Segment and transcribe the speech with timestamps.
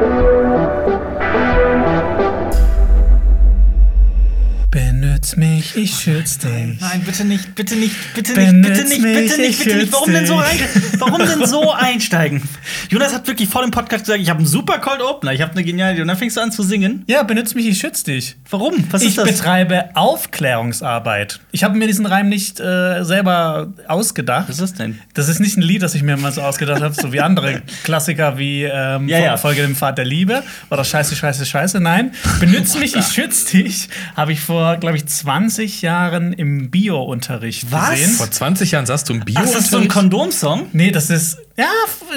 [0.00, 0.27] Benütz mich,
[5.78, 6.80] ich schütz dich.
[6.80, 9.92] Nein, bitte nicht, bitte nicht, bitte Benutz nicht, bitte nicht, bitte nicht, ich bitte nicht.
[9.92, 11.00] Warum denn so schütze rein?
[11.00, 12.42] Warum denn so einsteigen?
[12.90, 15.52] Jonas hat wirklich vor dem Podcast gesagt, ich habe einen super Cold Opener, ich habe
[15.52, 16.02] eine geniale Idee.
[16.02, 17.04] Und dann fängst du an zu singen.
[17.06, 18.36] Ja, benütz mich, ich schütz dich.
[18.50, 18.84] Warum?
[18.90, 19.28] Was ich ist das?
[19.28, 21.40] betreibe Aufklärungsarbeit.
[21.52, 24.48] Ich habe mir diesen Reim nicht äh, selber ausgedacht.
[24.48, 24.98] Was ist das denn?
[25.14, 27.62] Das ist nicht ein Lied, das ich mir mal so ausgedacht habe, so wie andere
[27.84, 29.36] Klassiker wie ähm, Ja, ja.
[29.36, 31.80] Folge dem Pfad der Liebe oder Scheiße, Scheiße, Scheiße.
[31.80, 37.70] Nein, benütz mich, ich schütz dich, habe ich vor, glaube ich, 20 Jahren im Bio-Unterricht
[37.70, 37.90] Was?
[37.90, 38.10] gesehen.
[38.12, 40.68] Vor 20 Jahren saßt du im bio Ach, ist das so ein Kondomsong?
[40.72, 41.68] Nee, das ist, ja,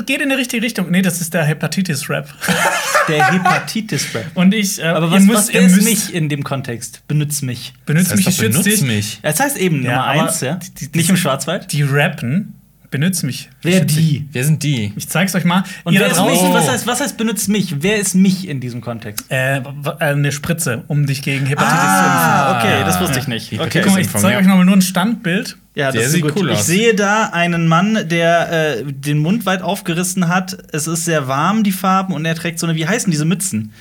[0.05, 0.89] geht in die richtige Richtung.
[0.91, 2.27] Nee, das ist der Hepatitis-Rap.
[3.07, 4.25] Der Hepatitis-Rap.
[4.35, 7.01] Und ich, äh, Aber ihr was, müsst- was ihr müsst- mich in dem Kontext?
[7.07, 7.73] Benütz mich.
[7.85, 8.87] Benütz Das mich, heißt ich doch, schütz benutz dich.
[8.87, 9.19] mich.
[9.23, 10.55] Das heißt eben Ja, Nummer eins, ja?
[10.79, 11.71] die- die- Nicht im Schwarzwald?
[11.71, 12.53] Die rappen,
[12.91, 13.49] benütz mich.
[13.61, 14.07] Wer Ich schütz dich.
[14.09, 14.27] die?
[14.31, 14.93] Wer sind die?
[14.95, 15.63] Ich zeig's euch mal.
[15.85, 16.39] Und Ihr wer da ist mich?
[16.39, 17.75] draußen- Was heißt, was heißt benützt mich?
[17.81, 19.25] Wer ist mich in diesem Kontext?
[19.31, 19.61] Äh, äh,
[19.99, 22.69] eine Spritze, um dich gegen Hepatitis Ah, zu impfen.
[22.79, 23.51] okay, das wusste ich nicht.
[23.51, 23.81] Die Okay.
[23.83, 24.39] Guck mal, ich zeige ja.
[24.39, 25.57] euch noch mal nur ein Standbild.
[25.73, 26.43] Ja, Der das sieht ist gut.
[26.43, 26.67] cool ich aus.
[26.67, 30.57] sehe da einen Mann, der äh, den Mund weit aufgerissen hat.
[30.73, 33.71] Es ist sehr warm, die Farben, und er trägt so eine, wie heißen diese Mützen?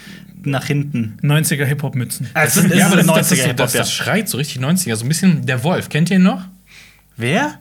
[0.44, 1.18] Nach hinten.
[1.22, 2.28] 90er Hip-Hop-Mützen.
[2.32, 3.80] Also, ja, aber das, das, das, 90er Hip-Hop, das, ja.
[3.80, 4.96] das schreit so richtig 90er.
[4.96, 5.88] So ein bisschen der Wolf.
[5.90, 6.44] Kennt ihr ihn noch?
[7.16, 7.59] Wer?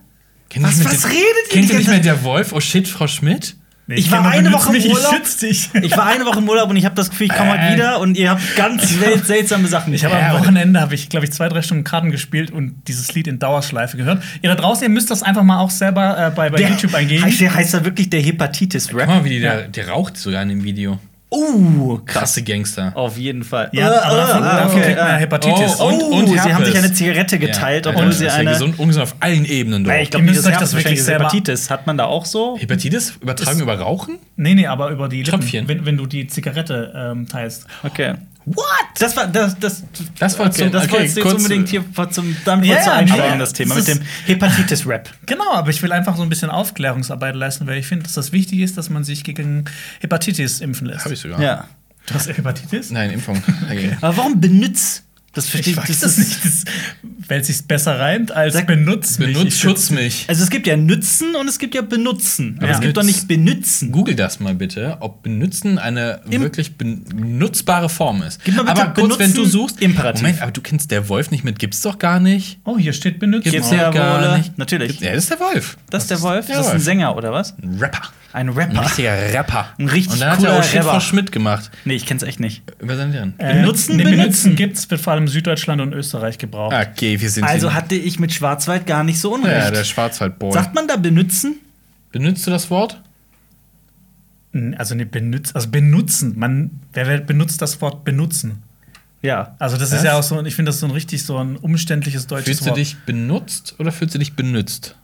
[0.49, 2.51] Kennt Was- ihr nicht was mehr- redet ihr Kennt ihr nicht mehr der Wolf?
[2.53, 3.55] Oh shit, Frau Schmidt?
[3.87, 5.15] Nee, Ich war kenn nur eine Woche im Urlaub.
[5.41, 5.69] Ich.
[5.81, 7.73] Ich war eine Woche im Urlaub und ich habe das Gefühl, ich komme heute Äh.
[7.73, 9.91] wieder und ihr habt ganz wild seltsame Sachen.
[9.95, 12.75] Ich habe am aber- Wochenende, habe ich, glaube ich, zwei, drei Stunden Karten gespielt und
[12.87, 14.21] dieses Lied in Dauerschleife gehört.
[14.43, 16.93] Ihr da draußen, ihr müsst das einfach mal auch selber äh, bei, bei der, YouTube
[16.93, 17.23] eingeben.
[17.25, 19.07] Heißt, der heißt da wirklich der Guck Hepatitis-Rap?
[19.07, 20.99] mal, wie die der, der raucht sogar in dem Video.
[21.31, 22.19] Uh, krass.
[22.21, 22.91] Krasse Gangster.
[22.95, 23.69] Auf jeden Fall.
[23.71, 25.17] ja, aber davon, ah, davon okay, kriegt man ja ah.
[25.17, 25.79] Hepatitis.
[25.79, 28.33] Oh, und- Oh, und sie haben sich eine Zigarette geteilt, Ja, obwohl das sie ist
[28.33, 28.49] ja eine.
[28.51, 29.83] gesund, ungesund auf allen Ebenen.
[29.83, 29.91] Doch.
[29.91, 31.69] Ja, ich glaube, Herpes das wirklich ist selber- Hepatitis.
[31.69, 32.57] Hat man da auch so?
[32.59, 34.17] Hepatitis übertragen über Rauchen?
[34.37, 35.67] Nee, nee, aber über die Lippen, Tröpfchen.
[35.67, 37.67] wenn, wenn du die Zigarette ähm, teilst.
[37.83, 38.15] Okay.
[38.55, 38.65] What?
[38.97, 39.83] Das war das das
[40.17, 42.93] Das wolltest okay, das okay, wolltest du jetzt kurz- unbedingt hier zum damit Ja, ja,
[42.93, 45.09] einsteigen das Thema mit dem Hepatitis Rap.
[45.27, 48.31] Genau, aber ich will einfach so ein bisschen Aufklärungsarbeit leisten, weil ich finde, dass das
[48.31, 49.65] wichtig ist, dass man sich gegen
[49.99, 51.05] Hepatitis impfen lässt.
[51.05, 51.39] Habe ich sogar.
[51.41, 51.67] Ja.
[52.07, 52.89] Du hast Hepatitis?
[52.89, 53.41] Nein, Impfung.
[53.65, 53.95] Okay.
[54.01, 55.03] Aber warum benutzt?
[55.33, 56.73] Das verstehe Ich weiß Das das ist, nicht, das,
[57.27, 59.37] weil es sich besser reimt als Sag- benutzt mich.
[59.37, 60.25] Benutzt, schutz mich.
[60.27, 62.55] also es gibt ja nützen und es gibt ja benutzen.
[62.57, 62.73] Aber Ja.
[62.73, 63.91] es gibt doch nicht benützen.
[63.91, 68.43] Google das mal bitte, ob benutzen eine Im- wirklich benutzbare Form ist.
[68.43, 70.23] Gib mal bitte aber kurz, wenn du suchst, Imperativ.
[70.23, 72.59] Moment, aber du kennst der Wolf nicht mit, gibt's doch gar nicht.
[72.63, 73.43] Oh, hier steht benutzt.
[73.49, 74.37] Gibt's ja gar wohl.
[74.39, 74.57] nicht.
[74.57, 74.99] Natürlich.
[74.99, 75.77] Ja, das ist der Wolf.
[75.91, 76.47] Das ist der Wolf?
[76.47, 76.79] der Das ist ein.
[76.79, 77.53] Sänger oder was?
[77.61, 78.09] Ein Rapper.
[78.31, 78.81] Ein Ein Rapper.
[78.85, 79.67] richtiger Rapper.
[79.79, 80.89] Ein richtig Und dann hat cooler er auch Shit Rapper.
[80.91, 81.71] Frau Schmidt gemacht.
[81.85, 82.61] Nee, ich kenn's echt nicht.
[82.79, 83.29] Über seinen Lehrer.
[83.39, 84.19] Äh, Benutzen, nee, benutzen.
[84.21, 86.75] benutzen gibt's, wird vor allem in Süddeutschland und Österreich gebraucht.
[86.75, 87.75] Okay, wir sind Also hier.
[87.75, 89.55] hatte ich mit Schwarzwald gar nicht so unrecht.
[89.65, 90.51] ja, der Schwarzwaldboy.
[90.53, 91.55] Sagt man da benutzen?
[92.11, 93.01] Benutzt du das Wort?
[94.77, 96.33] Also ne, benutzt, also benutzen.
[96.37, 98.63] Man, wer, benutzt das Wort benutzen?
[99.21, 99.55] Ja.
[99.59, 99.99] Also das Was?
[99.99, 102.61] ist ja auch so, ich finde das so ein richtig so ein umständliches deutsches Fühlst
[102.61, 102.77] du Wort.
[102.77, 104.95] dich benutzt oder fühlst du dich benutzt?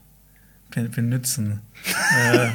[0.75, 1.61] Be benutzen.
[2.33, 2.49] äh,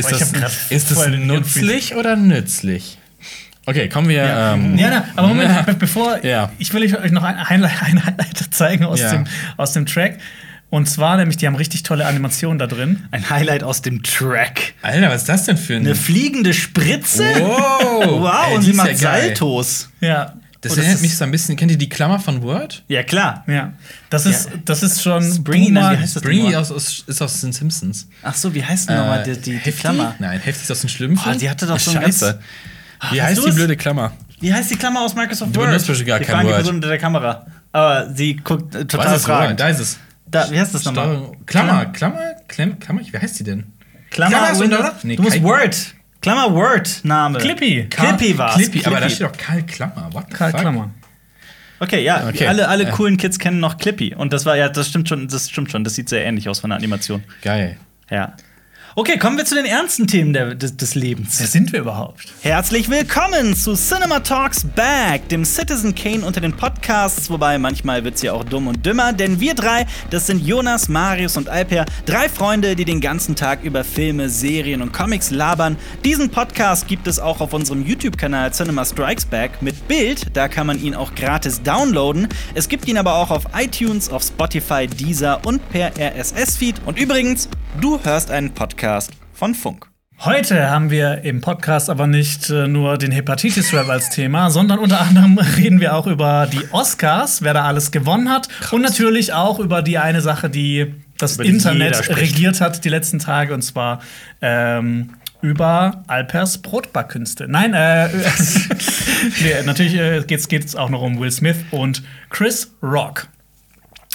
[0.00, 2.98] Ist das, ist das nützlich oder nützlich?
[3.66, 4.24] Okay, kommen wir.
[4.24, 6.52] Ja, Ähm, ja na, aber Moment, be bevor Ja.
[6.58, 9.10] ich will euch noch ein Highlight, ein Highlight zeigen aus, Ja.
[9.10, 9.24] dem,
[9.56, 10.18] aus dem Track.
[10.70, 13.04] Und zwar nämlich, die haben richtig tolle Animationen da drin.
[13.10, 14.74] Ein Highlight aus dem Track.
[14.82, 15.82] Alter, was ist das denn für ein.
[15.82, 17.24] Eine fliegende Spritze?
[17.38, 17.80] Wow!
[18.20, 18.96] Wow, Ey, und die sie macht ja.
[18.96, 19.90] Saltos.
[20.00, 20.34] Ja.
[20.64, 21.56] Das Und erinnert ist- mich so ein bisschen.
[21.56, 22.82] Kennt ihr die Klammer von Word?
[22.88, 23.44] Ja, klar.
[23.46, 23.72] Ja,
[24.10, 27.22] das ist, das ist schon Springy, nein, wie heißt das Springy denn aus, aus, ist
[27.22, 28.08] aus den Simpsons.
[28.22, 29.72] Ach so, wie heißt denn nochmal die, die, die?
[29.72, 30.14] Klammer?
[30.18, 31.32] Nein, Hefti ist aus den Schlümpfen.
[31.32, 32.40] Ah, die hatte doch so ein Scheiße.
[33.12, 33.54] Wie hast heißt die es?
[33.54, 34.12] blöde Klammer?
[34.40, 35.68] Wie heißt die Klammer aus Microsoft Du Word?
[35.68, 36.56] benutzt bestimmt gar Wir kein die Word.
[36.56, 37.46] Person hinter der Kamera.
[37.72, 39.60] Aber sie guckt äh, total Was ist fragend.
[39.60, 39.98] Da ist es.
[40.26, 41.32] Da, wie heißt das nochmal?
[41.46, 43.66] Klammer, Klammer, Klammer, Klammer, wie heißt die denn?
[44.10, 45.93] Klammer, Klammer ist Windows- unter- Nee, du musst Word.
[46.24, 47.38] Klammer Word Name.
[47.38, 47.86] Clippy.
[47.90, 48.54] Clippy war's.
[48.54, 49.14] Clippy, aber da Clippy.
[49.14, 50.08] steht doch Karl Klammer.
[50.12, 50.60] What the Karl fuck?
[50.60, 50.90] Klammer.
[51.80, 52.46] Okay, ja, Okay.
[52.46, 54.14] alle, alle coolen Kids kennen noch Clippy.
[54.14, 55.84] Und das war ja, das stimmt schon, das stimmt schon.
[55.84, 57.22] Das sieht sehr ähnlich aus von der Animation.
[57.42, 57.76] Geil.
[58.10, 58.34] Ja.
[58.96, 61.40] Okay, kommen wir zu den ernsten Themen der, des, des Lebens.
[61.40, 62.28] Wer sind wir überhaupt?
[62.42, 68.22] Herzlich willkommen zu Cinema Talks Back, dem Citizen Kane unter den Podcasts, wobei manchmal wird's
[68.22, 72.28] ja auch dumm und dümmer, denn wir drei, das sind Jonas, Marius und Alper, drei
[72.28, 75.76] Freunde, die den ganzen Tag über Filme, Serien und Comics labern.
[76.04, 80.68] Diesen Podcast gibt es auch auf unserem YouTube-Kanal Cinema Strikes Back mit Bild, da kann
[80.68, 82.28] man ihn auch gratis downloaden.
[82.54, 86.76] Es gibt ihn aber auch auf iTunes, auf Spotify, Deezer und per RSS-Feed.
[86.86, 87.48] Und übrigens,
[87.80, 89.88] du hörst einen Podcast von Funk.
[90.20, 95.00] Heute haben wir im Podcast aber nicht äh, nur den Hepatitis-Rap als Thema, sondern unter
[95.00, 98.48] anderem reden wir auch über die Oscars, wer da alles gewonnen hat.
[98.70, 103.18] Und natürlich auch über die eine Sache, die das Über Internet regiert hat die letzten
[103.18, 104.00] Tage, und zwar
[104.40, 105.10] ähm,
[105.42, 107.46] über Alpers Brotbackkünste.
[107.48, 108.08] Nein, äh,
[109.42, 113.28] nee, natürlich äh, geht's, geht's auch noch um Will Smith und Chris Rock.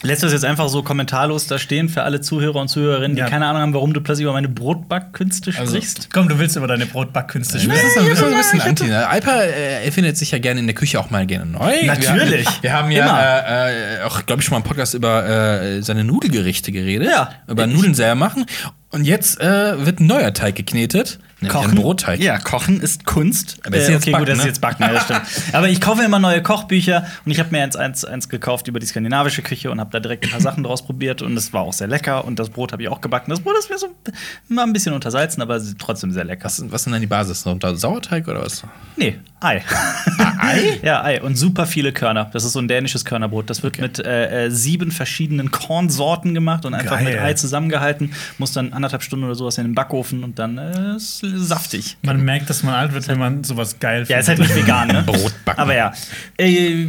[0.02, 3.20] Lässt du das jetzt einfach so kommentarlos da stehen für alle Zuhörer und Zuhörerinnen, die
[3.22, 3.28] Ja.
[3.30, 6.10] keine Ahnung haben, warum du plötzlich über meine Brotbackkünste Also, sprichst?
[6.14, 7.86] Komm, du willst über deine Brotbackkünste Das sprechen.
[7.88, 8.84] ist ein bisschen, ein bisschen anti.
[8.86, 9.08] Ne?
[9.08, 11.74] Alper äh, erfindet sich ja gerne in der Küche auch mal gerne neu.
[11.86, 12.46] Natürlich.
[12.48, 15.82] Wir, wir haben ja äh, äh, auch, glaube ich, schon mal im Podcast über äh,
[15.82, 17.10] seine Nudelgerichte geredet.
[17.12, 17.32] Ja.
[17.48, 18.46] Über Nudeln selber machen.
[18.92, 21.20] Und jetzt äh, wird ein neuer Teig geknetet.
[21.42, 22.20] Ein Brotteig.
[22.20, 23.58] Ja, Kochen ist Kunst.
[23.66, 24.50] Aber ist jetzt okay, Backen, gut, das ist ne?
[24.50, 25.22] jetzt Backen, ja, das stimmt.
[25.54, 28.80] Aber ich kaufe immer neue Kochbücher und ich habe mir eins, eins, eins gekauft über
[28.80, 31.62] die skandinavische Küche und habe da direkt ein paar Sachen draus probiert und es war
[31.62, 33.30] auch sehr lecker und das Brot habe ich auch gebacken.
[33.30, 33.88] Das Brot ist mir so
[34.50, 36.46] mal ein bisschen untersalzen, aber trotzdem sehr lecker.
[36.46, 37.42] Was, was ist denn die Basis?
[37.42, 38.64] Sauerteig oder was?
[38.98, 39.62] Nee, Ei.
[40.40, 40.80] Ei?
[40.84, 41.22] ja, Ei.
[41.22, 42.30] Und super viele Körner.
[42.34, 43.50] Das ist so ein dänisches Körnerbrot.
[43.50, 47.14] Das wird mit äh, äh, sieben verschiedenen Kornsorten gemacht und einfach Geil.
[47.14, 48.14] mit Ei zusammengehalten.
[48.38, 51.98] Muss dann anderthalb Stunden oder sowas in den Backofen und dann äh, ist saftig.
[52.02, 54.90] Man merkt, dass man alt wird, wenn man sowas geil Ja, ist halt nicht vegan,
[54.90, 55.04] ne?
[55.06, 55.62] Brotbacken.
[55.62, 55.94] Aber ja.
[56.38, 56.88] Äh,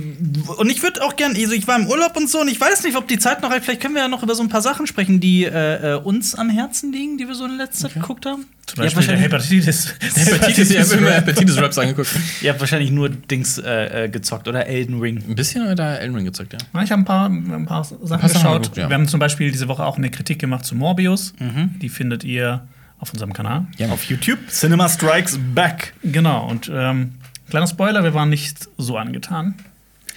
[0.59, 2.83] und ich würde auch gerne, also ich war im Urlaub und so und ich weiß
[2.83, 3.65] nicht, ob die Zeit noch reicht.
[3.65, 6.35] Vielleicht können wir ja noch über so ein paar Sachen sprechen, die äh, äh, uns
[6.35, 8.47] am Herzen liegen, die wir so in letzter Zeit geguckt haben.
[8.67, 9.95] Zum Beispiel der wahrscheinlich, Hepatitis.
[10.15, 12.09] Hepatitis, ich habe immer Hepatitis-Raps angeguckt.
[12.43, 15.23] Ihr habt wahrscheinlich nur Dings äh, äh, gezockt oder Elden Ring.
[15.29, 16.59] Ein bisschen oder Elden Ring gezockt, ja.
[16.75, 18.63] Ja, Ich habe ein paar, ein paar Sachen paar Sachen geschaut.
[18.63, 18.89] geguckt, ja.
[18.89, 21.33] Wir haben zum Beispiel diese Woche auch eine Kritik gemacht zu Morbius.
[21.39, 21.79] Mhm.
[21.81, 22.67] Die findet ihr
[22.99, 23.67] auf unserem Kanal.
[23.91, 24.39] Auf YouTube.
[24.49, 25.95] Cinema Strikes Back.
[26.03, 27.13] Genau, und ähm,
[27.49, 29.55] kleiner Spoiler, wir waren nicht so angetan.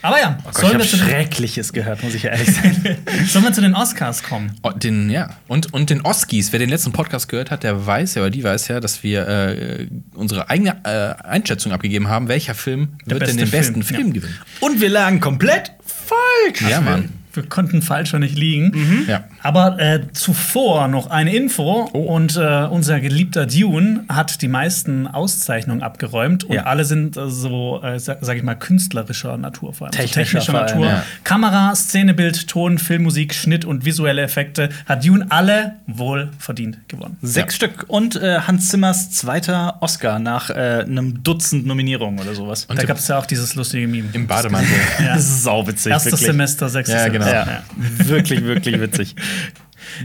[0.04, 2.32] Aber ja, Oh Gott, ich sollen, habe wir zu den, Schreckliches gehört, muss ich ja
[2.32, 2.98] ehrlich sein.
[3.26, 4.52] sollen wir zu den Oscars kommen?
[4.62, 5.30] Oh, Den, ja.
[5.48, 8.44] Und, und den Oskis, wer den letzten Podcast gehört hat, der weiß ja, oder die
[8.44, 13.30] weiß ja, dass wir äh, unsere eigene äh, Einschätzung abgegeben haben, welcher Film Der wird
[13.30, 14.14] denn beste den besten Film, Film, ja.
[14.14, 14.40] gewinnen.
[14.60, 16.70] Und wir lagen komplett falsch.
[16.70, 17.10] Ja, Mann.
[17.34, 19.06] Wir konnten falscher nicht liegen.
[19.08, 19.24] Ja.
[19.42, 21.90] Aber äh, zuvor noch eine Info.
[21.94, 22.00] Oh.
[22.00, 26.44] Und äh, unser geliebter Dune hat die meisten Auszeichnungen abgeräumt.
[26.44, 26.64] Und Ja.
[26.64, 29.94] alle sind äh, so, äh, sag, sag ich mal, künstlerischer Natur vor allem.
[29.94, 30.86] Technischer vor allem, Natur.
[30.86, 31.04] ja.
[31.24, 37.18] Kamera, Szenebild, Ton, Filmmusik, Schnitt und visuelle Effekte hat Dune alle wohl verdient gewonnen.
[37.22, 37.86] Sechs Stück.
[37.88, 42.66] Und äh, Hans Zimmers zweiter Oscar nach äh, einem Dutzend Nominierungen oder sowas.
[42.66, 44.10] Und Da gab es ja auch dieses lustige Meme.
[44.14, 44.70] im Bademantel.
[45.00, 45.16] Ja.
[45.16, 45.92] Das ist sauwitzig.
[45.92, 46.28] Erstes wirklich.
[46.28, 47.23] Semester, sechstes Ja, genau.
[47.24, 47.52] Semester.
[47.54, 47.64] Ja,
[48.08, 49.16] wirklich, wirklich witzig.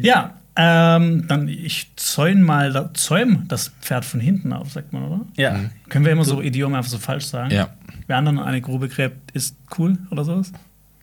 [0.00, 5.04] Ja, ähm, dann ich zäum mal da- zäum das Pferd von hinten auf, sagt man,
[5.04, 5.20] oder?
[5.36, 5.60] Ja.
[5.88, 7.52] Können wir immer so Idiome einfach so falsch sagen?
[7.52, 7.68] Ja.
[8.08, 10.52] Wer anderen eine Grube gräbt, ist cool oder sowas?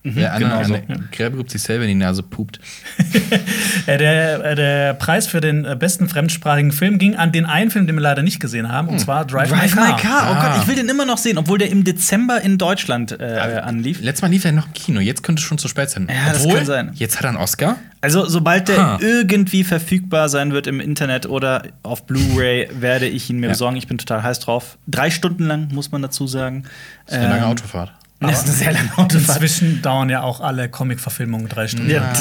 [0.06, 1.00] Der andere genau
[1.32, 1.32] so.
[1.38, 2.60] gibt sich selber in die Nase pupt.
[3.88, 7.96] Der, der Preis für den äh, besten fremdsprachigen Film ging an den einen Film, den
[7.96, 9.96] wir leider nicht gesehen haben, und zwar Drive, Drive My Car.
[9.96, 10.28] My Car.
[10.32, 10.48] Oh Ah.
[10.54, 13.24] Gott, ich will den immer noch sehen, obwohl der im Dezember in Deutschland äh,
[13.64, 14.02] anlief.
[14.02, 16.08] Letztes Mal lief er noch im Kino, jetzt könnte es schon zu spät sein.
[16.10, 16.92] Ja, das kann sein.
[16.94, 17.78] Jetzt hat er einen Oscar.
[18.02, 18.98] Also, sobald der Ha.
[19.02, 23.52] irgendwie verfügbar sein wird im Internet oder auf Blu-ray, werde ich ihn mir Ja.
[23.54, 23.78] besorgen.
[23.78, 24.78] Ich bin total heiß drauf.
[24.88, 26.64] Drei Stunden lang, muss man dazu sagen.
[27.06, 28.32] Das ist eine lange Ähm, Autofahrt.
[28.32, 29.42] Das ist eine sehr lange Autofahrt.
[29.42, 31.90] Inzwischen dauern ja auch alle Comic-Verfilmungen drei Stunden.
[31.90, 32.14] Ja,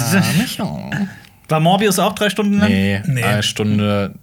[1.49, 2.69] War Morbius auch drei Stunden lang?
[2.69, 3.23] Nee, Nee.
[3.23, 4.14] eine Stunde,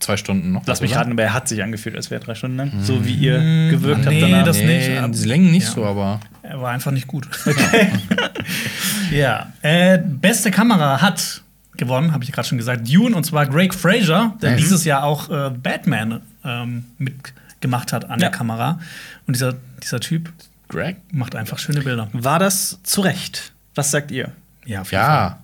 [0.00, 0.62] zwei Stunden noch.
[0.66, 2.72] Lass mich raten, aber er hat sich angefühlt, als wäre er drei Stunden lang.
[2.82, 3.38] So wie ihr
[3.70, 4.44] gewirkt habt nee, danach.
[4.44, 5.14] das- Nee, nicht.
[5.14, 5.72] diese Längen nicht Ja.
[5.74, 6.18] so, aber.
[6.42, 7.28] Er war einfach nicht gut.
[9.10, 9.52] ja.
[9.62, 11.42] Äh, beste Kamera hat
[11.76, 14.56] gewonnen, habe ich gerade schon gesagt, Dune und zwar Greg Fraser, der Mhm.
[14.56, 18.28] dieses Jahr auch äh, Batman ähm, mitgemacht hat an Ja.
[18.28, 18.80] der Kamera.
[19.26, 20.32] Und dieser, dieser Typ
[20.72, 20.96] Greg?
[21.12, 22.08] macht einfach schöne Bilder.
[22.12, 23.52] War das zu Recht?
[23.74, 24.32] Was sagt ihr?
[24.66, 25.10] Ja, auf jeden Fall.
[25.12, 25.38] Ja.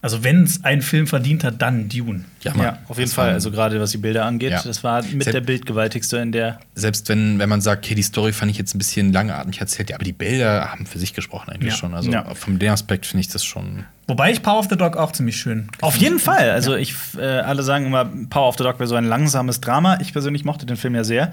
[0.00, 2.24] Also wenn es ein Film verdient hat, dann Dune.
[2.42, 2.66] Ja, Mann.
[2.66, 3.30] Ja, auf jeden Das Fall.
[3.32, 4.62] Also gerade was die Bilder angeht, Ja.
[4.62, 6.60] das war mit Sel- der bildgewaltigste in der.
[6.76, 9.90] Selbst wenn, wenn man sagt, okay, die Story fand ich jetzt ein bisschen langatmig erzählt,
[9.90, 11.78] ja, aber die Bilder haben für sich gesprochen eigentlich Ja.
[11.78, 11.94] schon.
[11.94, 12.32] Also Ja.
[12.36, 13.86] vom dem Aspekt finde ich das schon.
[14.06, 15.68] Wobei ich Power of the Dog auch ziemlich schön.
[15.80, 16.48] Auf jeden Fall.
[16.50, 19.98] Also ich, äh, alle sagen immer, Power of the Dog wäre so ein langsames Drama.
[20.00, 21.32] Ich persönlich mochte den Film ja sehr.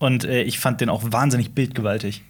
[0.00, 2.22] Und äh, ich fand den auch wahnsinnig bildgewaltig.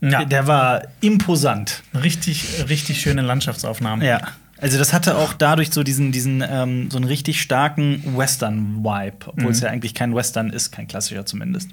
[0.00, 1.82] Ja, Der war imposant.
[1.94, 4.04] richtig, richtig schöne Landschaftsaufnahmen.
[4.06, 4.20] Ja.
[4.58, 9.50] Also das hatte auch dadurch so diesen, diesen ähm, so einen richtig starken Western-Vibe, obwohl
[9.52, 11.70] es ja eigentlich kein Western ist, kein klassischer zumindest.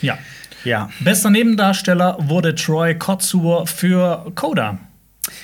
[0.00, 0.18] ja.
[0.64, 0.90] Ja.
[1.00, 4.78] Bester Nebendarsteller wurde Troy Kotsur für Coda.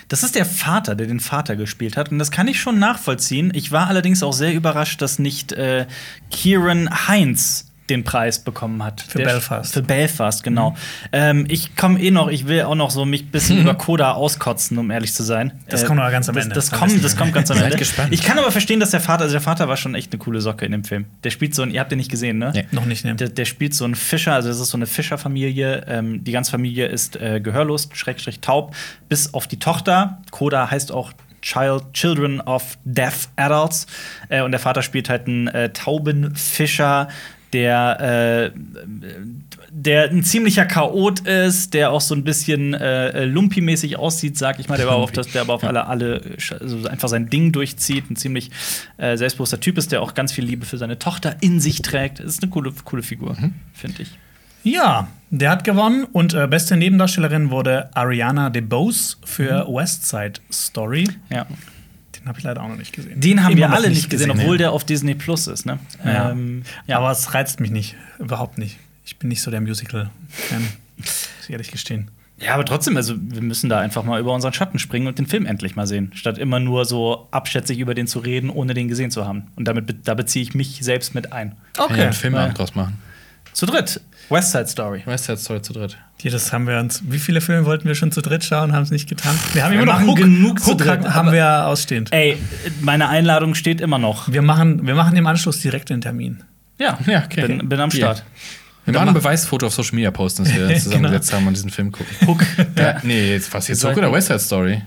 [0.06, 2.12] Das ist der Vater, der den Vater gespielt hat.
[2.12, 3.50] Und das kann ich schon nachvollziehen.
[3.52, 5.86] Ich war allerdings auch sehr überrascht, dass nicht äh,
[6.30, 9.00] Kieran Heinz den Preis bekommen hat.
[9.00, 9.72] Für Der- Belfast.
[9.74, 10.74] Für Belfast, genau.
[11.12, 14.12] Ähm, ich komme eh noch, ich will auch noch so mich ein bisschen über Coda
[14.12, 15.52] auskotzen, um ehrlich zu sein.
[15.68, 16.54] Das kommt aber ganz am das, Ende.
[16.54, 17.76] Das Am kommt, das kommt ganz am Ende.
[17.76, 18.12] gespannt.
[18.12, 20.40] Ich kann aber verstehen, dass der Vater, also der Vater war schon echt eine coole
[20.40, 21.06] Socke in dem Film.
[21.24, 22.52] Der spielt so ein, ihr habt den nicht gesehen, ne?
[22.54, 22.66] Nee.
[22.70, 23.14] Noch nicht, ne?
[23.14, 25.84] Der, der spielt so einen Fischer, also es ist so eine Fischerfamilie.
[25.88, 28.74] Ähm, die ganze Familie ist äh, gehörlos, schrägstrich taub,
[29.08, 30.20] bis auf die Tochter.
[30.30, 33.86] Coda heißt auch Child, Children of Deaf Adults.
[34.28, 37.08] Äh, und der Vater spielt halt einen äh, tauben Fischer,
[37.52, 38.58] der, äh,
[39.70, 44.68] der ein ziemlicher Chaot ist, der auch so ein bisschen äh, Lumpi-mäßig aussieht, sag ich
[44.68, 46.20] mal, der aber, auf das, der aber auf alle, alle
[46.60, 48.50] also einfach sein Ding durchzieht, ein ziemlich
[48.98, 52.20] äh, selbstbewusster Typ ist, der auch ganz viel Liebe für seine Tochter in sich trägt.
[52.20, 53.36] Das ist eine coole, coole Figur,
[53.72, 54.18] finde ich.
[54.62, 61.08] Ja, der hat gewonnen und äh, beste Nebendarstellerin wurde Ariana DeBose für West Side Story.
[61.30, 61.46] Ja.
[62.28, 63.20] Den habe ich leider auch noch nicht gesehen.
[63.20, 64.42] Den haben Immer wir alle nicht gesehen, nee.
[64.42, 65.78] obwohl der auf Disney Plus ist, ne?
[66.04, 66.30] Ja.
[66.30, 68.76] Ähm, Aber es reizt mich nicht, überhaupt nicht.
[69.06, 70.68] Ich bin nicht so der Musical-Fan,
[70.98, 72.10] muss ich ehrlich gestehen.
[72.38, 75.26] Ja, aber trotzdem, also wir müssen da einfach mal über unseren Schatten springen und den
[75.26, 78.88] Film endlich mal sehen, statt immer nur so abschätzig über den zu reden, ohne den
[78.88, 79.44] gesehen zu haben.
[79.56, 81.56] Und damit da beziehe ich mich selbst mit ein.
[81.72, 82.98] Kann ja einen Filmabend draus machen.
[83.54, 85.02] Zu dritt, West Side Story.
[85.06, 85.96] West Side Story zu dritt.
[86.20, 87.02] Hier, das haben wir uns.
[87.08, 89.34] Wie viele Filme wollten wir schon zu dritt schauen, haben es nicht getan?
[89.54, 92.12] Wir haben Wir immer noch Hook, genug zu Hook dritt, haben aber- wir ausstehend.
[92.12, 92.36] Ey,
[92.80, 94.30] meine Einladung steht immer noch.
[94.30, 96.42] Wir machen, wir machen im Anschluss direkt den Termin.
[96.78, 97.46] Ja, Ja, okay.
[97.46, 97.90] bin, bin am.
[97.90, 98.24] Start.
[98.84, 101.92] Wir machen ein Beweisfoto auf Social Media posten, dass wir zusammengesetzt haben und diesen Film
[101.92, 102.14] gucken.
[102.26, 102.44] Hook.
[102.76, 104.82] Ja, nee, jetzt was jetzt Hook oder West Side Story?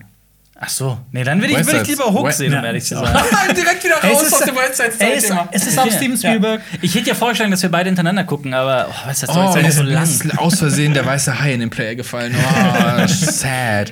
[0.63, 2.93] Ach so, nee, dann will ich, will ich lieber Hook West- sehen, um ehrlich zu
[2.95, 3.07] sein.
[3.55, 6.61] Direkt wieder Ey, es ist- West Side Ey, es, es ist auf Steven Spielberg.
[6.71, 6.77] Ja.
[6.83, 9.67] Ich hätte ja vorgeschlagen, dass wir beide hintereinander gucken, aber oh, West Side Story Oh,
[9.67, 10.03] ist so lang.
[10.03, 12.35] ist aus Versehen der weiße Hai in den Player gefallen.
[12.37, 13.91] Oh, sad.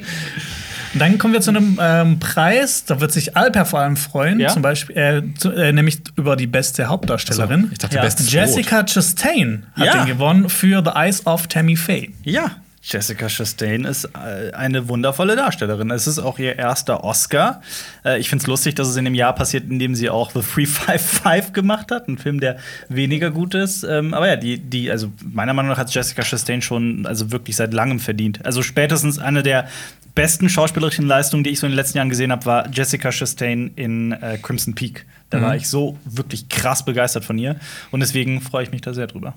[0.93, 4.39] Und dann kommen wir zu einem ähm, Preis, da wird sich Alper vor allem freuen,
[4.39, 4.49] Ja?
[4.49, 7.69] zum Beispiel, äh, zu, äh, nämlich über die beste Hauptdarstellerin.
[7.71, 8.01] Ich dachte, Ja.
[8.03, 9.93] bestes Jessica Chastain hat Ja.
[9.97, 12.11] den gewonnen für The Eyes of Tammy Faye.
[12.23, 15.91] Ja, Jessica Chastain ist äh, eine wundervolle Darstellerin.
[15.91, 17.61] Es ist auch ihr erster Oscar.
[18.05, 20.31] Äh, ich finde es lustig, dass es in dem Jahr passiert, in dem sie auch
[20.31, 22.57] The 355 gemacht hat, ein Film, der
[22.87, 23.83] weniger gut ist.
[23.83, 27.57] Ähm, aber ja, die, die, also meiner Meinung nach hat Jessica Chastain schon also wirklich
[27.57, 28.45] seit langem verdient.
[28.45, 29.67] Also spätestens eine der
[30.15, 33.71] besten schauspielerischen Leistungen, die ich so in den letzten Jahren gesehen habe, war Jessica Chastain
[33.75, 35.05] in äh, Crimson Peak.
[35.29, 37.57] Da war ich so wirklich krass begeistert von ihr.
[37.91, 39.35] Und deswegen freue ich mich da sehr drüber.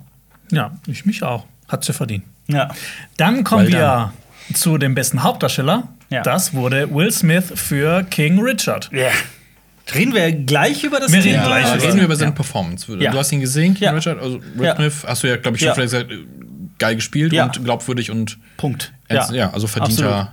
[0.52, 1.44] Ja, ich mich auch.
[1.68, 2.25] Hat sie verdient.
[2.47, 2.68] Ja.
[3.16, 4.12] Dann kommen Well wir
[4.54, 5.88] zu dem besten Hauptdarsteller.
[6.11, 6.23] Ja.
[6.23, 8.90] Das wurde Will Smith für King Richard.
[8.92, 9.09] Ja.
[9.94, 11.47] Reden wir gleich über das Wir reden Thema?
[11.47, 12.35] gleich Ja, über- reden wir über seine Ja.
[12.37, 12.87] Performance.
[12.87, 13.12] Du Ja.
[13.14, 13.90] hast ihn gesehen, King Ja.
[13.92, 14.21] Richard?
[14.21, 14.76] Also Will Ja.
[14.76, 15.75] Smith, hast du ja, glaube ich, schon Ja.
[15.75, 16.12] vielleicht gesagt,
[16.78, 17.44] geil gespielt Ja.
[17.47, 18.92] und glaubwürdig und Punkt.
[19.11, 20.06] ja, ja also verdienter.
[20.14, 20.28] Absolut.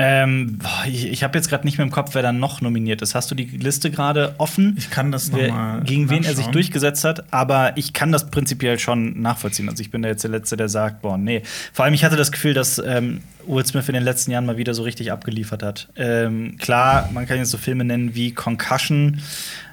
[0.00, 3.16] Ähm, ich ich habe jetzt gerade nicht mehr im Kopf, wer da noch nominiert ist.
[3.16, 4.76] Hast du die Liste gerade offen?
[4.78, 8.12] Ich kann das Wer- noch mal Gegen wen er sich durchgesetzt hat, aber ich kann
[8.12, 9.68] das prinzipiell schon nachvollziehen.
[9.68, 11.42] Also ich bin da jetzt der Letzte, der sagt, boah, nee.
[11.72, 14.56] Vor allem, ich hatte das Gefühl, dass ähm, Will Smith in den letzten Jahren mal
[14.56, 15.88] wieder so richtig abgeliefert hat.
[15.96, 19.20] Ähm, klar, man kann jetzt so Filme nennen wie Concussion,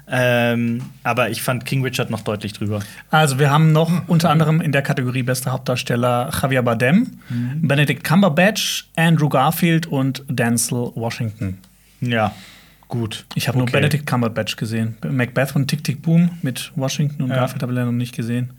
[0.08, 2.80] ähm, aber ich fand King Richard noch deutlich drüber.
[3.10, 7.66] Also, wir haben noch unter anderem in der Kategorie bester Hauptdarsteller Javier Bardem, Mhm.
[7.66, 11.58] Benedict Cumberbatch, Andrew Garfield und Denzel Washington.
[12.00, 12.32] Ja,
[12.88, 13.26] gut.
[13.34, 13.72] Ich habe nur Okay.
[13.78, 14.96] Benedict Cumberbatch gesehen.
[15.08, 17.36] Macbeth und Tick Tick Boom mit Washington und Ja.
[17.36, 18.50] Garfield habe ich leider noch nicht gesehen.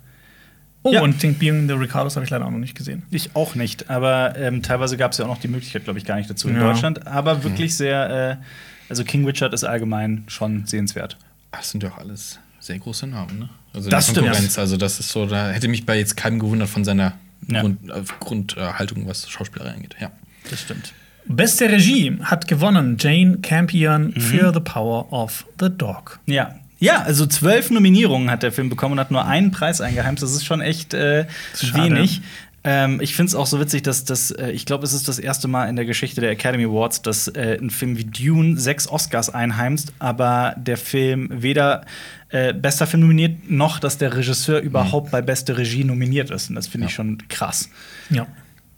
[0.84, 1.02] Oh, Ja.
[1.02, 3.04] und Think Being the Ricardos habe ich leider auch noch nicht gesehen.
[3.10, 6.06] Ich auch nicht, aber ähm, teilweise gab es ja auch noch die Möglichkeit, glaube ich,
[6.06, 6.62] gar nicht dazu in Ja.
[6.62, 7.08] Deutschland.
[7.08, 8.44] Aber wirklich sehr, äh,
[8.90, 11.18] also King Richard ist allgemein schon sehenswert.
[11.58, 13.50] Das sind ja auch alles sehr große Namen, ne?
[13.74, 14.28] Also Das die stimmt.
[14.28, 17.14] Konkurrenz, also das ist so, da hätte mich bei jetzt keinem gewundert von seiner
[17.48, 17.62] Ja.
[17.62, 19.96] Grund, äh, Grundhaltung, was Schauspielerei angeht.
[20.00, 20.12] Ja.
[20.50, 20.94] Das stimmt.
[21.26, 24.22] Beste Regie hat gewonnen Jane Campion Mhm.
[24.22, 26.20] für The Power of the Dog.
[26.26, 26.56] Ja.
[26.80, 30.22] Ja, also zwölf Nominierungen hat der Film bekommen und hat nur einen Preis eingeheimst.
[30.22, 31.26] Das ist schon echt äh,
[31.74, 32.22] wenig.
[32.70, 35.20] Ähm, ich finde es auch so witzig, dass das, äh, ich glaube, es ist das
[35.20, 38.90] erste Mal in der Geschichte der Academy Awards, dass äh, ein Film wie Dune sechs
[38.90, 41.86] Oscars einheimst, aber der Film weder
[42.28, 46.50] äh, bester Film nominiert, noch dass der Regisseur überhaupt bei beste Regie nominiert ist.
[46.50, 47.70] Und das finde ich schon krass.
[48.10, 48.28] Ja,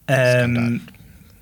[0.07, 0.81] Ähm,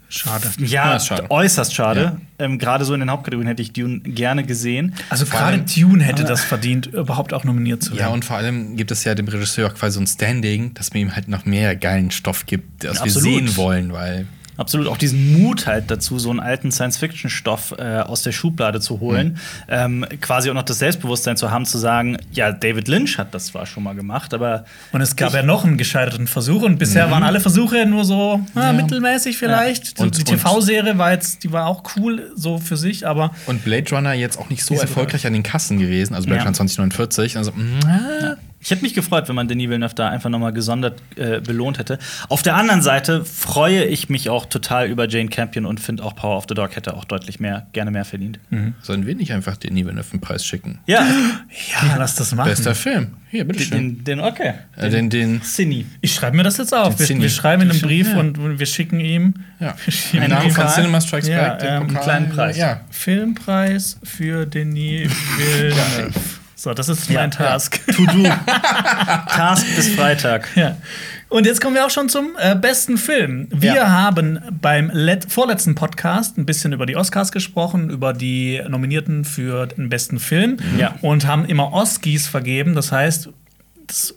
[0.10, 0.48] schade.
[0.60, 1.30] ja, Ja, ist schade.
[1.30, 2.20] äußerst schade.
[2.40, 4.94] Ähm, Gerade so in den Hauptkategorien hätte ich Dune gerne gesehen.
[5.10, 8.00] Also gerade Dune hätte das verdient, überhaupt auch nominiert zu werden.
[8.00, 10.94] Ja, und vor allem gibt es ja dem Regisseur auch quasi so ein Standing, dass
[10.94, 13.24] man ihm halt noch mehr geilen Stoff gibt, das wir Absolut.
[13.24, 18.24] sehen wollen, weil Absolut, auch diesen Mut halt dazu, so einen alten Science-Fiction-Stoff äh, aus
[18.24, 19.38] der Schublade zu holen.
[19.68, 23.48] Ähm, quasi auch noch das Selbstbewusstsein zu haben, zu sagen, ja, David Lynch hat das
[23.48, 27.10] zwar schon mal gemacht, aber Und es gab ja noch einen gescheiterten Versuch und bisher
[27.12, 30.00] waren alle Versuche nur so ah, mittelmäßig vielleicht.
[30.00, 30.06] Ja.
[30.06, 33.90] Und- die TV-Serie war jetzt, die war auch cool so für sich, aber und Blade
[33.92, 36.44] Runner jetzt auch nicht so erfolgreich an den Kassen gewesen, also Blade Ja.
[36.46, 38.36] Runner 2049, also mm,
[38.68, 41.80] ich hätte mich gefreut, wenn man Denis Villeneuve da einfach noch mal gesondert äh, belohnt
[41.80, 42.00] hätte.
[42.28, 46.18] Auf der anderen Seite freue ich mich auch total über Jane Campion und finde auch
[46.18, 48.42] Power of the Dog hätte auch deutlich mehr, gerne mehr verdient.
[48.82, 50.80] sollen wir nicht einfach den Villeneuve einen Preis schicken?
[50.86, 52.50] Ja, ja, lass das machen.
[52.50, 53.14] Bester Film.
[53.30, 54.04] Hier, bitteschön.
[54.04, 54.56] den, den, okay.
[54.76, 55.86] Äh, den, den, Cine.
[56.02, 56.96] Ich schreibe mir das jetzt auf.
[56.98, 57.86] Den Wir, wir schreiben in einem Ja.
[57.88, 59.76] Brief und wir schicken ihm ja.
[59.88, 60.76] schicken Im Namen ihm von Pokal.
[60.76, 62.58] Cinema Strikes Ja, Back, den ähm, kleinen Preis.
[62.58, 62.82] Ja.
[62.90, 66.12] Filmpreis für Denis Villeneuve.
[66.60, 67.80] So, das ist Ja, mein Task.
[67.96, 68.24] To do.
[69.30, 70.50] Task bis Freitag.
[70.56, 70.76] Ja.
[71.30, 73.48] Und jetzt kommen wir auch schon zum äh, besten Film.
[73.52, 73.90] Wir Ja.
[73.92, 79.68] haben beim let vorletzten Podcast ein bisschen über die Oscars gesprochen, über die Nominierten für
[79.68, 80.96] den besten Film Ja.
[81.02, 82.74] und haben immer Oscars vergeben.
[82.74, 83.30] Das heißt,
[83.86, 84.16] das,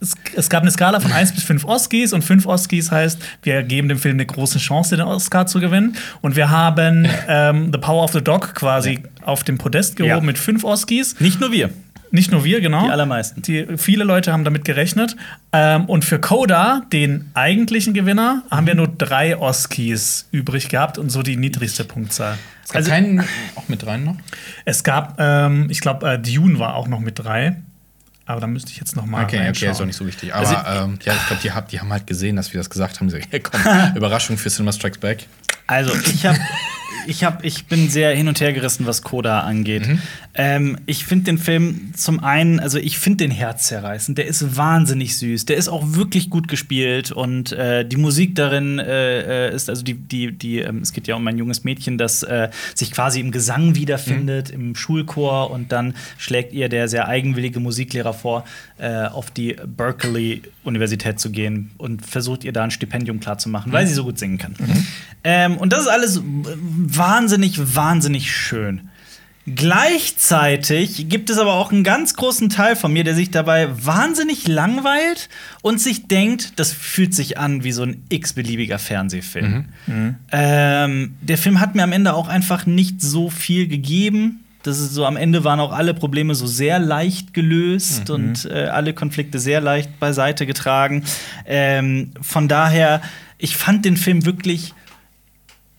[0.00, 3.62] es, es gab eine Skala von 1 bis 5 Oscars und 5 Oscars heißt, wir
[3.62, 5.96] geben dem Film eine große Chance, den Oscar zu gewinnen.
[6.20, 10.20] Und wir haben ähm, The Power of the Dog quasi auf dem Podest gehoben Ja.
[10.20, 11.16] mit 5 Oscars.
[11.20, 11.70] Nicht nur wir,
[12.10, 12.84] Nicht nur wir, genau.
[12.86, 13.42] die allermeisten.
[13.42, 15.16] Die, viele Leute haben damit gerechnet.
[15.52, 21.10] Ähm, und für Coda, den eigentlichen Gewinner, haben wir nur drei Oscars übrig gehabt und
[21.10, 22.36] so die niedrigste Punktzahl.
[22.64, 23.20] Es gab Also- keinen
[23.56, 24.16] auch mit rein noch?
[24.64, 27.56] Es gab, ähm, ich glaube, äh, Dune war auch noch mit drei.
[28.30, 29.72] Aber da müsste ich jetzt noch mal Okay, okay, reinschauen.
[29.72, 30.34] ist auch nicht so wichtig.
[30.34, 33.00] Aber Also- ähm, ja, ich glaube, die, die haben halt gesehen, dass wir das gesagt
[33.00, 33.10] haben.
[33.10, 33.60] Sagen, hey, komm,
[33.96, 35.26] Überraschung für Cinema Strikes Back.
[35.70, 36.38] Also, ich habe
[37.06, 39.88] ich, hab, ich bin sehr hin und her gerissen, was Coda angeht.
[40.34, 44.18] Ähm, ich finde den Film zum einen, also ich finde den herzzerreißend.
[44.18, 45.46] Der ist wahnsinnig süß.
[45.46, 49.82] Der ist auch wirklich gut gespielt und äh, die Musik darin äh, äh, ist, also
[49.82, 53.20] die, die, die, ähm, es geht ja um ein junges Mädchen, das äh, sich quasi
[53.20, 58.44] im Gesang wiederfindet, im Schulchor und dann schlägt ihr der sehr eigenwillige Musiklehrer vor,
[58.78, 63.94] äh, auf die Berkeley-Universität zu gehen und versucht ihr da ein Stipendium klarzumachen, weil sie
[63.94, 64.54] so gut singen kann.
[65.24, 68.88] Ähm, und das ist alles wahnsinnig, wahnsinnig schön.
[69.46, 74.46] Gleichzeitig gibt es aber auch einen ganz großen Teil von mir, der sich dabei wahnsinnig
[74.46, 75.28] langweilt
[75.62, 79.64] und sich denkt, das fühlt sich an wie so ein x-beliebiger Fernsehfilm.
[80.30, 84.44] Ähm, der Film hat mir am Ende auch einfach nicht so viel gegeben.
[84.62, 88.66] Das ist so, am Ende waren auch alle Probleme so sehr leicht gelöst und äh,
[88.66, 91.02] alle Konflikte sehr leicht beiseite getragen.
[91.46, 93.00] Ähm, von daher,
[93.38, 94.74] ich fand den Film wirklich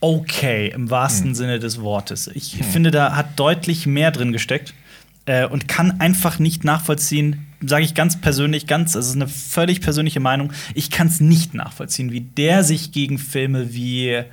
[0.02, 2.28] okay im wahrsten Sinne des Wortes.
[2.34, 4.74] Ich finde, da hat deutlich mehr drin gesteckt
[5.26, 9.82] äh, und kann einfach nicht nachvollziehen, sage ich ganz persönlich, ganz, es ist eine völlig
[9.82, 14.24] persönliche Meinung, ich kann es nicht nachvollziehen, wie der sich gegen Filme wie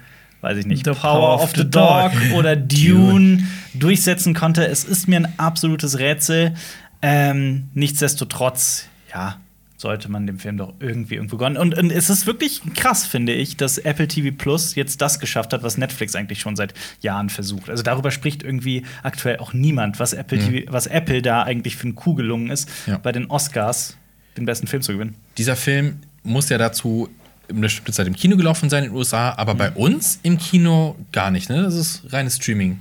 [0.40, 4.66] weiß ich nicht, The Power of the Dog oder Dune durchsetzen konnte.
[4.66, 6.54] Es ist mir ein absolutes Rätsel.
[7.02, 9.40] Ähm, nichtsdestotrotz, ja,
[9.78, 11.56] sollte man dem Film doch irgendwie irgendwo gönnen.
[11.56, 15.52] Und, und es ist wirklich krass, finde ich, dass Apple TV Plus jetzt das geschafft
[15.52, 17.70] hat, was Netflix eigentlich schon seit Jahren versucht.
[17.70, 21.88] Also darüber spricht irgendwie aktuell auch niemand, was Apple, TV, was Apple da eigentlich für
[21.88, 22.98] ein Coup gelungen ist, Ja.
[22.98, 23.96] bei den Oscars
[24.36, 25.14] den besten Film zu gewinnen.
[25.38, 27.08] Dieser Film muss ja dazu
[27.48, 30.96] eine bestimmte Zeit im Kino gelaufen sein in den USA, aber bei uns im Kino
[31.12, 31.48] gar nicht.
[31.48, 31.62] Ne?
[31.62, 32.78] Das ist reines Streaming.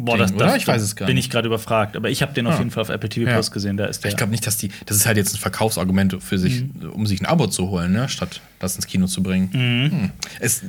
[0.00, 1.26] Boah, das, das, Ich weiß es gar bin nicht.
[1.26, 1.96] ich gerade überfragt.
[1.96, 2.58] Aber ich habe den auf Ja.
[2.60, 3.34] jeden Fall auf Apple TV Ja.
[3.34, 3.76] Plus gesehen.
[3.76, 4.10] Da ist der.
[4.12, 4.70] Ich glaube nicht, dass die.
[4.86, 6.90] Das ist halt jetzt ein Verkaufsargument für sich, Mhm.
[6.90, 8.08] um sich ein Abo zu holen, ne?
[8.08, 9.50] statt das ins Kino zu bringen.
[9.52, 10.10] Hm.
[10.40, 10.62] Ist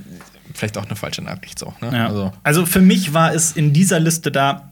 [0.54, 1.74] vielleicht auch eine falsche Nachricht so.
[1.82, 1.92] Ne?
[1.94, 2.08] Ja.
[2.08, 4.66] Also, Also, für mich war es in dieser Liste da.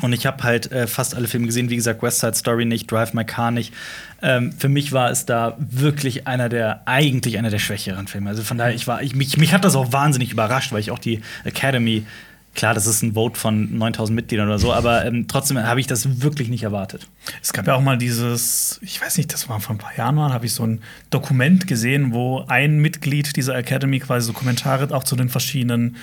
[0.00, 2.90] Und ich habe halt äh, fast alle Filme gesehen, wie gesagt, West Side Story nicht,
[2.90, 3.74] Drive My Car nicht.
[4.22, 8.30] Ähm, für mich war es da wirklich einer der, eigentlich einer der schwächeren Filme.
[8.30, 10.90] Also von daher, ich war, ich, mich, mich hat das auch wahnsinnig überrascht, weil ich
[10.90, 12.06] auch die Academy,
[12.54, 15.86] klar, das ist ein Vote von 9000 Mitgliedern oder so, aber ähm, trotzdem habe ich
[15.86, 17.08] das wirklich nicht erwartet.
[17.42, 20.14] Es gab ja auch mal dieses, ich weiß nicht, das war vor ein paar Jahren
[20.14, 24.94] mal, habe ich so ein Dokument gesehen, wo ein Mitglied dieser Academy quasi so Kommentare
[24.94, 25.96] auch zu den verschiedenen,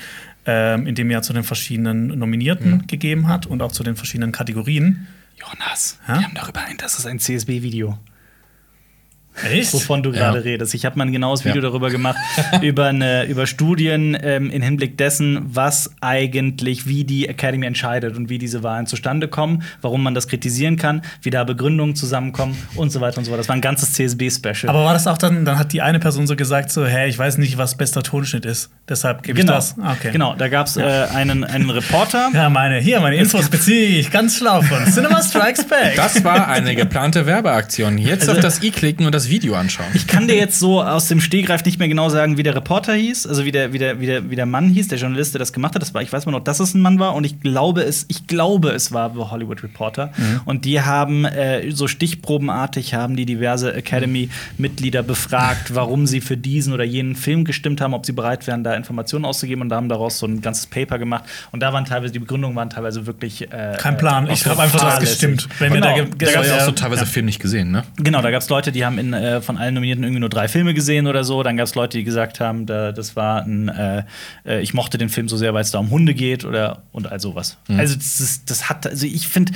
[0.45, 4.31] ähm, in dem Jahr zu den verschiedenen Nominierten gegeben hat und auch zu den verschiedenen
[4.31, 5.07] Kategorien.
[5.35, 6.13] Jonas, Hä?
[6.13, 7.97] wir haben darüber ein, das ist ein CSB-Video.
[9.51, 9.73] Echt?
[9.73, 10.43] wovon du gerade Ja.
[10.43, 10.73] redest.
[10.73, 11.69] Ich habe mal ein genaues Video Ja.
[11.69, 12.17] darüber gemacht,
[12.61, 18.29] über, eine, über Studien ähm, in Hinblick dessen, was eigentlich, wie die Academy entscheidet und
[18.29, 22.91] wie diese Wahlen zustande kommen, warum man das kritisieren kann, wie da Begründungen zusammenkommen und
[22.91, 23.39] so weiter und so fort.
[23.39, 24.69] Das war ein ganzes CSB-Special.
[24.69, 27.17] Aber war das auch dann, dann hat die eine Person so gesagt, so, hä, ich
[27.17, 28.69] weiß nicht, was bester Tonschnitt ist.
[28.87, 29.75] Deshalb gebe ich genau, das.
[29.81, 30.11] Ah, Okay.
[30.11, 32.29] genau, da gab es äh, einen, einen Reporter.
[32.33, 35.95] Ja, meine, hier, meine Infos beziehe ich ganz schlau von Cinema Strikes Back.
[35.95, 37.97] das war eine geplante Werbeaktion.
[37.97, 39.87] Jetzt Also- auf das i klicken und das Video anschauen.
[39.93, 42.93] Ich kann dir jetzt so aus dem Stehgreif nicht mehr genau sagen, wie der Reporter
[42.93, 45.39] hieß, also wie der, wie der, wie der, wie der Mann hieß, der Journalist, der
[45.39, 45.81] das gemacht hat.
[45.81, 48.05] Das war, ich weiß mal noch, dass es ein Mann war und ich glaube es,
[48.09, 50.11] ich glaube es war The Hollywood Reporter.
[50.45, 56.73] Und die haben äh, so stichprobenartig haben die diverse Academy-Mitglieder befragt, warum sie für diesen
[56.73, 59.89] oder jenen Film gestimmt haben, ob sie bereit wären, da Informationen auszugeben und da haben
[59.89, 61.23] daraus so ein ganzes Paper gemacht.
[61.51, 64.79] Und da waren teilweise die Begründungen waren teilweise wirklich äh, Kein Plan, ich habe einfach
[64.81, 65.47] das gestimmt.
[65.59, 65.95] Wenn Genau.
[65.95, 67.83] mir da ja ja- auch so teilweise Film nicht gesehen, ne?
[67.97, 70.29] Genau, da gab es Leute, die haben in allen, äh, von allen Nominierten irgendwie nur
[70.29, 71.43] drei Filme gesehen oder so.
[71.43, 74.03] Dann gab es Leute, die gesagt haben, da, das war ein, äh,
[74.45, 77.11] äh, ich mochte den Film so sehr, weil es da um Hunde geht oder und
[77.11, 77.57] all sowas.
[77.67, 77.79] Mhm.
[77.79, 79.53] Also das, das hat, also ich finde,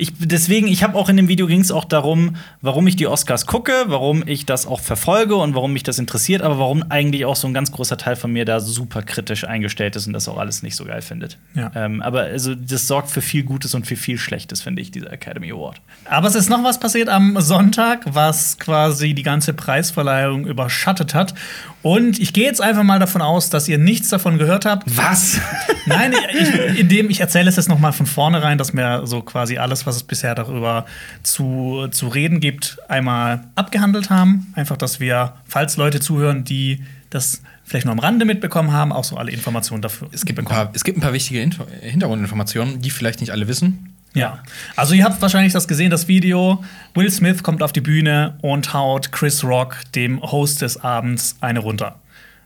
[0.00, 3.06] ich, deswegen, ich habe auch in dem Video ging es auch darum, warum ich die
[3.06, 7.26] Oscars gucke, warum ich das auch verfolge und warum mich das interessiert, aber warum eigentlich
[7.26, 10.28] auch so ein ganz großer Teil von mir da super kritisch eingestellt ist und das
[10.28, 11.38] auch alles nicht so geil findet.
[11.54, 11.70] Ja.
[11.74, 15.12] Ähm, aber also das sorgt für viel Gutes und für viel Schlechtes, finde ich, dieser
[15.12, 15.80] Academy Award.
[16.06, 21.34] Aber es ist noch was passiert am Sonntag, was quasi die ganze Preisverleihung überschattet hat.
[21.82, 24.84] Und ich gehe jetzt einfach mal davon aus, dass ihr nichts davon gehört habt.
[24.96, 25.40] Was?
[25.86, 29.56] Nein, ich, indem ich erzähle es jetzt noch mal von vornherein, dass wir so quasi
[29.56, 30.84] alles, was es bisher darüber
[31.22, 34.52] zu, zu reden gibt, einmal abgehandelt haben.
[34.54, 39.04] Einfach, dass wir, falls Leute zuhören, die das vielleicht nur am Rande mitbekommen haben, auch
[39.04, 40.08] so alle Informationen dafür.
[40.12, 43.48] Es gibt ein paar, es gibt ein paar wichtige Info Hintergrundinformationen, die vielleicht nicht alle
[43.48, 43.89] wissen.
[44.14, 44.42] Ja.
[44.76, 46.64] Also ihr habt wahrscheinlich das gesehen, das Video.
[46.94, 51.60] Will Smith kommt auf die Bühne und haut Chris Rock, dem Host des Abends, eine
[51.60, 51.96] runter.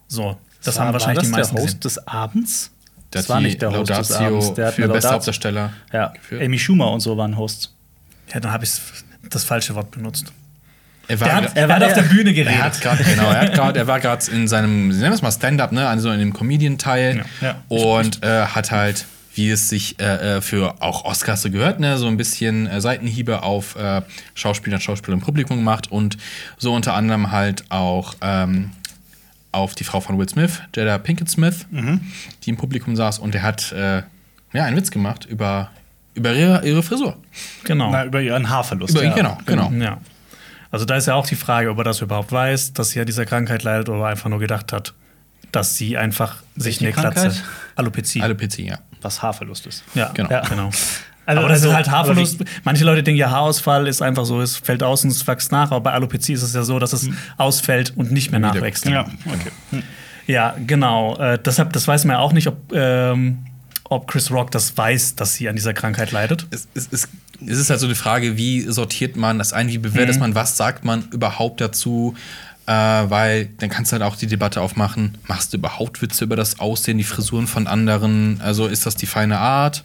[0.08, 1.80] So, das haben wahrscheinlich war die das meisten der Host gesehen.
[2.04, 2.70] des Abends?
[3.12, 4.54] Der Das war die nicht der Host des Laudatio Abends.
[4.54, 5.72] Der hat für beste Laudatio- Hauptdarsteller.
[5.92, 6.42] Ja, geführt.
[6.42, 7.72] Amy Schumer und so waren Hosts.
[8.32, 8.70] Ja, dann habe ich
[9.30, 10.32] das falsche Wort benutzt.
[11.06, 12.62] Er war, Der hat, er er hat auf der Bühne geredet.
[12.62, 15.30] hat gerade, genau, er, hat grad, er war gerade in seinem, nennen wir es mal
[15.32, 17.54] Stand-up, ne, also in dem Comedian-Teil Ja, ja.
[17.68, 21.98] und äh, hat halt, wie es sich äh, äh, für auch Oscars so gehört, ne,
[21.98, 24.02] so ein bisschen äh, Seitenhiebe auf äh,
[24.34, 26.16] Schauspieler und Schauspieler im Publikum gemacht und
[26.56, 28.70] so unter anderem halt auch ähm,
[29.52, 32.00] auf die Frau von Will Smith, Jada Pinkett Smith, Mhm.
[32.44, 34.02] die im Publikum saß und der hat äh,
[34.52, 35.70] ja einen Witz gemacht über,
[36.14, 37.16] über ihre, ihre Frisur.
[37.64, 37.90] Genau.
[37.90, 38.94] Na, über ihren Haarverlust.
[38.94, 39.14] Über, ja.
[39.14, 39.70] Genau, genau.
[39.72, 39.98] Ja.
[40.70, 43.06] Also da ist ja auch die Frage, ob er das überhaupt weiß, dass sie an
[43.06, 44.92] dieser Krankheit leidet oder einfach nur gedacht hat,
[45.52, 47.20] dass sie einfach sich eine Glatze.
[47.20, 47.44] Krankheit?
[47.76, 48.22] Alopezie.
[48.22, 48.78] Alopezie, ja.
[49.04, 49.84] Was Haarverlust ist.
[49.94, 50.30] ja, Genau.
[50.30, 50.40] Ja.
[50.48, 50.70] genau.
[51.26, 52.44] Also- aber das also- ist halt Haarverlust.
[52.64, 55.70] Manche Leute denken ja, Haarausfall ist einfach so, es fällt aus und es wächst nach.
[55.70, 58.84] Aber bei Alopezie ist es ja so, dass es ausfällt und nicht mehr nachwächst.
[58.84, 59.82] Ja, okay.
[60.26, 61.16] Ja, genau.
[61.16, 63.38] Äh, deshalb, das weiß man ja auch nicht, ob, ähm,
[63.84, 66.46] ob Chris Rock das weiß, dass sie an dieser Krankheit leidet.
[66.50, 67.08] es, es, es,
[67.46, 70.58] es ist halt so die Frage, wie sortiert man das ein, wie bewertet man, was
[70.58, 72.14] sagt man überhaupt dazu?
[72.66, 76.36] Äh, weil dann kannst du halt auch die Debatte aufmachen, machst du überhaupt Witze über
[76.36, 78.40] das Aussehen, die Frisuren von anderen?
[78.40, 79.82] Also ist das die feine Art?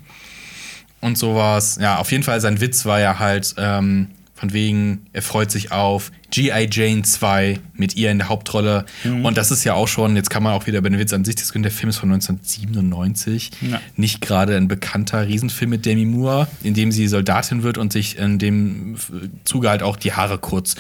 [1.02, 1.78] Und sowas.
[1.82, 3.56] Ja, auf jeden Fall, sein Witz war ja halt
[4.40, 6.70] von wegen, er freut sich auf G.I.
[6.72, 8.86] Jane 2 mit ihr in der Hauptrolle.
[9.04, 11.26] Und das ist ja auch schon, jetzt kann man auch wieder über den Witz an
[11.26, 13.52] sich diskutieren, der Film ist von 1997.
[13.70, 13.82] Ja.
[13.98, 18.18] Nicht gerade ein bekannter Riesenfilm mit Demi Moore, in dem sie Soldatin wird und sich
[18.18, 18.96] in dem
[19.44, 20.76] Zuge halt auch die Haare kurz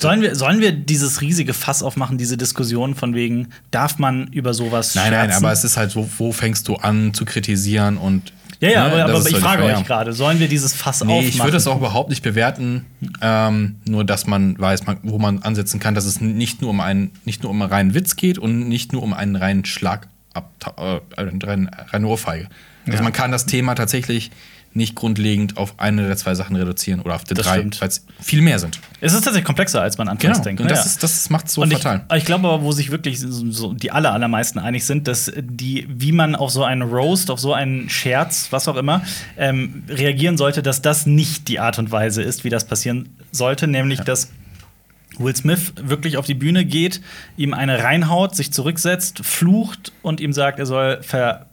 [0.00, 4.52] Sollen wir, sollen wir dieses riesige Fass aufmachen, diese Diskussion von wegen, darf man über
[4.52, 5.44] sowas Nein, nein, scherzen?
[5.44, 8.32] aber es ist halt so, wo fängst du an zu kritisieren und
[8.64, 9.78] Ja, ja, ne, aber, aber ich so frage Frage.
[9.78, 11.28] euch gerade, sollen wir dieses Fass Nee, aufmachen?
[11.28, 12.86] ich würde das auch überhaupt nicht bewerten.
[13.20, 16.80] Ähm, nur, dass man weiß, man, wo man ansetzen kann, dass es nicht nur um
[16.80, 20.08] einen, nicht nur um einen reinen Witz geht und nicht nur um einen reinen Schlag,
[20.34, 22.48] äh, eine reine, reine Ohrfeige.
[22.86, 23.02] Also Ja.
[23.02, 24.30] man kann das Thema tatsächlich
[24.76, 28.04] nicht grundlegend auf eine der zwei Sachen reduzieren oder auf die Das drei, weil es
[28.20, 28.80] viel mehr sind.
[29.00, 30.60] Es ist tatsächlich komplexer, als man anfangs denkt.
[30.60, 30.84] Und das, Ja.
[30.86, 32.04] ist, das macht es so und ich, fatal.
[32.16, 36.12] ich glaube aber, wo sich wirklich so, die aller, allermeisten einig sind, dass die, wie
[36.12, 39.02] man auf so einen Roast, auf so einen Scherz, was auch immer,
[39.36, 43.66] ähm, reagieren sollte, dass das nicht die Art und Weise ist, wie das passieren sollte,
[43.68, 44.30] nämlich dass
[45.18, 47.00] Will Smith wirklich auf die Bühne geht,
[47.36, 51.46] ihm eine reinhaut, sich zurücksetzt, flucht und ihm sagt, er soll verpiept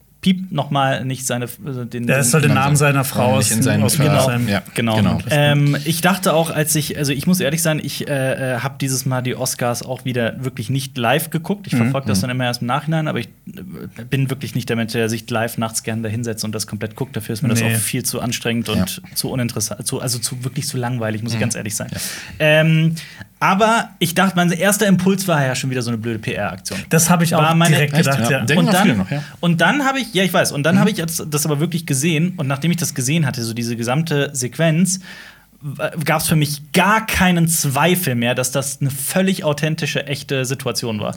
[0.52, 3.64] noch mal nicht seine äh, den, Der soll den Namen seiner Frau Nicht in aus-
[3.66, 4.26] seinen aus Genau.
[4.26, 4.62] seinem- Ja.
[4.76, 4.96] Genau.
[4.98, 5.18] Genau.
[5.32, 9.06] Ähm, ich dachte auch, als ich, also ich muss ehrlich sein, ich äh, habe dieses
[9.08, 11.66] Mal die Oscars auch wieder wirklich nicht live geguckt.
[11.68, 14.76] Ich verfolge das dann immer erst im Nachhinein, aber ich äh, bin wirklich nicht der
[14.76, 17.16] Mensch, der sich live nachts gerne da hinsetzt und das komplett guckt.
[17.16, 17.74] Dafür ist mir das Nee.
[17.76, 21.26] auch viel zu anstrengend und zu uninteressant, zu, also zu wirklich zu langweilig, Mhm.
[21.26, 21.90] muss ich ganz ehrlich sein.
[22.38, 22.96] Ähm,
[23.42, 26.78] aber ich dachte, mein erster Impuls war ja schon wieder so eine blöde PR-Aktion.
[26.90, 28.04] Das habe ich auch direkt Echt?
[28.04, 28.46] gedacht, Ja.
[28.46, 28.60] ja.
[28.60, 29.24] Und dann, noch, ja.
[29.40, 32.36] und dann habe ich, ja, ich weiß, und dann habe ich das aber wirklich gesehen
[32.38, 35.00] und nachdem ich das gesehen hatte, so diese gesamte Sequenz,
[36.06, 41.00] gab es für mich gar keinen Zweifel mehr, dass das eine völlig authentische, echte Situation
[41.00, 41.16] war.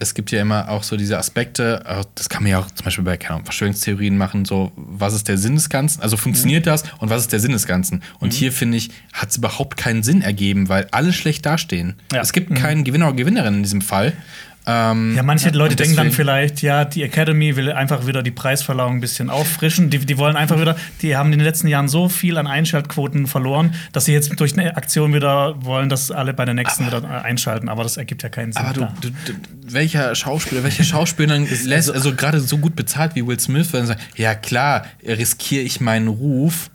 [0.00, 2.84] Es gibt ja immer auch so diese Aspekte, äh, das kann man ja auch zum
[2.84, 7.10] Beispiel bei Verschwörungstheorien machen, so was ist der Sinn des Ganzen, also funktioniert das und
[7.10, 8.02] was ist der Sinn des Ganzen?
[8.18, 11.94] Und hier finde ich, hat es überhaupt keinen Sinn ergeben, weil alle schlecht dastehen.
[12.12, 12.20] Ja.
[12.20, 14.12] Es gibt keinen Gewinner oder Gewinnerin in diesem Fall.
[14.66, 18.94] Ähm, Ja, manche Leute denken dann vielleicht, ja, die Academy will einfach wieder die Preisverleihung
[18.94, 19.90] ein bisschen auffrischen.
[19.90, 23.26] Die, die wollen einfach wieder, die haben in den letzten Jahren so viel an Einschaltquoten
[23.26, 27.02] verloren, dass sie jetzt durch eine Aktion wieder wollen, dass alle bei der nächsten wieder
[27.02, 27.68] äh, einschalten.
[27.68, 28.64] Aber das ergibt ja keinen Sinn.
[28.64, 29.32] Aber du, du, du,
[29.66, 34.00] welcher Schauspieler, welche Schauspielerin lässt also gerade so gut bezahlt wie Will Smith, wenn sagt,
[34.16, 36.70] ja klar, riskiere ich meinen Ruf,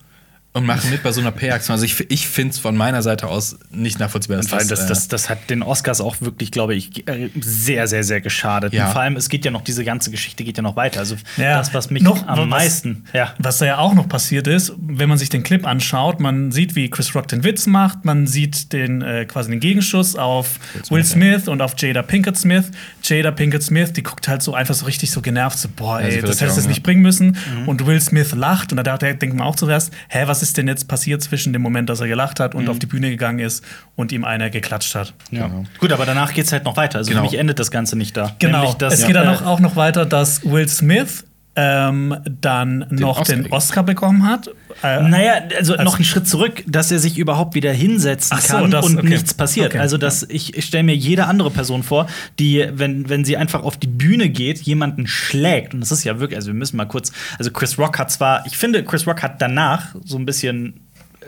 [0.60, 1.74] und machen mit bei so einer PR-Aktion.
[1.74, 4.38] Also ich, ich finde es von meiner Seite aus nicht nachvollziehbar.
[4.38, 7.30] dass Vor allem, das, äh, das, das hat den Oscars auch wirklich, glaube ich, äh,
[7.40, 8.74] sehr, sehr, sehr geschadet.
[8.74, 8.86] Ja.
[8.88, 11.00] Und vor allem, es geht ja noch, diese ganze Geschichte geht ja noch weiter.
[11.00, 11.58] Also Ja.
[11.58, 13.04] das, was mich Noch- am was- meisten.
[13.14, 13.34] Ja.
[13.40, 16.76] Was da ja auch noch passiert ist, wenn man sich den Clip anschaut, man sieht,
[16.76, 21.04] wie Chris Rock den Witz macht, man sieht den äh, quasi den Gegenschuss auf Will
[21.06, 22.72] Smith, und auf Jada Pinkett Smith.
[23.04, 26.22] Jada Pinkett Smith, die guckt halt so einfach so richtig so genervt, so, boah, ey,
[26.22, 27.38] das hättest du nicht bringen müssen.
[27.62, 27.68] Mhm.
[27.68, 30.68] Und Will Smith lacht und da dachte- denkt man auch zuerst, hä, was ist denn
[30.68, 32.70] jetzt passiert zwischen dem Moment, dass er gelacht hat und Mhm.
[32.70, 33.64] auf die Bühne gegangen ist
[33.96, 35.14] und ihm einer geklatscht hat.
[35.32, 35.50] Ja.
[35.80, 36.98] Gut, aber danach geht es halt noch weiter.
[37.00, 37.22] Also Genau.
[37.22, 38.36] für mich endet das Ganze nicht da.
[38.40, 38.60] Genau.
[38.60, 43.20] Nämlich, dass, es geht dann auch, auch noch weiter, dass Will Smith ähm, dann noch
[43.20, 43.52] Oscar den.
[43.52, 44.50] Oscar bekommen hat.
[44.84, 48.42] Äh, Naja, also Als- noch einen Schritt zurück, dass er sich überhaupt wieder hinsetzen Ach
[48.42, 49.10] so, kann das- und okay.
[49.10, 49.72] nichts passiert.
[49.72, 49.80] Okay.
[49.80, 52.08] Also dass ich, ich stelle mir jede andere Person vor,
[52.38, 55.74] die, wenn, wenn sie einfach auf die Bühne geht, jemanden schlägt.
[55.74, 58.46] Und das ist ja wirklich, also wir müssen mal kurz, also Chris Rock hat zwar,
[58.46, 60.80] ich finde, Chris Rock hat danach so ein bisschen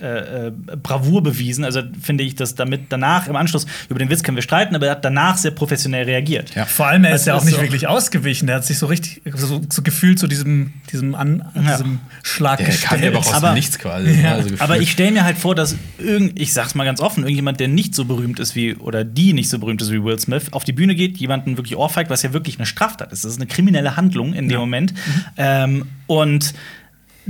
[0.02, 1.64] äh, äh, Bravour bewiesen.
[1.64, 4.88] Also finde ich, dass damit danach im Anschluss über den Witz können wir streiten, aber
[4.88, 6.54] er hat danach sehr professionell reagiert.
[6.56, 6.66] Ja.
[6.66, 8.48] Vor allem, er ist Also ja auch nicht so- wirklich ausgewichen.
[8.48, 11.62] Der hat sich so richtig so, so gefühlt zu diesem, diesem, An, Ja.
[11.78, 12.68] diesem Schlag ja
[13.10, 14.10] aber auch aus Aber- Nichts quasi.
[14.10, 14.38] Also Ja.
[14.38, 14.62] gefühlt.
[14.62, 17.68] Aber ich stelle mir halt vor, dass irgend, ich sag's mal ganz offen, irgendjemand, der
[17.68, 20.64] nicht so berühmt ist wie oder die nicht so berühmt ist wie Will Smith, auf
[20.64, 23.24] die Bühne geht, jemanden wirklich ohrfeigt, was ja wirklich eine Straftat ist.
[23.26, 24.94] Das ist eine kriminelle Handlung in dem Moment.
[25.38, 26.54] Ähm, und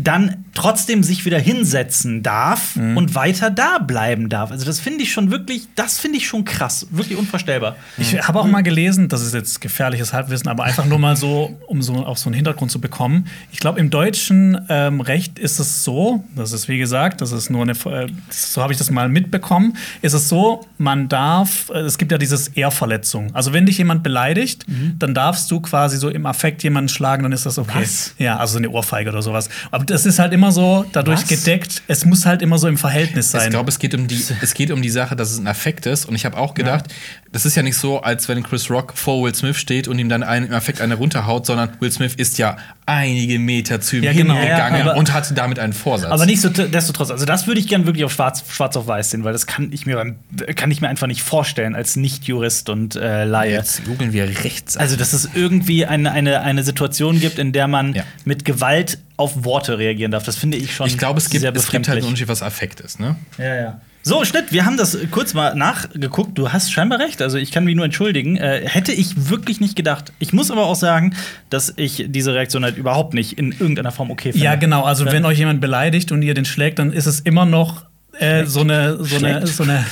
[0.04, 4.52] dann trotzdem sich wieder hinsetzen darf und weiter da bleiben darf.
[4.52, 7.76] Also das finde ich schon wirklich, das finde ich schon krass, wirklich unvorstellbar.
[7.98, 11.58] Ich habe auch mal gelesen, das ist jetzt gefährliches Halbwissen, aber einfach nur mal so,
[11.68, 13.28] um so auf so einen Hintergrund zu bekommen.
[13.52, 17.50] Ich glaube, im deutschen ähm, Recht ist es so, das ist wie gesagt, das ist
[17.50, 21.80] nur eine, äh, so habe ich das mal mitbekommen, ist es so, man darf, äh,
[21.80, 23.34] es gibt ja dieses Ehrverletzung.
[23.34, 24.66] Also wenn dich jemand beleidigt,
[24.98, 27.82] dann darfst du quasi so im Affekt jemanden schlagen, dann ist das okay.
[27.82, 28.16] Was?
[28.18, 29.50] Ja, also so eine Ohrfeige oder sowas.
[29.70, 31.28] Aber das ist halt immer so dadurch Was?
[31.28, 31.84] gedeckt.
[31.88, 33.44] Es muss halt immer so im Verhältnis sein.
[33.44, 35.86] Ich glaube, es geht um die, es geht um die Sache, dass es ein Affekt
[35.86, 36.06] ist.
[36.06, 36.86] Und ich habe auch gedacht,
[37.32, 40.10] das ist ja nicht so, als wenn Chris Rock vor Will Smith steht und ihm
[40.10, 42.58] dann einen, im Affekt eine runterhaut, sondern Will Smith ist ja
[42.92, 44.36] einige Meter zu ihm Ja, genau.
[44.36, 46.12] hingegangen Ja, und hatte damit einen Vorsatz.
[46.12, 47.10] Aber nicht so destotrotz.
[47.12, 49.72] Also das würde ich gerne wirklich auf schwarz, schwarz auf weiß sehen, weil das kann
[49.72, 50.16] ich mir beim-
[50.56, 53.52] kann ich mir einfach nicht vorstellen als Nicht-Jurist und äh, Laie.
[53.54, 54.78] Jetzt googeln wir rechts.
[54.78, 58.04] Also, dass es irgendwie eine, eine, eine Situation gibt, in der man Ja.
[58.26, 60.24] mit Gewalt auf Worte reagieren darf.
[60.24, 62.08] Das finde ich schon ich glaube, es gibt, es gibt halt einen.
[62.08, 63.00] Unterschied, was Affekt ist.
[63.00, 63.16] Ne?
[63.38, 63.82] Ja, ja.
[64.04, 66.38] So, Schnitt, wir haben das kurz mal nachgeguckt.
[66.38, 67.22] Du hast scheinbar recht.
[67.22, 68.36] Also, ich kann mich nur entschuldigen.
[68.36, 70.12] Äh, hätte ich wirklich nicht gedacht.
[70.20, 71.16] Ich muss aber auch sagen,
[71.50, 74.44] dass ich diese Reaktion halt überhaupt nicht in irgendeiner Form okay finde.
[74.46, 74.84] Ja, genau.
[74.84, 77.86] Also wenn euch jemand beleidigt und ihr den schlägt, dann ist es immer noch
[78.20, 79.48] äh, so eine so eine Schlägt?
[79.48, 79.86] so eine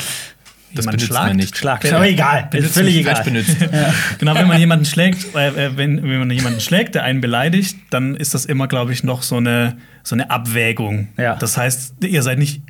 [0.74, 1.58] Das benutzt man nicht.
[1.58, 1.84] Schlag.
[1.84, 1.98] Ja.
[1.98, 2.44] Aber egal.
[2.44, 3.24] Ist Benutzt völlig nicht egal.
[3.24, 3.56] Benutzt.
[4.20, 7.78] Genau, wenn man jemanden schlägt, äh, äh, wenn, wenn man jemanden schlägt, der einen beleidigt,
[7.90, 11.10] dann ist das immer, glaube ich, noch so eine, so eine Abwägung.
[11.18, 11.36] Ja.
[11.36, 12.62] Das heißt, ihr seid nicht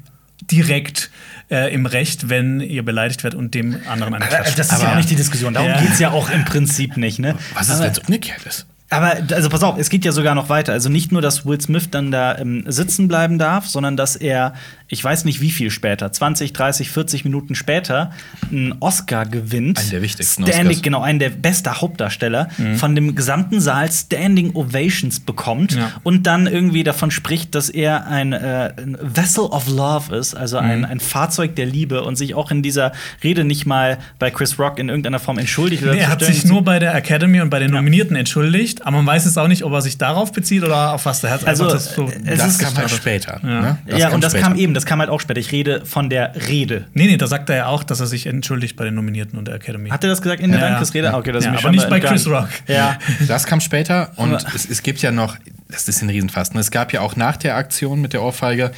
[0.52, 1.10] direkt
[1.52, 4.56] äh, im Recht, wenn ihr beleidigt werdet und dem anderen eine Äh, Klatsche.
[4.56, 5.54] Das ist ja Aber- auch nicht die Diskussion.
[5.54, 5.80] Darum Ja.
[5.82, 7.20] geht es ja auch im Prinzip nicht.
[7.20, 7.36] Ne?
[7.54, 8.66] Was ist, wenn es umgekehrt ist?
[8.92, 10.74] Aber also pass auf, es geht ja sogar noch weiter.
[10.74, 14.54] Also nicht nur, dass Will Smith dann da ähm, sitzen bleiben darf, sondern dass er,
[14.90, 18.12] ich weiß nicht wie viel später, 20, 30, 40 Minuten später,
[18.52, 19.80] einen Oscar gewinnt.
[19.80, 20.82] Einen der wichtigsten Standing, Oscars.
[20.82, 25.92] Genau, einen der beste Hauptdarsteller, von dem gesamten Saal Standing Ovations bekommt Ja.
[26.04, 30.58] und dann irgendwie davon spricht, dass er ein, äh, ein Vessel of Love ist, also
[30.58, 32.92] ein, ein Fahrzeug der Liebe und sich auch in dieser
[33.24, 35.84] Rede nicht mal bei Chris Rock in irgendeiner Form entschuldigt.
[35.84, 39.06] Nee, er hat sich nur bei der Academy und bei den Nominierten entschuldigt, aber man
[39.06, 41.22] weiß jetzt auch nicht, ob er sich darauf bezieht oder auf was.
[41.22, 43.40] Der hat Also, das so das kam halt später.
[43.44, 43.62] Ja.
[43.62, 43.78] Ne?
[43.98, 44.48] ja, und das später.
[44.48, 45.40] kam eben, das kam halt auch später.
[45.40, 46.86] Ich rede von der Rede.
[46.94, 49.48] Nee, nee, da sagt er ja auch, dass er sich entschuldigt bei den Nominierten und
[49.48, 49.90] der Academy.
[49.90, 50.72] Hat er das gesagt in der Ja, ja.
[50.74, 51.14] Dankesrede?
[51.14, 52.28] Ah, Okay, das Ja, ist mir aber nicht bei Chris.
[52.28, 52.50] Rock.
[52.68, 52.98] Ja.
[53.28, 55.36] Das kam später und es, es gibt ja noch,
[55.70, 56.54] das ist ein Riesenfass.
[56.54, 56.60] ne?
[56.62, 58.72] Es gab ja auch nach der Aktion mit der Ohrfeige,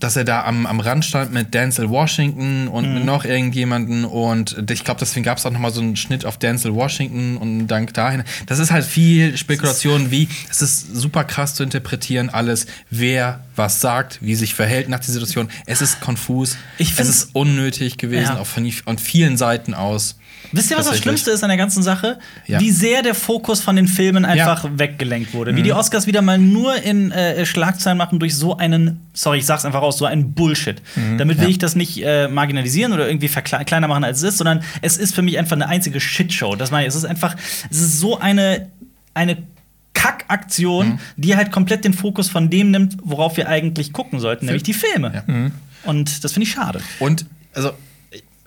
[0.00, 2.94] dass er da am, am Rand stand mit Denzel Washington und Mhm.
[2.94, 6.24] mit noch irgendjemanden und ich glaube, deswegen gab es auch noch mal so einen Schnitt
[6.24, 8.24] auf Denzel Washington und dank dahin.
[8.46, 13.80] Das ist halt viel Spekulation, wie es ist super krass zu interpretieren alles, wer was
[13.80, 15.48] sagt, wie sich verhält nach der Situation.
[15.66, 18.38] Es ist konfus, Ich es find's- ist unnötig gewesen, Ja.
[18.40, 20.16] auch von, von vielen Seiten aus.
[20.52, 20.98] Wisst ihr, was das.
[20.98, 22.18] Schlimmste ist an der ganzen Sache?
[22.46, 22.60] Ja.
[22.60, 25.54] Wie sehr der Fokus von den Filmen einfach weggelenkt wurde.
[25.56, 29.46] Wie die Oscars wieder mal nur in äh, Schlagzeilen machen durch so einen, sorry, ich
[29.46, 30.82] sag's einfach raus, so einen Bullshit.
[31.18, 34.62] Damit will ich das nicht äh, marginalisieren oder irgendwie kleiner machen, als es ist, sondern
[34.82, 36.56] es ist für mich einfach eine einzige Shitshow.
[36.56, 37.36] Das meine ich, es ist einfach,
[37.70, 38.68] es ist so eine,
[39.14, 39.38] eine
[39.92, 44.62] Kackaktion, die halt komplett den Fokus von dem nimmt, worauf wir eigentlich gucken sollten, nämlich
[44.62, 45.52] die Filme.
[45.84, 46.80] Und das finde ich schade.
[46.98, 47.72] Und also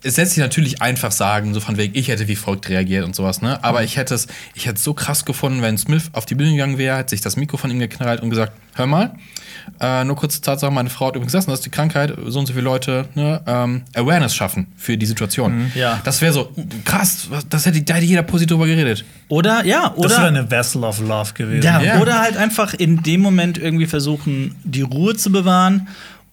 [0.04, 3.16] es lässt sich natürlich einfach sagen, so von wegen, ich hätte wie folgt reagiert und
[3.16, 3.64] sowas, ne?
[3.64, 6.52] Aber ich hätte es, ich hätte es so krass gefunden, wenn Smith auf die Bühne
[6.52, 9.14] gegangen wäre, hätte sich das Mikro von ihm geknallt und gesagt, hör mal,
[9.80, 12.48] äh, nur kurze Tatsache, meine Frau hat übrigens gesagt, das ist die Krankheit, so und
[12.48, 15.72] so viele Leute ne, ähm, Awareness schaffen für die Situation.
[15.76, 16.02] Ja.
[16.04, 16.52] Das wäre so
[16.84, 19.06] krass, das hätte, da hätte jeder positiv drüber geredet.
[19.30, 20.28] Oder, ja, Das wäre oder.
[20.28, 21.64] eine Vessel of Love gewesen.
[21.64, 22.00] Ja, Ja.
[22.02, 25.88] oder halt einfach in dem Moment irgendwie versuchen, die Ruhe zu bewahren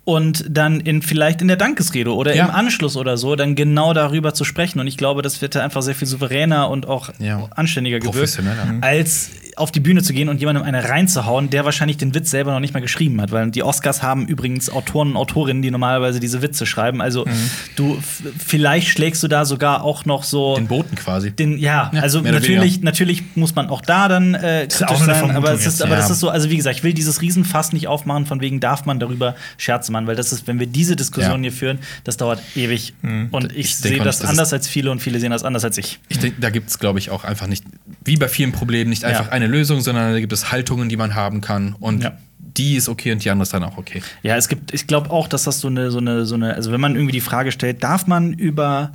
[0.04, 2.46] und dann in vielleicht in der Dankesrede oder Ja.
[2.46, 4.80] im Anschluss oder so dann genau darüber zu sprechen.
[4.80, 7.48] Und ich glaube, das wird einfach sehr viel souveräner und auch Ja.
[7.54, 8.38] anständiger gewirkt.
[8.42, 8.78] Mhm.
[8.82, 12.52] als auf die Bühne zu gehen und jemandem eine reinzuhauen, der wahrscheinlich den Witz selber
[12.52, 13.30] noch nicht mal geschrieben hat.
[13.30, 17.02] Weil die Oscars haben übrigens Autoren und Autorinnen, die normalerweise diese Witze schreiben.
[17.02, 17.50] Also Mhm.
[17.76, 17.98] du
[18.38, 21.30] vielleicht schlägst du da sogar auch noch so Den Boten quasi.
[21.32, 25.52] den, ja, Ja, also natürlich, natürlich muss man auch da dann äh, kritisch sein, aber
[25.52, 28.24] es ist, aber das ist so, also wie gesagt, ich will dieses Riesenfass nicht aufmachen,
[28.26, 31.50] von wegen darf man darüber Scherze machen, weil das ist, wenn wir diese Diskussion Ja.
[31.50, 35.00] hier führen, das dauert ewig und ich, Ich sehe das dass anders als viele und
[35.00, 35.98] viele sehen das anders als ich.
[36.08, 37.64] Ich denke, da gibt es, glaube ich, auch einfach nicht,
[38.04, 39.32] wie bei vielen Problemen, nicht einfach Ja.
[39.32, 41.74] eine Lösung, sondern da gibt es Haltungen, die man haben kann.
[41.80, 42.12] Und Ja.
[42.38, 44.02] die ist okay und die andere ist dann auch okay.
[44.22, 46.72] Ja, es gibt, ich glaube auch, dass das so eine, so eine, so eine, also
[46.72, 48.92] wenn man irgendwie die Frage stellt, darf man über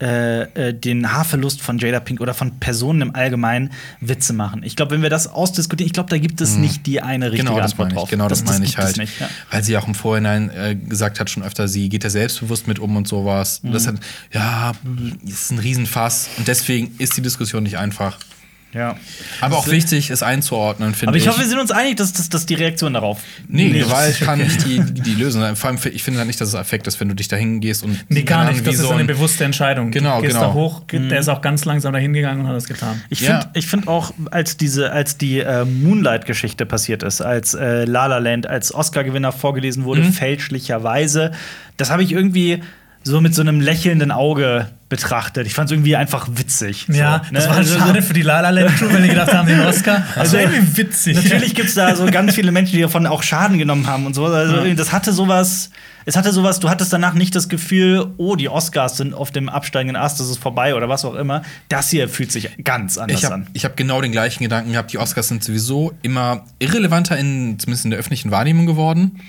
[0.00, 4.62] äh, äh, den Haarverlust von Jada Pink oder von Personen im Allgemeinen Witze machen.
[4.62, 7.48] Ich glaube, wenn wir das ausdiskutieren, ich glaube, da gibt es nicht die eine richtige
[7.48, 7.98] Genau das Antwort meine ich.
[8.00, 8.10] drauf.
[8.10, 8.98] Genau das, meine ich halt.
[8.98, 9.28] nicht, ja.
[9.50, 12.78] Weil sie auch im Vorhinein äh, gesagt hat schon öfter, sie geht da selbstbewusst mit
[12.78, 13.62] um und sowas.
[13.62, 13.72] Mhm.
[13.72, 13.96] Das hat,
[14.32, 14.72] ja,
[15.24, 16.28] ist ein Riesenfass.
[16.36, 18.18] Und deswegen ist die Diskussion nicht einfach.
[18.76, 18.96] Ja.
[19.40, 21.22] Aber auch wichtig, es einzuordnen, finde Aber ich.
[21.24, 23.20] ich hoffe, wir sind uns einig, dass das dass die Reaktion darauf.
[23.48, 25.56] Nee, nicht- Gewalt kann nicht die, die Lösung sein.
[25.56, 27.82] Vor allem, ich finde halt nicht, dass es Effekt ist, wenn du dich da hingehst
[27.82, 28.04] und.
[28.10, 28.66] Nee, gar nicht.
[28.66, 29.90] Das ist so eine ein- bewusste Entscheidung.
[29.90, 30.48] Genau, du gehst genau.
[30.48, 31.08] da hoch, Mhm.
[31.08, 33.00] der ist auch ganz langsam da hingegangen und hat das getan.
[33.08, 33.40] Ich Ja.
[33.40, 38.06] finde ich find auch, als diese, als die äh, Moonlight-Geschichte passiert ist, als äh, La
[38.06, 40.12] La Land als Oscar-Gewinner vorgelesen wurde, Mhm.
[40.12, 41.32] fälschlicherweise,
[41.76, 42.62] das habe ich irgendwie
[43.06, 45.46] so mit so einem lächelnden Auge betrachtet.
[45.46, 46.86] Ich fand es irgendwie einfach witzig.
[46.92, 47.50] Ja, so, das ne?
[47.50, 49.60] war halt Also, schade für die La La Land Crew, weil die gedacht haben, den
[49.60, 50.02] Oscar.
[50.16, 51.16] Also irgendwie witzig.
[51.16, 54.14] Natürlich gibt es da so ganz viele Menschen, die davon auch Schaden genommen haben und
[54.14, 54.26] so.
[54.26, 54.74] Also Ja.
[54.74, 55.70] das hatte sowas.
[56.04, 59.48] Es hatte sowas, du hattest danach nicht das Gefühl, oh, die Oscars sind auf dem
[59.48, 61.42] absteigenden Ast, das ist vorbei oder was auch immer.
[61.68, 63.46] Das hier fühlt sich ganz anders Ich habe an.
[63.56, 64.92] hab genau den gleichen Gedanken gehabt.
[64.92, 69.20] Die Oscars sind sowieso immer irrelevanter, in, zumindest in der öffentlichen Wahrnehmung geworden.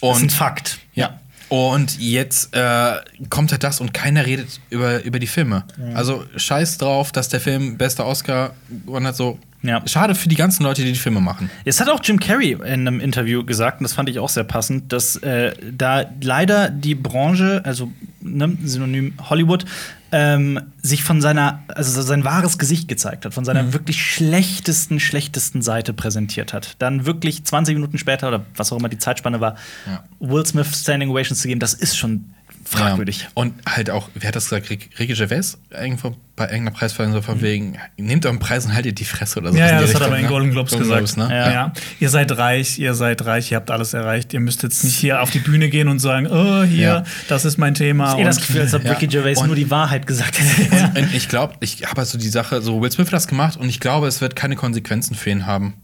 [0.00, 0.78] Das ist ein Und Fakt.
[0.94, 1.18] Ja.
[1.50, 2.92] Und jetzt äh,
[3.28, 5.64] kommt halt das und keiner redet über, über die Filme.
[5.94, 8.52] Also scheiß drauf, dass der Film bester Oscar
[8.86, 9.16] gewonnen hat.
[9.16, 9.82] So Ja.
[9.86, 11.50] schade für die ganzen Leute, die die Filme machen.
[11.64, 14.44] Es hat auch Jim Carrey in einem Interview gesagt, und das fand ich auch sehr
[14.44, 19.64] passend, dass äh, da leider die Branche, also ne, Synonym Hollywood,
[20.12, 25.62] ähm, sich von seiner, also sein wahres Gesicht gezeigt hat, von seiner wirklich schlechtesten, schlechtesten
[25.62, 26.76] Seite präsentiert hat.
[26.78, 30.04] Dann wirklich 20 Minuten später oder was auch immer die Zeitspanne war, Ja.
[30.18, 32.34] Will Smith Standing Ovations zu geben, das ist schon
[32.70, 33.22] fragwürdig.
[33.22, 33.28] Ja.
[33.34, 34.70] Und halt auch, wer hat das gesagt?
[34.70, 35.58] Rick- Ricky Gervais?
[35.70, 39.52] Irgendwo bei irgendeiner Preisverleihung so von wegen, nehmt euren Preis und haltet die Fresse oder
[39.52, 39.58] so.
[39.58, 40.28] Ja, ja, das hat er Richtung, bei den ne?
[40.28, 41.14] Golden Globes Golden gesagt.
[41.14, 41.36] Globes, ne?
[41.36, 41.52] Ja.
[41.52, 41.72] Ja.
[41.98, 44.32] Ihr seid reich, ihr seid reich, ihr habt alles erreicht.
[44.32, 47.04] Ihr müsst jetzt nicht hier auf die Bühne gehen und sagen, oh, hier, Ja.
[47.28, 48.14] das ist mein Thema.
[48.14, 48.92] Ich eh das Und- Gefühl, als ob Ja.
[48.92, 50.98] Ricky Gervais Und- nur die Wahrheit gesagt hätte.
[51.00, 53.68] Und ich glaube, ich habe also die Sache, so Will Smith hat das gemacht und
[53.68, 55.74] ich glaube, es wird keine Konsequenzen für ihn haben.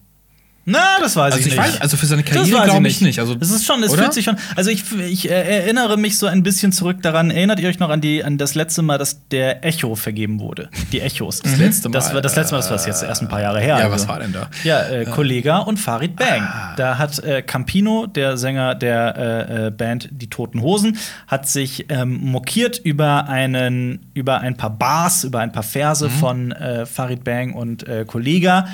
[0.68, 1.74] Na, das weiß Also ich ich nicht.
[1.74, 3.20] weiß, also für seine Karriere glaube ich nicht.
[3.20, 4.02] Also, es ist schon, es oder?
[4.02, 4.36] fühlt sich schon.
[4.56, 7.30] Also ich, ich erinnere mich so ein bisschen zurück daran.
[7.30, 10.68] Erinnert ihr euch noch an die an das letzte Mal, dass der Echo vergeben wurde?
[10.90, 11.40] Die Echos.
[11.40, 12.58] Das letzte Mal, Das war das letzte Mal.
[12.62, 13.78] Das war jetzt erst ein paar Jahre her.
[13.78, 13.90] Ja, also.
[13.94, 14.50] was war denn da?
[14.64, 16.42] Ja, äh, Kollega und Farid Bang.
[16.42, 16.74] Ah.
[16.76, 20.98] Da hat äh, Campino, der Sänger der äh, äh, Band Die Toten Hosen,
[21.28, 26.10] hat sich ähm, mokiert über einen, über ein paar Bars, über ein paar Verse Mhm.
[26.10, 28.66] von äh, Farid Bang und äh, Kollega.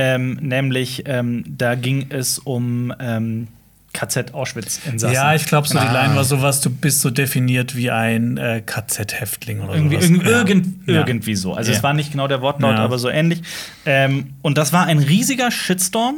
[0.00, 3.48] Ähm, nämlich, ähm, da ging es um ähm,
[3.92, 5.12] KZ Auschwitz-Insassen.
[5.14, 6.02] Ja, ich glaube, so die Ah.
[6.04, 10.08] Line war sowas, du bist so definiert wie ein äh, KZ-Häftling oder Irgendwie, sowas.
[10.10, 10.38] irgend, Ja.
[10.38, 11.06] irgend, Ja.
[11.06, 11.54] irgendwie so.
[11.54, 11.76] Also Ja.
[11.76, 13.42] es war nicht genau der Wortlaut, aber so ähnlich.
[13.84, 16.16] Ähm, und das war ein riesiger Shitstorm.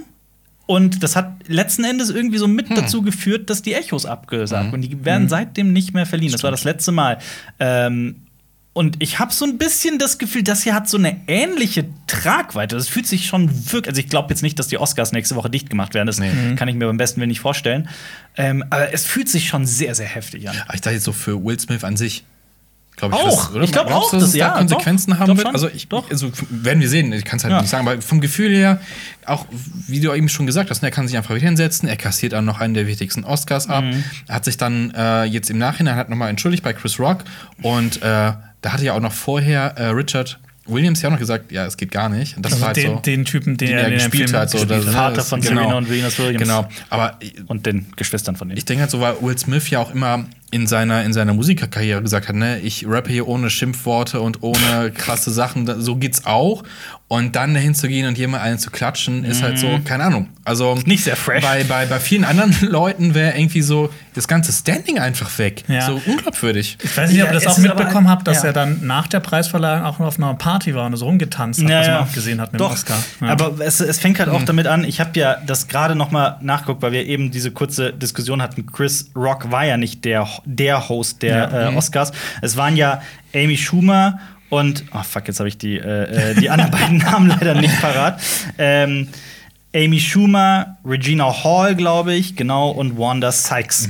[0.66, 2.55] Und das hat letzten Endes irgendwie so Hm.
[2.55, 4.73] mit dazu geführt, dass die Echos abgesagt.
[4.73, 6.31] Und die werden seitdem nicht mehr verliehen.
[6.31, 7.18] Das war das letzte Mal.
[7.59, 8.22] Ähm,
[8.75, 12.75] und ich habe so ein bisschen das Gefühl, das hier hat so eine ähnliche Tragweite.
[12.77, 13.89] Das fühlt sich schon wirklich.
[13.89, 16.07] Also, ich glaube jetzt nicht, dass die Oscars nächste Woche dicht gemacht werden.
[16.07, 16.55] Das Nee.
[16.57, 17.89] kann ich mir beim besten Willen nicht vorstellen.
[18.37, 20.57] Ähm, aber es fühlt sich schon sehr, sehr heftig an.
[20.65, 22.25] Aber ich dachte jetzt so für Will Smith an sich.
[22.97, 23.53] Glaub Auch.
[23.53, 23.65] das-?
[23.65, 25.19] Ich glaub Glaubst auch, dass dass- es ja, da Konsequenzen doch.
[25.21, 25.43] haben wird.
[25.47, 25.55] schon.
[25.55, 26.11] Also, ich, Doch.
[26.11, 27.13] also werden wir sehen.
[27.13, 27.61] Ich kann es halt Ja.
[27.61, 27.87] nicht sagen.
[27.89, 28.81] Aber vom Gefühl her,
[29.27, 29.47] auch
[29.87, 31.89] wie du eben schon gesagt hast, ne, er kann sich einfach wieder hinsetzen.
[31.89, 33.85] Er kassiert dann noch einen der wichtigsten Oscars ab.
[33.85, 34.05] Mhm.
[34.29, 37.25] Er hat sich dann äh, jetzt im Nachhinein hat noch mal entschuldigt bei Chris Rock
[37.63, 41.51] und äh, da hatte ja auch noch vorher äh, Richard Williams ja auch noch gesagt,
[41.51, 42.37] ja, es geht gar nicht.
[42.37, 44.40] Und das Also war halt den, so, den Typen, den, den er dem gespielt Film
[44.40, 44.51] hat.
[44.51, 44.94] So, gespielt das- hat.
[45.16, 45.55] Vater von genau.
[45.61, 46.38] Serena und Venus Williams.
[46.42, 46.68] Genau.
[46.88, 48.59] Aber Und den Geschwistern von denen.
[48.59, 52.00] ich denke halt so, weil Will Smith ja auch immer in seiner, in seiner Musikerkarriere
[52.03, 56.62] gesagt hat, ne, ich rappe hier ohne Schimpfworte und ohne krasse Sachen, so geht's auch.
[57.09, 60.28] Und dann dahin zu gehen und jemand einen zu klatschen, ist halt so, keine Ahnung.
[60.44, 60.82] Also Mhm.
[60.86, 61.42] Nicht sehr fresh.
[61.42, 65.64] Bei, bei, bei vielen anderen Leuten wäre irgendwie so das ganze Standing einfach weg.
[65.68, 65.82] Ja.
[65.82, 66.78] So unglaubwürdig.
[66.82, 68.48] Ich weiß nicht, ob ihr das auch mitbekommen habt, dass ja.
[68.48, 71.70] er dann nach der Preisverleihung auch noch auf einer Party war und so rumgetanzt hat,
[71.70, 72.96] was man auch gesehen hat mit Doch, Oscar.
[73.20, 73.28] Ja.
[73.28, 74.34] Aber es, es fängt halt Mhm.
[74.34, 77.50] auch damit an, ich habe ja das gerade noch mal nachgeguckt, weil wir eben diese
[77.50, 78.64] kurze Diskussion hatten.
[78.66, 81.70] Chris Rock war ja nicht der, der Host der Ja.
[81.70, 82.12] äh, Oscars.
[82.40, 83.03] Es waren ja
[83.34, 84.18] Amy Schumer
[84.51, 87.80] und, oh fuck, jetzt habe ich die, äh, äh, die anderen beiden Namen leider nicht
[87.80, 88.20] parat.
[88.59, 89.09] Ähm,
[89.74, 93.88] Amy Schumer, Regina Hall, glaube ich, genau, und Wanda Sykes.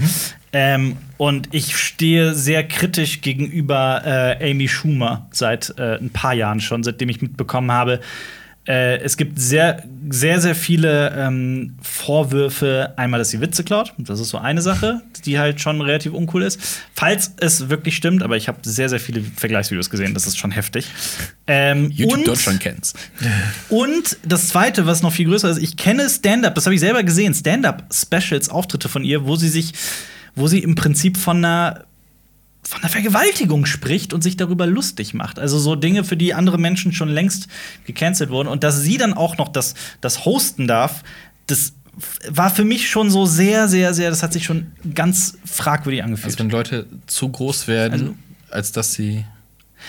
[0.53, 4.03] Ähm, und ich stehe sehr kritisch gegenüber
[4.41, 8.01] äh, Amy Schumer seit äh, ein paar Jahren schon, seitdem ich mitbekommen habe.
[8.67, 12.93] Äh, es gibt sehr, sehr, sehr viele ähm, Vorwürfe.
[12.97, 13.93] Einmal, dass sie Witze klaut.
[13.99, 16.61] Das ist so eine Sache, die halt schon relativ uncool ist.
[16.95, 20.15] Falls es wirklich stimmt, aber ich habe sehr, sehr viele Vergleichsvideos gesehen.
[20.15, 20.87] Das ist schon heftig.
[21.49, 22.95] Ähm, YouTube und- Deutschland kennt's.
[23.69, 27.03] und das zweite, was noch viel größer ist, ich kenne Stand-up, das habe ich selber
[27.03, 29.73] gesehen, Stand-up-Specials, Auftritte von ihr, wo sie sich,
[30.37, 31.85] wo sie im Prinzip von einer
[32.63, 35.39] von einer Vergewaltigung spricht und sich darüber lustig macht.
[35.39, 37.49] Also so Dinge, für die andere Menschen schon längst
[37.87, 38.49] gecancelt wurden.
[38.49, 41.03] Und dass sie dann auch noch das, das hosten darf,
[41.47, 41.75] das
[42.31, 46.33] war für mich schon so sehr, sehr, sehr, das hat sich schon ganz fragwürdig angefühlt.
[46.35, 48.15] Also wenn Leute zu groß werden, Also-
[48.51, 49.25] als dass sie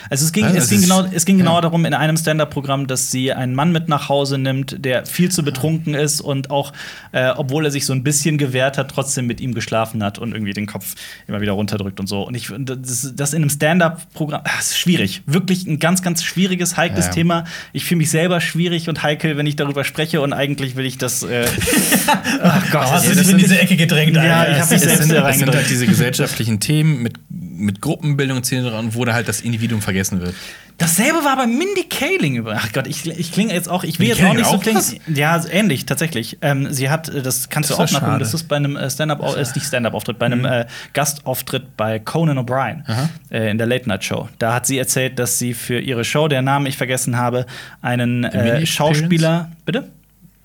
[0.10, 1.62] Also es ging, Also es ging, genau, es ging genau ja.
[1.62, 5.44] darum in einem Stand-up-Programm, dass sie einen Mann mit nach Hause nimmt, der viel zu
[5.44, 6.74] betrunken ist und auch,
[7.12, 10.32] äh, obwohl er sich so ein bisschen gewehrt hat, trotzdem mit ihm geschlafen hat und
[10.34, 10.96] irgendwie den Kopf
[11.28, 12.26] immer wieder runterdrückt und so.
[12.28, 15.22] Und ich das, das in einem Stand-up-Programm, ah, das ist schwierig.
[15.26, 17.12] Wirklich ein ganz, ganz schwieriges, heikles Ja.
[17.12, 17.44] Thema.
[17.74, 20.98] Ich fühle mich selber schwierig und heikel, wenn ich darüber spreche und eigentlich will ich
[20.98, 21.24] das.
[21.24, 21.46] Äh,
[22.42, 24.16] ach Gott, hast du das dich in diese Ecke gedrängt?
[24.16, 24.52] Ja, Alter.
[24.52, 25.56] ich hab Es mich selbst sind, da es sind reingedrückt.
[25.58, 28.54] halt diese gesellschaftlichen Themen mit, mit Gruppenbildung etc.
[28.80, 30.34] und wo da halt das Individuum vergessen wird.
[30.80, 32.56] Dasselbe war bei Mindy Kaling über.
[32.58, 34.82] Ach Gott, ich, ich klinge jetzt auch, ich will Mindy jetzt auch nicht so klingen.
[35.14, 36.40] Ja, ähnlich, tatsächlich.
[36.42, 38.90] Ähm, sie hat, äh, das kannst Das du auch nachgucken, das ist bei einem äh,
[38.90, 42.84] Stand-up, äh, ist nicht Stand-up-Auftritt, bei einem äh, Gastauftritt bei Conan O'Brien
[43.30, 44.30] äh, in der Late Night Show.
[44.40, 47.46] Da hat sie erzählt, dass sie für ihre Show, der Namen ich vergessen habe,
[47.82, 48.66] einen äh?
[48.66, 49.52] Schauspieler.
[49.66, 49.90] Bitte?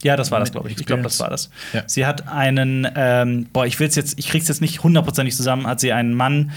[0.02, 0.78] Ja, das war das, glaube ich.
[0.78, 1.50] Ich glaube, das war das.
[1.72, 1.82] Ja.
[1.86, 5.80] Sie hat einen, ähm, boah, ich will's jetzt, ich krieg's jetzt nicht hundertprozentig zusammen, hat
[5.80, 6.52] sie einen Mann,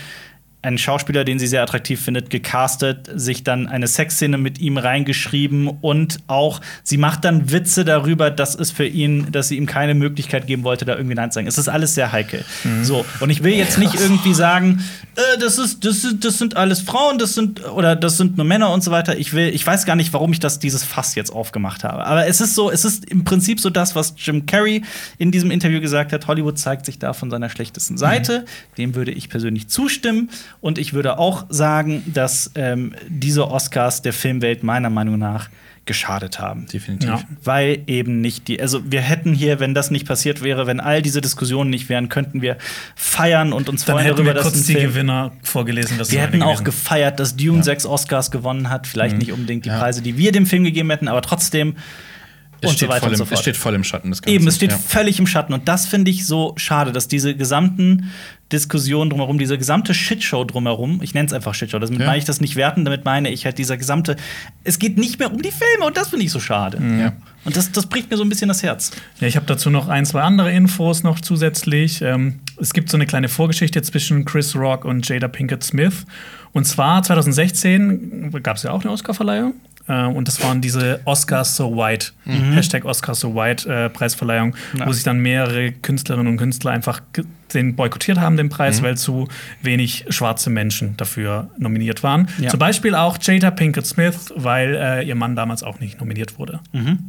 [0.63, 5.67] einen Schauspieler, den sie sehr attraktiv findet, gecastet, sich dann eine Sexszene mit ihm reingeschrieben
[5.67, 9.95] und auch, sie macht dann Witze darüber, dass es für ihn, dass sie ihm keine
[9.95, 11.47] Möglichkeit geben wollte, da irgendwie Nein zu sagen.
[11.47, 12.45] Es ist alles sehr heikel.
[12.83, 14.83] So, und ich will jetzt nicht irgendwie sagen,
[15.15, 18.45] äh, das, ist, das, sind, das sind alles Frauen, das sind, oder das sind nur
[18.45, 19.17] Männer und so weiter.
[19.17, 22.05] Ich will, ich weiß gar nicht, warum ich das, dieses Fass jetzt aufgemacht habe.
[22.05, 24.83] Aber es ist so, es ist im Prinzip so das, was Jim Carrey
[25.17, 26.27] in diesem Interview gesagt hat.
[26.27, 28.45] Hollywood zeigt sich da von seiner schlechtesten Seite.
[28.77, 30.29] Dem würde ich persönlich zustimmen.
[30.59, 35.49] Und ich würde auch sagen, dass ähm, diese Oscars der Filmwelt meiner Meinung nach
[35.85, 36.67] geschadet haben.
[36.67, 37.09] Definitiv.
[37.09, 37.19] Ja.
[37.43, 41.01] Weil eben nicht die, also wir hätten hier, wenn das nicht passiert wäre, wenn all
[41.01, 42.57] diese Diskussionen nicht wären, könnten wir
[42.95, 45.97] feiern und uns freuen darüber, wir dass kurz ein die Film Gewinner vorgelesen.
[45.97, 46.65] Das wir hätten auch gewesen.
[46.65, 48.85] gefeiert, dass Dune sechs Oscars gewonnen hat.
[48.85, 49.79] Vielleicht nicht unbedingt die Ja.
[49.79, 51.75] Preise, die wir dem Film gegeben hätten, aber trotzdem
[52.69, 53.41] und so weiter und so es fort.
[53.41, 54.09] steht voll im Schatten.
[54.09, 54.35] Das Ganze.
[54.35, 54.77] Eben, es steht ja.
[54.77, 55.53] völlig im Schatten.
[55.53, 58.11] Und das finde ich so schade, dass diese gesamten
[58.51, 62.05] Diskussionen drumherum, diese gesamte Shitshow drumherum, ich nenne es einfach Shitshow, damit Ja.
[62.05, 64.17] meine ich das nicht werten, damit meine ich halt dieser gesamte,
[64.63, 66.77] es geht nicht mehr um die Filme und das finde ich so schade.
[66.99, 67.13] Ja.
[67.45, 68.91] Und das, das bricht mir so ein bisschen das Herz.
[69.19, 72.01] Ja, ich habe dazu noch ein, zwei andere Infos noch zusätzlich.
[72.01, 76.05] Ähm, es gibt so eine kleine Vorgeschichte zwischen Chris Rock und Jada Pinkett Smith.
[76.51, 79.53] Und zwar 2016 gab es ja auch eine Oscarverleihung.
[79.87, 84.87] Äh, und das waren diese Oscars so white, Hashtag Oscars so white äh, Preisverleihung, Ja.
[84.87, 87.01] wo sich dann mehrere Künstlerinnen und Künstler einfach
[87.53, 89.27] den boykottiert haben, den Preis, weil zu
[89.61, 92.27] wenig schwarze Menschen dafür nominiert waren.
[92.39, 92.49] Ja.
[92.49, 96.59] Zum Beispiel auch Jada Pinkett Smith, weil äh, ihr Mann damals auch nicht nominiert wurde.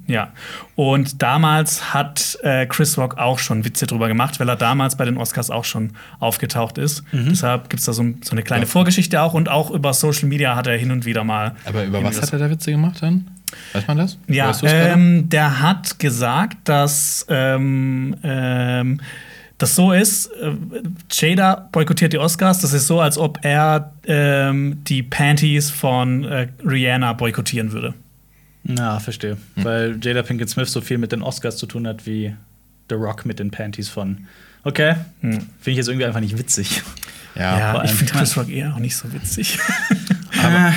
[0.06, 0.30] Ja.
[0.74, 5.04] Und damals hat äh, Chris Rock auch schon Witze drüber gemacht, weil er damals bei
[5.04, 7.02] den Oscars auch schon aufgetaucht ist.
[7.12, 8.68] Deshalb gibt es da so, so eine kleine Ja.
[8.68, 11.52] Vorgeschichte auch und auch über Social Media hat er hin und wieder mal.
[11.64, 13.28] Aber über was hat er da Witze gemacht dann?
[13.72, 14.18] Weiß man das?
[14.28, 19.00] Ja, ähm, der hat gesagt, dass ähm, ähm,
[19.62, 20.52] das so ist, äh,
[21.08, 26.48] Jada boykottiert die Oscars, das ist so, als ob er ähm, die Panties von äh,
[26.66, 27.94] Rihanna boykottieren würde.
[28.64, 29.36] Na, verstehe.
[29.54, 32.34] Weil Jada Pinkett Smith so viel mit den Oscars zu tun hat wie
[32.88, 34.26] The Rock mit den Panties von.
[34.64, 34.96] Okay.
[35.20, 36.82] Finde ich jetzt irgendwie einfach nicht witzig.
[37.36, 37.72] ja.
[37.72, 39.60] vor ich finde Chris Rock eher auch nicht so witzig.
[40.42, 40.72] Aber,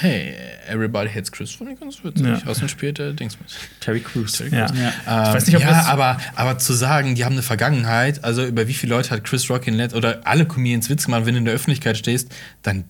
[0.00, 0.34] hey,
[0.72, 2.26] Everybody Hates Chris fand ich ganz witzig.
[2.26, 2.40] Ja.
[2.46, 3.48] Außerdem spielt der Dings mit.
[3.80, 4.38] Terry Crews.
[4.40, 4.46] Ja.
[4.50, 4.66] Ja.
[4.66, 8.24] Ich Ähm, weiß nicht, ob ja, das- aber, aber zu sagen, die haben eine Vergangenheit,
[8.24, 11.26] also über wie viele Leute hat Chris Rock in Let oder alle Comedians Witz gemacht,
[11.26, 12.84] wenn du in der Öffentlichkeit stehst, dann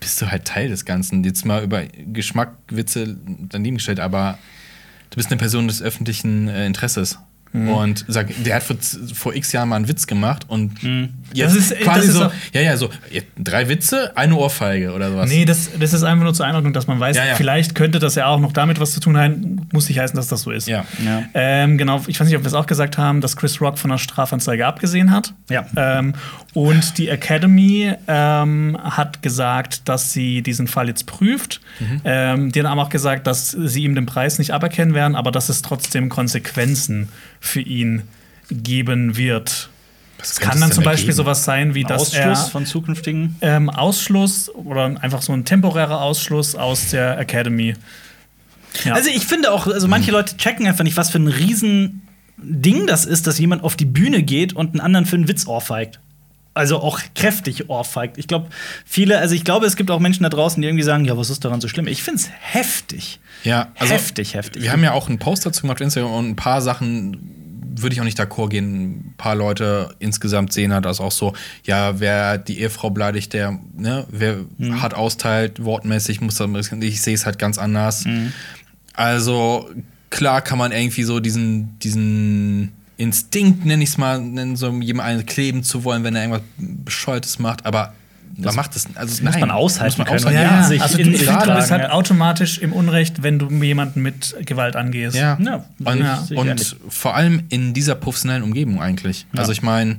[0.00, 1.24] bist du halt Teil des Ganzen.
[1.24, 1.82] Jetzt mal über
[2.12, 3.16] Geschmack, Witze
[3.48, 4.38] daneben gestellt, aber
[5.10, 7.18] du bist eine Person des öffentlichen äh, Interesses.
[7.52, 7.68] Mhm.
[7.70, 8.76] Und sag, der hat vor,
[9.14, 10.90] vor x Jahren mal einen Witz gemacht und Das
[11.32, 12.90] jetzt ist- quasi das ist so, ja, ja, so
[13.38, 15.28] drei Witze, eine Ohrfeige oder sowas.
[15.30, 17.34] Nee, das, das ist einfach nur zur Einordnung, dass man weiß, Ja, ja.
[17.34, 19.68] vielleicht könnte das ja auch noch damit was zu tun haben.
[19.72, 20.68] Muss nicht heißen, dass das so ist.
[20.68, 20.84] Ja.
[21.04, 21.22] Ja.
[21.34, 23.90] Ähm, genau, ich weiß nicht, ob wir es auch gesagt haben, dass Chris Rock von
[23.90, 25.34] der Strafanzeige abgesehen hat.
[25.50, 25.66] Ja.
[25.76, 26.14] Ähm,
[26.54, 31.60] und die Academy ähm, hat gesagt, dass sie diesen Fall jetzt prüft.
[31.80, 32.00] Mhm.
[32.04, 35.48] Ähm, die haben auch gesagt, dass sie ihm den Preis nicht aberkennen werden, aber dass
[35.48, 37.08] es trotzdem Konsequenzen
[37.40, 38.02] für ihn
[38.50, 39.68] geben wird.
[40.18, 41.16] Was Es kann dann zum Beispiel geben?
[41.16, 43.36] sowas sein, wie dass er Ausschluss von zukünftigen.
[43.40, 47.74] ähm, Ausschluss oder einfach so ein temporärer Ausschluss aus der Academy.
[48.84, 48.94] Ja.
[48.94, 52.02] Also ich finde auch, also manche Leute checken einfach nicht, was für ein riesen
[52.36, 55.46] Ding das ist, dass jemand auf die Bühne geht und einen anderen für einen Witz
[55.46, 56.00] ohrfeigt.
[56.54, 58.18] Also auch kräftig ohrfeigt.
[58.18, 58.48] Ich glaube,
[58.84, 61.30] viele, also ich glaube, es gibt auch Menschen da draußen, die irgendwie sagen, ja, was
[61.30, 61.86] ist daran so schlimm?
[61.86, 63.20] Ich finde es heftig.
[63.44, 64.62] Ja, also Heftig, heftig.
[64.62, 67.94] Wir haben ja auch einen Post dazu gemacht auf Instagram und ein paar Sachen würde
[67.94, 68.88] ich auch nicht d'accord gehen.
[69.10, 73.58] Ein paar Leute insgesamt sehen halt das auch so, ja, wer die Ehefrau beleidigt, der,
[73.76, 74.80] ne, wer Mhm.
[74.82, 78.04] hart austeilt, wortmäßig muss dann, ich sehe es halt ganz anders.
[78.04, 78.32] Mhm.
[78.94, 79.70] Also,
[80.10, 85.24] klar kann man irgendwie so diesen, diesen Instinkt, nenne ich es mal, nennen, so jemanden
[85.24, 87.94] kleben zu wollen, wenn er irgendwas Bescheuertes macht, aber
[88.38, 90.18] man macht das, also muss nein, man aushalten muss man können.
[90.20, 90.38] aushalten.
[90.40, 91.28] Ja, Ja, sich also du, bist
[91.70, 95.16] halt automatisch im Unrecht, wenn du jemanden mit Gewalt angehst.
[95.16, 95.36] Ja.
[95.40, 99.26] Ja, und, und vor allem in dieser professionellen Umgebung eigentlich.
[99.36, 99.98] Also ich meine,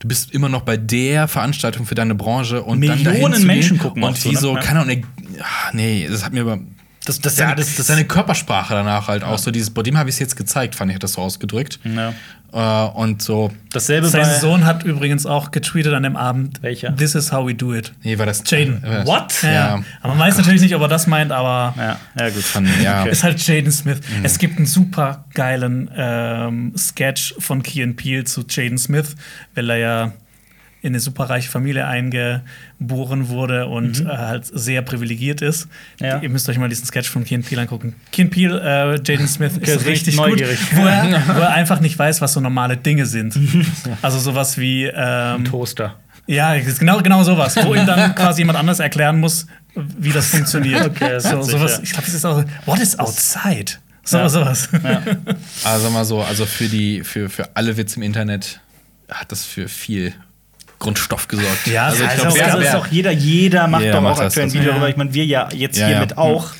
[0.00, 3.46] du bist immer noch bei der Veranstaltung für deine Branche und dann Millionen dahin zu
[3.46, 4.40] Menschen gucken und so, die ne?
[4.40, 4.60] so, Ja.
[4.60, 5.02] keine Ahnung,
[5.42, 6.58] ach, nee, das hat mir aber
[7.04, 9.98] Das, das, seine, ja, das, das, seine Körpersprache danach halt auch so dieses, bei dem
[9.98, 11.78] habe ich es jetzt gezeigt, fand ich, hat das so ausgedrückt.
[11.84, 12.14] Ja.
[12.52, 16.62] Äh, und so, dasselbe Sein Sohn hat übrigens auch getweetet an dem Abend.
[16.62, 16.94] Welcher?
[16.96, 17.92] This is how we do it.
[18.04, 18.80] nee, war das Jaden.
[18.80, 19.42] das- What?
[19.42, 19.52] Ja.
[19.52, 19.84] Ja.
[20.00, 22.42] Aber man weiß natürlich nicht, ob er das meint, aber Ja, ja gut.
[22.42, 23.02] Von, ja.
[23.02, 23.10] Okay.
[23.10, 23.98] ist halt Jaden Smith.
[24.18, 24.24] Mhm.
[24.24, 29.14] Es gibt einen super geilen ähm, Sketch von Key and Peele zu Jaden Smith,
[29.54, 30.12] weil er ja
[30.84, 35.66] in eine superreiche Familie eingeboren wurde und äh, halt sehr privilegiert ist.
[36.00, 36.06] Mhm.
[36.06, 36.18] Ja.
[36.20, 37.94] Ihr müsst euch mal diesen Sketch von Key and Peele angucken.
[38.12, 40.58] Key and Peele, äh, Jaden Smith ist richtig neugierig.
[40.70, 43.34] gut, wo er, wo er einfach nicht weiß, was so normale Dinge sind.
[44.02, 45.96] Also sowas wie ähm, Toaster.
[46.26, 50.84] ja, genau, genau sowas, wo ihm dann quasi jemand anders erklären muss, wie das funktioniert.
[50.86, 51.82] Okay, so, witzig, sowas, ja.
[51.82, 53.72] Ich glaube, es ist auch, what is outside?
[54.04, 54.28] So, Ja.
[54.28, 54.68] sowas.
[55.64, 58.60] Also mal so, also für die, für, für alle Witze im Internet
[59.10, 60.12] hat das für viel
[60.78, 61.66] Grundstoff gesorgt.
[61.66, 64.18] Ja, also ja, ich auch- wer, also ist auch jeder, jeder macht Jeder doch macht
[64.18, 64.70] auch aktuell ein Video ja.
[64.72, 64.88] darüber.
[64.88, 66.18] Ich meine, wir ja jetzt Ja, hiermit ja.
[66.18, 66.50] auch.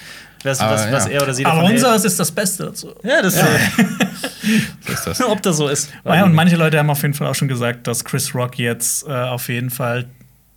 [0.45, 1.13] Was, Aber was, was ja.
[1.13, 2.93] er oder sie Aber unseres ist das Beste dazu.
[3.03, 3.35] Ja, das
[4.87, 5.21] so ist das.
[5.23, 5.91] ob das so ist.
[6.05, 9.07] Ja, und manche Leute haben auf jeden Fall auch schon gesagt, dass Chris Rock jetzt
[9.07, 10.07] äh, auf jeden Fall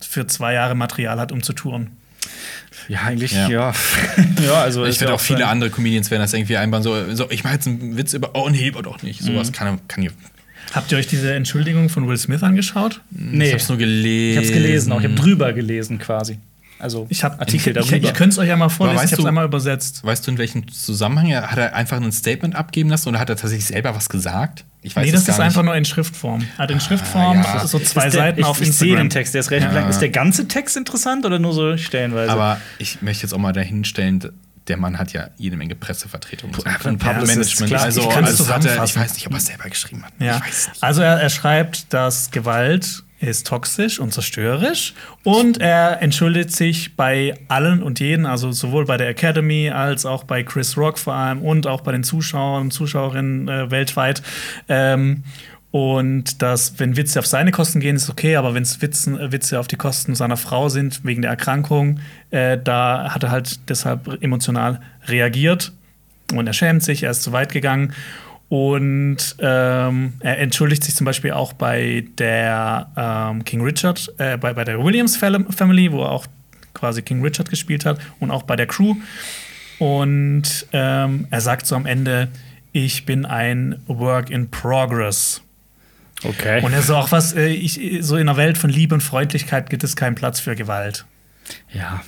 [0.01, 1.91] für zwei Jahre Material hat, um zu touren.
[2.89, 3.47] ja, eigentlich, Ja.
[3.47, 3.73] ja.
[4.45, 6.83] ja, also Ich finde ja auch viele sein- andere Comedians werden das irgendwie einbauen.
[6.83, 9.21] So, so ich mache jetzt einen Witz über, oh nee, aber doch nicht.
[9.21, 9.25] Mhm.
[9.27, 10.11] Sowas kann, kann ich.
[10.73, 13.01] Habt ihr euch diese Entschuldigung von Will Smith angeschaut?
[13.11, 14.31] Nee, Ich hab's nur gelesen.
[14.43, 16.37] ich hab's gelesen, auch ich habe drüber gelesen quisi.
[16.79, 18.07] Also Ich habe Artikel ich, ich, darüber.
[18.07, 20.03] ich könnte es euch ja mal vorlesen, weißt ich habe es du- einmal übersetzt.
[20.03, 21.27] Weißt du, in welchem Zusammenhang?
[21.27, 24.63] er- Hat er einfach ein Statement abgeben lassen oder hat er tatsächlich selber was gesagt?
[24.83, 25.45] Ich weiß nee, das gar ist nicht.
[25.47, 26.45] einfach nur in Schriftform.
[26.55, 27.65] Er hat in Schriftform ja.
[27.65, 29.05] so zwei Ist der- Seiten ich, auf ich sehe Instagram.
[29.07, 29.79] den Text, der ist relativ Ja.
[29.79, 29.89] lang.
[29.89, 32.31] Ist der ganze Text interessant oder nur so stellenweise?
[32.31, 34.23] Aber ich möchte jetzt auch mal dahinstellen,
[34.67, 36.63] der Mann hat ja jede Menge Pressevertretung so.
[36.63, 37.83] Ein Publicist, klar.
[37.83, 40.13] Also, also hat er, ich weiß nicht, ob er es selber geschrieben hat.
[40.19, 40.41] Ja.
[40.81, 44.93] Also er, er schreibt, dass Gewalt ist toxisch und zerstörerisch
[45.23, 50.23] und er entschuldigt sich bei allen und jeden, also sowohl bei der Academy als auch
[50.23, 54.21] bei Chris Rock vor allem und auch bei den Zuschauern und Zuschauerinnen äh, weltweit.
[54.69, 55.23] Ähm,
[55.71, 59.59] und dass, wenn Witze auf seine Kosten gehen, ist okay, aber wenn es äh, Witze
[59.59, 61.99] auf die Kosten seiner Frau sind, wegen der Erkrankung,
[62.31, 65.73] äh, da hat er halt deshalb emotional reagiert.
[66.33, 67.93] Und er schämt sich, er ist zu weit gegangen.
[68.49, 74.53] Und ähm, er entschuldigt sich zum Beispiel auch bei der ähm, King Richard, äh, bei,
[74.53, 76.27] bei der Williams Fam- Family, wo er auch
[76.73, 78.95] quasi King Richard gespielt hat, und auch bei der Crew.
[79.79, 82.29] Und ähm, er sagt so am Ende,
[82.71, 85.41] ich bin ein Work in Progress.
[86.23, 86.61] Okay.
[86.63, 89.69] Und er so auch was, äh, ich, so in einer Welt von Liebe und Freundlichkeit
[89.69, 91.05] gibt es keinen Platz für Gewalt.
[91.73, 92.01] ja.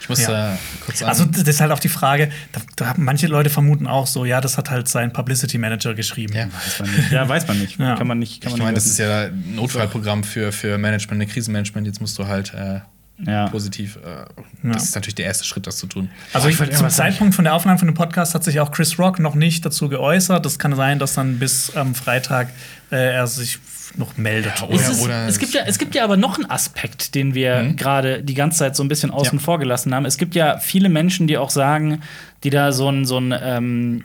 [0.00, 0.54] Ich muss Ja.
[0.54, 1.08] äh, kurz sagen.
[1.10, 4.24] Also das ist halt auch die Frage, da, da haben manche Leute vermuten auch so,
[4.24, 6.32] ja, das hat halt sein Publicity Manager geschrieben.
[6.34, 6.46] ja.
[6.46, 7.10] Weiß man nicht.
[7.12, 7.78] Ja, weiß man nicht.
[7.80, 7.96] Ja.
[7.96, 8.40] Kann man nicht.
[8.40, 11.86] Kann Ich man meine, nicht das ist ja ein Notfallprogramm für, für Management, ein Krisenmanagement.
[11.86, 12.80] Jetzt musst du halt äh,
[13.26, 13.48] Ja.
[13.48, 13.96] positiv.
[14.04, 14.26] Äh,
[14.66, 14.72] Ja.
[14.74, 16.10] Das ist natürlich der erste Schritt, das zu tun.
[16.32, 16.88] Also ich zum.
[16.88, 19.88] Zeitpunkt von der Aufnahme von dem Podcast hat sich auch Chris Rock noch nicht dazu
[19.88, 20.44] geäußert.
[20.44, 22.48] Das kann sein, dass dann bis am Freitag
[22.90, 23.58] äh, er sich
[23.96, 24.58] noch meldet.
[24.60, 27.14] Ja, Es, Oder- ist, oder- es, gibt ja, es gibt ja aber noch einen Aspekt,
[27.14, 27.76] den wir Mhm.
[27.76, 29.44] gerade die ganze Zeit so ein bisschen außen Ja.
[29.44, 30.04] vor gelassen haben.
[30.04, 32.02] Es gibt ja viele Menschen, die auch sagen,
[32.44, 34.02] die da so ein, so ein, ähm,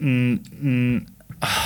[0.00, 1.06] ein, ein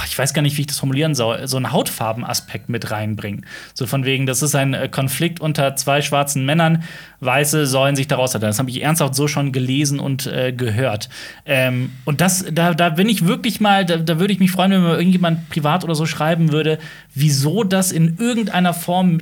[0.07, 3.47] ich weiß gar nicht, wie ich das formulieren soll, so einen Hautfarbenaspekt mit reinbringen.
[3.73, 6.83] So von wegen, das ist ein äh, Konflikt unter zwei schwarzen Männern,
[7.21, 8.47] Weiße sollen sich daraus halten.
[8.47, 11.09] Das habe ich ernsthaft so schon gelesen und äh, gehört.
[11.45, 14.73] Ähm, und das, da, da bin ich wirklich mal, da, da würde ich mich freuen,
[14.73, 16.79] wenn mir irgendjemand privat oder so schreiben würde,
[17.15, 19.19] wieso das in irgendeiner Form,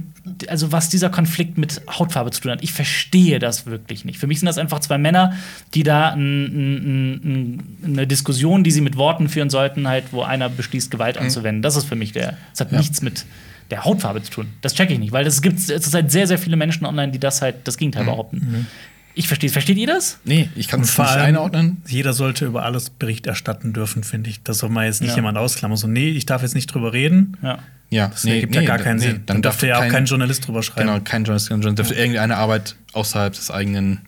[0.47, 2.63] also was dieser Konflikt mit Hautfarbe zu tun hat.
[2.63, 4.19] Ich verstehe das wirklich nicht.
[4.19, 5.33] Für mich sind das einfach zwei Männer,
[5.75, 11.19] die da eine Diskussion, die sie mit Worten führen sollten, halt, wo einer beschließt, Gewalt
[11.19, 11.63] anzuwenden.
[11.63, 12.37] Das ist für mich der.
[12.53, 13.25] Das hat nichts mit
[13.71, 14.47] der Hautfarbe zu tun.
[14.63, 17.43] Das checke ich nicht, weil es gibt zurzeit sehr, sehr viele Menschen online, die das
[17.43, 18.67] halt das Gegenteil behaupten.
[19.15, 20.21] Ich verstehe Versteht ihr das?
[20.25, 21.83] Nee, ich kann es nicht einordnen.
[21.89, 24.43] jeder sollte über alles Bericht erstatten dürfen, finde ich.
[24.45, 25.17] Das soll man jetzt nicht Ja.
[25.17, 25.77] jemand ausklammern.
[25.77, 27.37] So, nee, ich darf jetzt nicht drüber reden.
[27.43, 27.59] Ja.
[27.91, 29.23] Ja, Das ergibt ja gar keinen Sinn.
[29.27, 30.87] Dann dürfte ja auch kein Journalist drüber schreiben.
[30.89, 34.03] Genau, kein Journalist, kein Journalist dürfte irgendeine Arbeit außerhalb des eigenen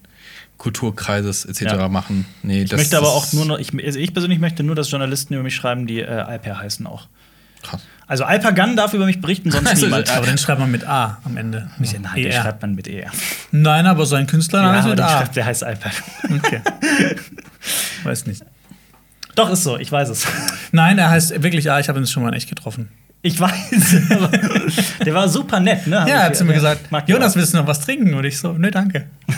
[0.60, 1.62] Kulturkreises etc.
[1.62, 1.88] Ja.
[1.88, 2.26] machen.
[2.42, 5.32] Nee, Ich möchte aber auch nur noch, ich, also ich persönlich möchte nur, dass Journalisten
[5.32, 7.08] über mich schreiben, die äh, Alper heißen auch.
[7.62, 7.80] Krass.
[8.06, 10.10] Also Alper Gunn darf über mich berichten, sonst Also, niemand.
[10.10, 11.70] Aber den schreibt man mit A am Ende.
[11.78, 12.42] Nicht Nein, der ER.
[12.42, 13.10] schreibt man mit ER.
[13.52, 15.08] Nein, aber sein Künstlername Ja, ist mit den A.
[15.08, 15.90] schreibt, der heißt Alper.
[16.30, 16.60] Okay.
[18.04, 18.42] Weiß nicht.
[19.36, 20.26] Doch, ist so, ich weiß es.
[20.72, 21.78] Nein, er heißt wirklich A.
[21.80, 22.90] Ich habe ihn schon mal in echt getroffen.
[23.22, 23.96] Ich weiß.
[24.10, 24.30] aber
[25.04, 25.96] der war super nett, ne?
[25.96, 28.14] Ja, er hat zu mir gesagt, Jonas, willst du noch was trinken?
[28.14, 29.06] Und ich so, nö, danke.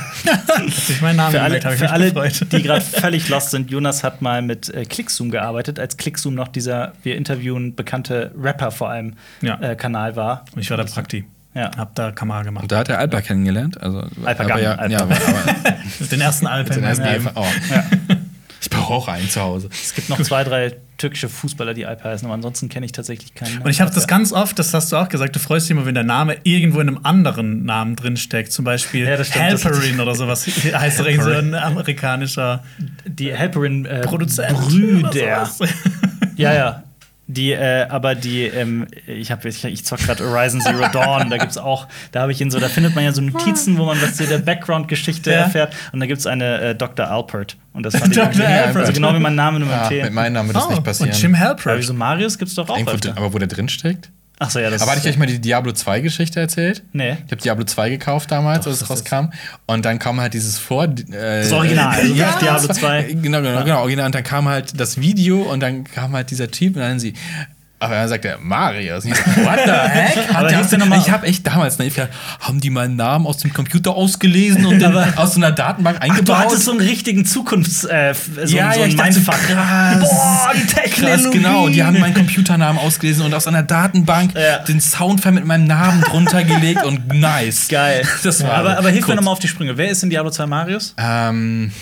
[0.67, 2.13] Ich meinen Namen Für alle, gemerkt für alle
[2.53, 6.49] die gerade völlig lost sind, Jonas hat mal mit äh, Clickzoom gearbeitet, als Clickzoom noch
[6.49, 9.59] dieser wir interviewen bekannte Rapper vor allem Ja.
[9.61, 10.45] äh, Kanal war.
[10.55, 11.25] Und ich war da Prakti.
[11.55, 11.71] Ja.
[11.77, 12.63] Hab da Kamera gemacht.
[12.63, 13.79] Und da hat er Alper kennengelernt.
[13.83, 14.93] Also, Alper aber Gunn, ja, Alper.
[14.93, 15.77] ja, aber, aber
[16.11, 16.75] Den ersten Alpen.
[16.77, 17.11] den ersten Ja.
[17.13, 17.47] Alper- oh.
[18.63, 19.69] Ich brauche auch einen zu Hause.
[19.73, 23.35] Es gibt noch zwei, drei türkische Fußballer, die Alper heißen, aber ansonsten kenne ich tatsächlich
[23.35, 23.61] keinen.
[23.61, 25.85] Und ich habe das ganz oft, das hast du auch gesagt, du freust dich immer,
[25.85, 28.53] wenn der Name irgendwo in einem anderen Namen drinsteckt.
[28.53, 30.47] Zum Beispiel Ja, Halperin oder sowas.
[30.73, 32.63] Heißt doch irgendwie so ein amerikanischer
[33.05, 34.57] die Helperin äh, Produzent.
[34.57, 35.51] Brüder.
[36.37, 36.85] Ja, ja.
[37.33, 41.39] Die, äh, aber die, ähm, ich habe ich, ich zock gerade Horizon Zero Dawn, da
[41.39, 44.01] gibt's auch, da habe ich in so, da findet man ja so Notizen, wo man
[44.03, 45.39] was zu der Background-Geschichte Ja.
[45.39, 45.75] erfährt.
[45.93, 47.11] Und da gibt's eine äh, Dr.
[47.11, 47.57] Alpert.
[47.73, 48.33] Und das fand ich Dr.
[48.33, 48.77] irgendwie- Alpert.
[48.77, 50.03] Also genau wie mein Name nur Ja, mit T.
[50.03, 51.11] mit meinem Namen wird das Oh, nicht passieren.
[51.13, 51.79] Und Jim Aber Halpert.
[51.79, 54.11] wieso Marius gibt's doch auch Irgendwo aber wo der drin steckt?
[54.45, 56.83] Ach so, ja, das Aber hatte ich euch mal die Diablo 2 Geschichte erzählt?
[56.93, 57.13] Nee.
[57.27, 59.31] Ich habe Diablo 2 gekauft damals, als es rauskam.
[59.67, 60.85] Und dann kam halt dieses Vor.
[60.85, 63.13] Äh, Das Original, also ja, Diablo das war- 2.
[63.23, 64.07] Genau, genau, genau, original.
[64.07, 67.15] Und dann kam halt das Video und dann kam halt dieser Typ und dann sie.
[67.83, 69.05] Aber dann sagt er, Marius.
[69.05, 70.33] Ich so, What the heck?
[70.33, 73.91] Hat der- ich habe echt damals naiv gedacht, haben die meinen Namen aus dem Computer
[73.93, 76.29] ausgelesen und dann aus so einer Datenbank Ach, eingebaut?
[76.29, 79.35] du hattest so einen richtigen Zukunfts-, äh, so, ja, so ja, ich dachte, Mindfuck.
[79.35, 79.99] krass.
[80.01, 81.39] Boah, die Krass, Technologie.
[81.39, 81.69] genau.
[81.69, 84.59] Die haben meinen Computernamen ausgelesen und aus einer Datenbank Ja.
[84.59, 87.67] den Soundfile mit meinem Namen drunter gelegt und nice.
[87.69, 88.07] Geil.
[88.23, 89.77] Das war aber, aber hilf mir nochmal auf die Sprünge.
[89.77, 90.95] Wer ist in Diablo 2 Marius?
[90.99, 91.73] Ähm,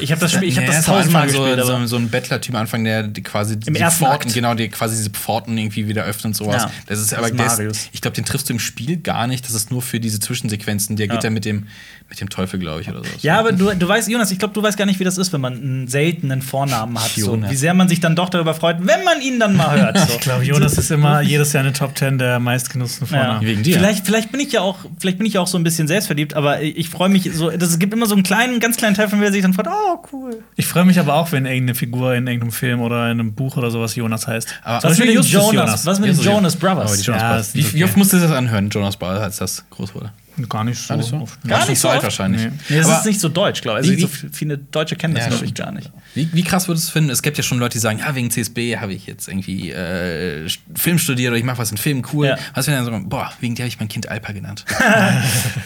[0.00, 2.54] Ich habe das, Spiel- ich hab nee, das tausendmal gespielt, so, so, so ein Bettler-Typ
[2.54, 4.34] am Anfang, der die quasi die ersten Pforten, Akt.
[4.34, 6.62] genau, die quasi diese Pforten irgendwie wieder öffnet und sowas.
[6.62, 7.76] Ja, das ist das aber ist der Marius.
[7.78, 9.44] ist, ich glaube, den triffst du im Spiel gar nicht.
[9.44, 10.96] Das ist nur für diese Zwischensequenzen.
[10.96, 11.24] Der geht Ja.
[11.24, 11.66] ja mit dem,
[12.08, 13.10] mit dem Teufel, glaube ich, oder so.
[13.20, 15.32] Ja, aber du, du weißt, Jonas, ich glaube, du weißt gar nicht, wie das ist,
[15.32, 17.10] wenn man einen seltenen Vornamen hat.
[17.16, 19.98] So, wie sehr man sich dann doch darüber freut, wenn man ihn dann mal hört.
[20.10, 20.14] So.
[20.14, 23.16] Ich glaube, Jonas ist immer jedes Jahr in den Top 10 der meistgenutzten Ja.
[23.18, 23.46] Vornamen.
[23.46, 23.76] Wegen dir.
[23.76, 26.34] Vielleicht, vielleicht bin ich ja auch, vielleicht bin ich ja auch so ein bisschen selbstverliebt,
[26.34, 27.50] aber ich freue mich so.
[27.50, 29.52] Das, es gibt immer so einen kleinen, ganz kleinen Teil von mir, der sich dann
[29.52, 30.42] freut, oh cool.
[30.56, 33.56] Ich freue mich aber auch, wenn irgendeine Figur in irgendeinem Film oder in einem Buch
[33.56, 34.60] oder sowas Jonas heißt.
[34.62, 35.86] Aber- Was mit Justus Jonas?
[35.86, 36.98] Was mit den Jonas Brothers?
[36.98, 37.50] die Jonas Ja, Brothers.
[37.54, 37.66] okay.
[37.72, 40.12] wie oft musst du das anhören, Jonas Brothers, als das groß wurde?
[40.48, 40.88] Gar nicht so.
[40.88, 41.16] Gar nicht so?
[41.16, 41.42] oft.
[41.46, 42.42] Gar nicht so alt wahrscheinlich.
[42.42, 42.50] Nee.
[42.68, 43.86] Nee, das Aber- ist nicht so deutsch, glaube ich.
[43.90, 45.90] Also Wie- so viele Deutsche kennen das, Ja, glaube ich, gar nicht.
[46.14, 47.10] Wie, wie krass würdest du es finden?
[47.10, 50.48] Es gibt ja schon Leute, die sagen, ja, wegen CSB habe ich jetzt irgendwie äh,
[50.74, 52.26] Film studiert oder ich mache was in Filmen, cool.
[52.26, 52.38] Ja.
[52.54, 54.64] Was wenn dann sagen, boah, wegen dir habe ich mein Kind Alpa genannt.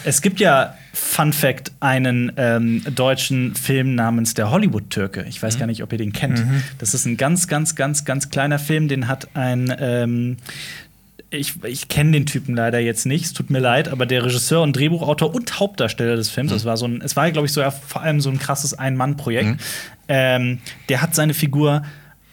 [0.04, 5.24] Es gibt ja, Fun Fact, einen ähm, deutschen Film namens Der Hollywood-Türke.
[5.28, 6.42] Ich weiß gar nicht, ob ihr den kennt.
[6.78, 9.74] Das ist ein ganz, ganz, ganz, ganz kleiner Film, den hat ein.
[9.78, 10.36] Ähm,
[11.36, 14.62] ich, ich kenne den Typen leider jetzt nicht, es tut mir leid, aber der Regisseur
[14.62, 17.60] und Drehbuchautor und Hauptdarsteller des Films, das war so ein, es war, glaube ich, so
[17.60, 19.60] ja, vor allem so ein krasses Ein-Mann-Projekt,
[20.08, 20.58] ähm,
[20.88, 21.82] der hat seine Figur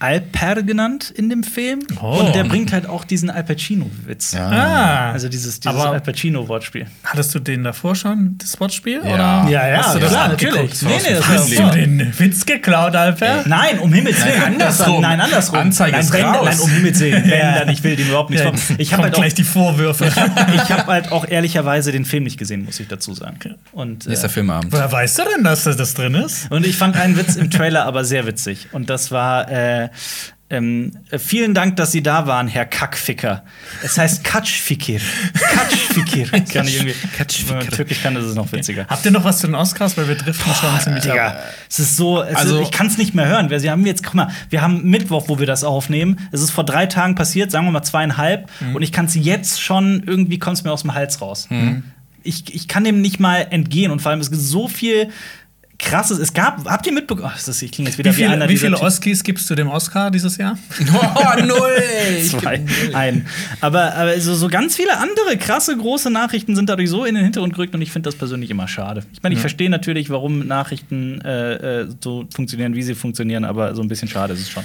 [0.02, 1.80] Alper genannt in dem Film.
[2.02, 2.20] Oh.
[2.20, 4.34] Und der bringt halt auch diesen Al Pacino-Witz.
[4.34, 5.12] Ah.
[5.12, 6.86] Also dieses, dieses Aber- Al Pacino-Wortspiel.
[7.04, 9.00] Hattest du den davor schon, das Wortspiel?
[9.04, 9.14] Ja.
[9.14, 9.50] Oder?
[9.50, 10.82] Ja, ja, Hast du das klar, natürlich.
[10.82, 13.44] Nee, nee, das Hast war- du den Witz geklaut, Alper?
[13.46, 14.40] Nein, um Himmels Willen.
[14.40, 15.00] Nein, andersrum.
[15.02, 15.58] Nein, andersrum.
[15.60, 16.44] Anzeige nein, ist wenn, raus.
[16.46, 17.22] nein, um Himmels Willen.
[17.24, 17.58] Wenn, Ja.
[17.60, 18.44] dann, ich will den überhaupt nicht.
[18.78, 20.06] Ich habe halt, auch- gleich die Vorwürfe.
[20.54, 23.38] ich hab halt auch ehrlicherweise den Film nicht gesehen, muss ich dazu sagen.
[23.72, 24.72] Und, Nächster äh, Filmabend.
[24.72, 26.50] Woher weißt du denn, dass das drin ist?
[26.50, 28.68] und ich fand einen Witz im Trailer aber sehr witzig.
[28.72, 29.48] Und das war.
[29.50, 29.90] Äh,
[30.52, 33.42] ähm, äh, vielen Dank, dass Sie da waren, Herr Kackficker.
[33.82, 35.00] Es heißt Katschfikir.
[35.32, 36.26] Katschfikir.
[36.52, 36.94] Kann ich irgendwie.
[37.48, 38.86] Wenn man Türkisch kann, das ist noch witziger.
[38.86, 39.96] Habt ihr noch was zu den Oscars?
[39.96, 41.10] Weil wir driften schon ziemlich ab.
[41.10, 41.36] Digga,
[41.70, 43.48] es ist so, es Also- ist, ich kann es nicht mehr hören.
[43.48, 46.18] Wir, sie haben jetzt, guck mal, wir haben Mittwoch, wo wir das aufnehmen.
[46.32, 48.50] Es ist vor drei Tagen passiert, sagen wir mal zweieinhalb.
[48.60, 48.76] Mhm.
[48.76, 51.46] Und ich kann es jetzt schon, irgendwie kommt es mir aus dem Hals raus.
[51.48, 51.84] Mhm.
[52.24, 53.90] Ich, ich kann dem nicht mal entgehen.
[53.90, 55.08] Und vor allem, es gibt so viel
[55.82, 56.18] krasses.
[56.18, 57.28] Es gab, habt ihr mitbekommen?
[57.30, 58.80] Oh, das ist, ich klinge jetzt wieder Wie wie, einer viele, wie viele.
[58.80, 60.58] Oscars gibst du dem Oscar dieses Jahr?
[61.14, 62.22] Oh, null!
[62.28, 62.94] Zwei, null.
[62.94, 63.26] ein.
[63.60, 67.24] Aber, aber so, so ganz viele andere krasse große Nachrichten sind dadurch so in den
[67.24, 69.02] Hintergrund gerückt und ich finde das persönlich immer schade.
[69.12, 73.74] Ich meine, ich verstehe natürlich, warum Nachrichten äh, äh, so funktionieren, wie sie funktionieren, aber
[73.74, 74.64] so ein bisschen schade ist es schon.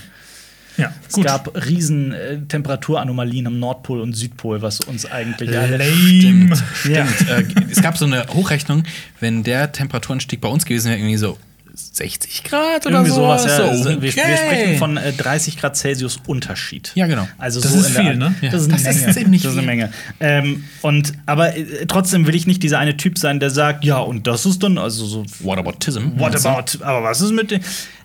[0.77, 6.49] Ja, Es gab riesen äh, Temperaturanomalien am Nordpol und Südpol, was uns eigentlich alle Lame.
[6.89, 7.05] Ja.
[7.07, 7.29] Stimmt.
[7.29, 8.83] Äh, es gab so eine Hochrechnung,
[9.19, 11.37] wenn der Temperaturanstieg bei uns gewesen wäre, irgendwie so
[11.73, 13.57] 60 Grad oder Irgendwie sowas, ja.
[13.57, 14.37] So, Also, wir, wir okay.
[14.37, 16.91] sprechen von äh, 30 Grad Celsius Unterschied.
[16.95, 17.27] Ja, genau.
[17.37, 18.35] Also Das so ist in der viel, ne?
[18.41, 18.57] Das Ja.
[18.57, 19.13] ist eine Das ist Menge.
[19.13, 19.67] ziemlich das ist eine.
[19.67, 19.93] Menge.
[20.19, 23.99] Ähm, und aber äh, trotzdem will ich nicht dieser eine Typ sein, der sagt, ja
[23.99, 26.17] und das ist dann also so Whataboutism.
[26.17, 26.83] What about?
[26.83, 27.61] Aber was ist mit dem?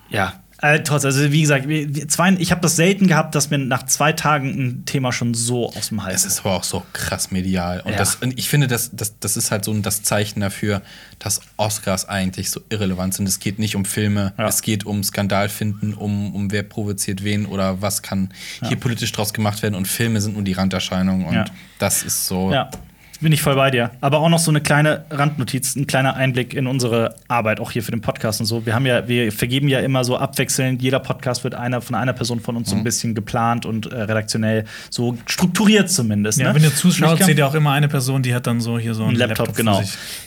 [0.09, 0.33] Ja.
[0.63, 1.67] Äh, trotz, also wie gesagt,
[2.07, 5.67] zwei, ich habe das selten gehabt, dass mir nach zwei Tagen ein Thema schon so
[5.73, 7.81] aus dem Hals Es ist aber auch so krass medial.
[7.81, 7.97] Und, Ja.
[7.97, 10.81] das, und ich finde, das, das, das ist halt so das Zeichen dafür,
[11.19, 13.27] dass Oscars eigentlich so irrelevant sind.
[13.27, 14.47] Es geht nicht um Filme, Ja.
[14.47, 18.29] es geht um Skandalfinden, um, um wer provoziert wen oder was kann
[18.65, 19.75] hier politisch draus gemacht werden.
[19.75, 21.25] Und Filme sind nur die Randerscheinung.
[21.25, 21.45] Und Ja.
[21.77, 22.53] das ist so.
[23.23, 23.91] Bin ich voll bei dir.
[24.01, 27.81] Aber auch noch so eine kleine Randnotiz, ein kleiner Einblick in unsere Arbeit, auch hier
[27.81, 28.65] für den Podcast und so.
[28.65, 32.11] Wir haben ja, wir vergeben ja immer so abwechselnd, jeder Podcast wird einer von einer
[32.13, 32.81] Person von uns so Mhm.
[32.81, 36.37] ein bisschen geplant und äh, redaktionell so strukturiert zumindest.
[36.39, 36.55] Ja, ne?
[36.55, 39.03] wenn ihr zuschaut, seht ihr auch immer eine Person, die hat dann so hier so
[39.03, 39.81] ein einen Laptop, vor genau.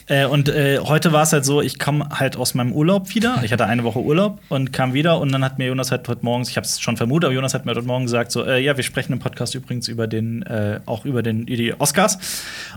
[0.07, 3.42] Äh, und äh, heute war es halt so, ich komme halt aus meinem Urlaub wieder.
[3.44, 6.24] Ich hatte eine Woche Urlaub und kam wieder und dann hat mir Jonas halt heute
[6.24, 8.59] morgens, ich habe es schon vermutet, aber Jonas hat mir heute Morgen gesagt, so, äh,
[8.62, 12.18] ja, wir sprechen im Podcast übrigens über den, äh, auch über den die Oscars.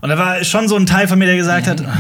[0.01, 1.83] Und da war schon so ein Teil von mir, der gesagt hat,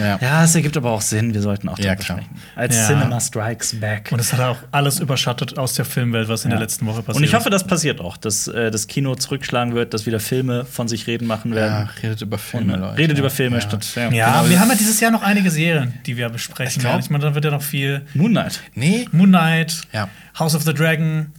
[0.00, 0.16] Ja.
[0.20, 2.28] ja, es ergibt aber auch Sinn, wir sollten auch Ja, darüber sprechen.
[2.54, 2.86] Als Ja.
[2.86, 4.10] Cinema Strikes Back.
[4.12, 7.16] Und es hat auch alles überschattet aus der Filmwelt, was in der letzten Woche passiert
[7.16, 10.64] Und ich hoffe, das passiert auch, dass äh, das Kino zurückschlagen wird, dass wieder Filme
[10.64, 11.90] von sich reden machen Ja, werden.
[12.02, 12.96] redet über Filme, Und, Leute.
[12.98, 13.62] redet über Filme Ja.
[13.62, 13.86] statt.
[13.96, 14.48] Ja, genau.
[14.50, 16.78] wir haben ja dieses Jahr noch einige Serien, die wir besprechen.
[16.78, 17.00] Ich werden.
[17.00, 18.60] ich meine, da wird ja noch viel Moon Knight.
[18.74, 20.08] Nee, Moon Knight, Ja.
[20.38, 21.32] House of the Dragon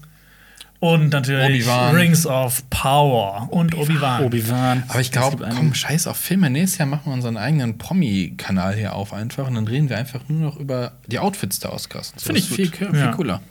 [0.80, 1.96] und natürlich Obi-Wan.
[1.96, 4.24] Rings of Power und Obi-Wan.
[4.24, 4.84] Obi-Wan.
[4.88, 6.50] Aber ich glaube, komm, scheiß auf Filme.
[6.50, 10.22] Nächstes Jahr machen wir unseren eigenen Promi-Kanal hier auf einfach und dann reden wir einfach
[10.30, 12.14] nur noch über die Outfits der Oscars.
[12.16, 13.12] So Finde ich viel, viel Ja.
[13.12, 13.42] cooler.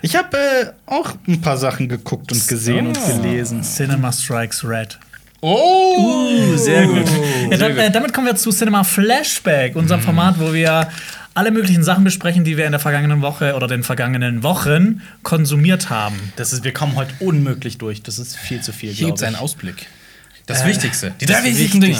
[0.00, 3.62] Ich habe äh, auch ein paar Sachen geguckt und gesehen und gelesen.
[3.62, 4.96] Cinema Strikes Red.
[5.40, 7.04] Oh, sehr gut.
[7.50, 10.88] Ja, dann, äh, damit kommen wir zu Cinema Flashback, unserem Format, wo wir
[11.38, 15.88] alle möglichen Sachen besprechen, die wir in der vergangenen Woche oder den vergangenen Wochen konsumiert
[15.88, 16.16] haben.
[16.34, 18.02] Das ist, wir kommen heute unmöglich durch.
[18.02, 18.92] Das ist viel zu viel.
[18.92, 19.36] Hier gibt einen.
[19.36, 19.86] Ausblick.
[20.46, 21.14] Das Äh, Wichtigste.
[21.20, 21.96] Die Das drei wichtigsten Dinge.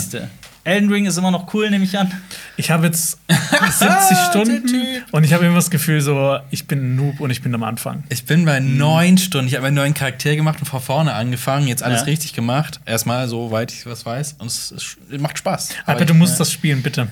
[0.65, 2.11] Elden Ring ist immer noch cool, nehme ich an.
[2.59, 6.97] Ich habe jetzt 70 Stunden und ich habe immer das Gefühl, so, ich bin ein
[6.97, 8.03] Noob und ich bin am Anfang.
[8.09, 9.47] Ich bin bei neun Stunden.
[9.47, 11.69] Ich habe einen neuen Charakter gemacht und von vorne angefangen.
[11.69, 12.07] Jetzt alles Ja.
[12.07, 12.81] richtig gemacht.
[12.85, 14.35] Erstmal, soweit ich was weiß.
[14.39, 14.75] Und es,
[15.11, 15.69] es macht Spaß.
[15.87, 17.07] Aber du musst das spielen, bitte.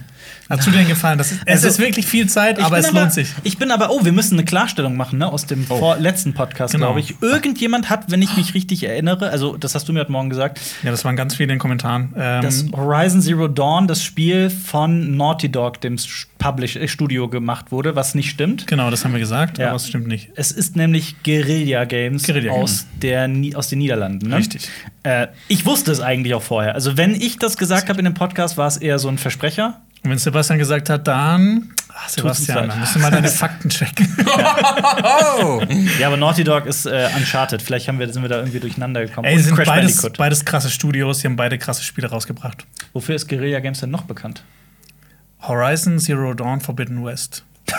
[0.50, 1.18] Hat du dir gefallen?
[1.18, 3.28] Das ist, es Also, ist wirklich viel Zeit, aber es lohnt sich.
[3.44, 6.86] Ich bin aber, oh, wir müssen eine Klarstellung machen, ne, aus dem vorletzten Podcast, Genau.
[6.86, 7.14] glaube ich.
[7.22, 10.60] Irgendjemand hat, wenn ich mich richtig erinnere, also das hast du mir heute Morgen gesagt,
[10.82, 12.12] Ja, das waren ganz viele in den Kommentaren.
[12.16, 15.96] Ähm, dass Horizon Zero Dawn das Spiel von Naughty Dog, dem
[16.38, 18.66] Publish äh, Studio, gemacht wurde, was nicht stimmt.
[18.66, 19.68] genau, das haben wir gesagt, Ja.
[19.68, 20.30] aber es stimmt nicht.
[20.34, 24.30] Es ist nämlich Guerilla Games Guerilla aus, der, aus den Niederlanden.
[24.30, 24.36] Ne?
[24.36, 24.68] Richtig.
[25.02, 26.74] Äh, ich wusste es eigentlich auch vorher.
[26.74, 29.80] Also, wenn ich das gesagt habe in dem Podcast, war es eher so ein Versprecher.
[30.02, 31.72] Und wenn Sebastian gesagt hat, dann.
[31.88, 34.08] Ach, Sebastian, dann musst du mal deine Fakten checken.
[35.38, 35.60] Oh!
[36.00, 37.60] Ja, aber Naughty Dog ist äh, Uncharted.
[37.62, 39.26] Vielleicht haben wir, sind wir da irgendwie durcheinander gekommen.
[39.26, 42.64] Ey, sind Crash beides, beides krasse Studios, die haben beide krasse Spiele rausgebracht.
[42.92, 44.42] Wofür ist Guerilla Games denn noch bekannt?
[45.42, 47.44] Horizon Zero Dawn Forbidden West.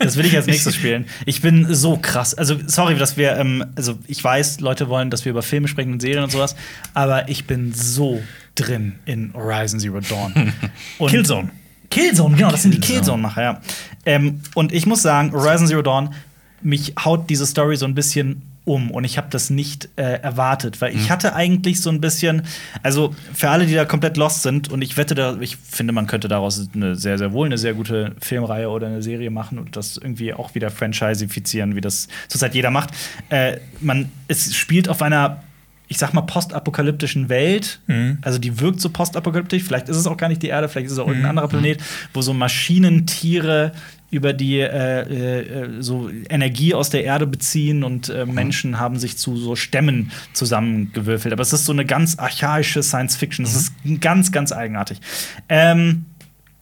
[0.00, 1.04] Das will ich als nächstes spielen.
[1.26, 2.34] Ich bin so krass.
[2.34, 5.92] Also, sorry, dass wir, ähm, also ich weiß, Leute wollen, dass wir über Filme sprechen
[5.92, 6.56] und Serien und sowas,
[6.94, 8.22] aber ich bin so
[8.54, 10.54] drin in Horizon Zero Dawn.
[10.98, 11.50] Und Killzone.
[11.90, 13.28] Killzone, genau, das sind die Killzone.
[13.28, 13.60] Killzone-Macher, ja.
[14.06, 16.14] Ähm, und ich muss sagen, Horizon Zero Dawn,
[16.62, 20.80] mich haut diese Story so ein bisschen um und ich habe das nicht äh, erwartet,
[20.80, 22.42] weil ich hatte eigentlich so ein bisschen,
[22.84, 26.06] also für alle, die da komplett lost sind und ich wette, da, ich finde, man
[26.06, 29.76] könnte daraus eine sehr, sehr wohl eine sehr gute Filmreihe oder eine Serie machen und
[29.76, 32.90] das irgendwie auch wieder franchisifizieren, wie das zurzeit jeder macht.
[33.28, 35.42] Äh, man, es spielt auf einer
[35.88, 37.80] ich sag mal, postapokalyptischen Welt.
[38.22, 39.64] Also die wirkt so postapokalyptisch.
[39.64, 41.82] Vielleicht ist es auch gar nicht die Erde, vielleicht ist es auch irgendein anderer Planet,
[42.14, 43.72] wo so Maschinentiere
[44.10, 49.16] über die äh, äh, so Energie aus der Erde beziehen und äh, Menschen haben sich
[49.16, 51.32] zu so Stämmen zusammengewürfelt.
[51.32, 53.44] Aber es ist so eine ganz archaische Science Fiction.
[53.44, 55.00] Das ist ganz, ganz eigenartig.
[55.48, 56.06] Ähm,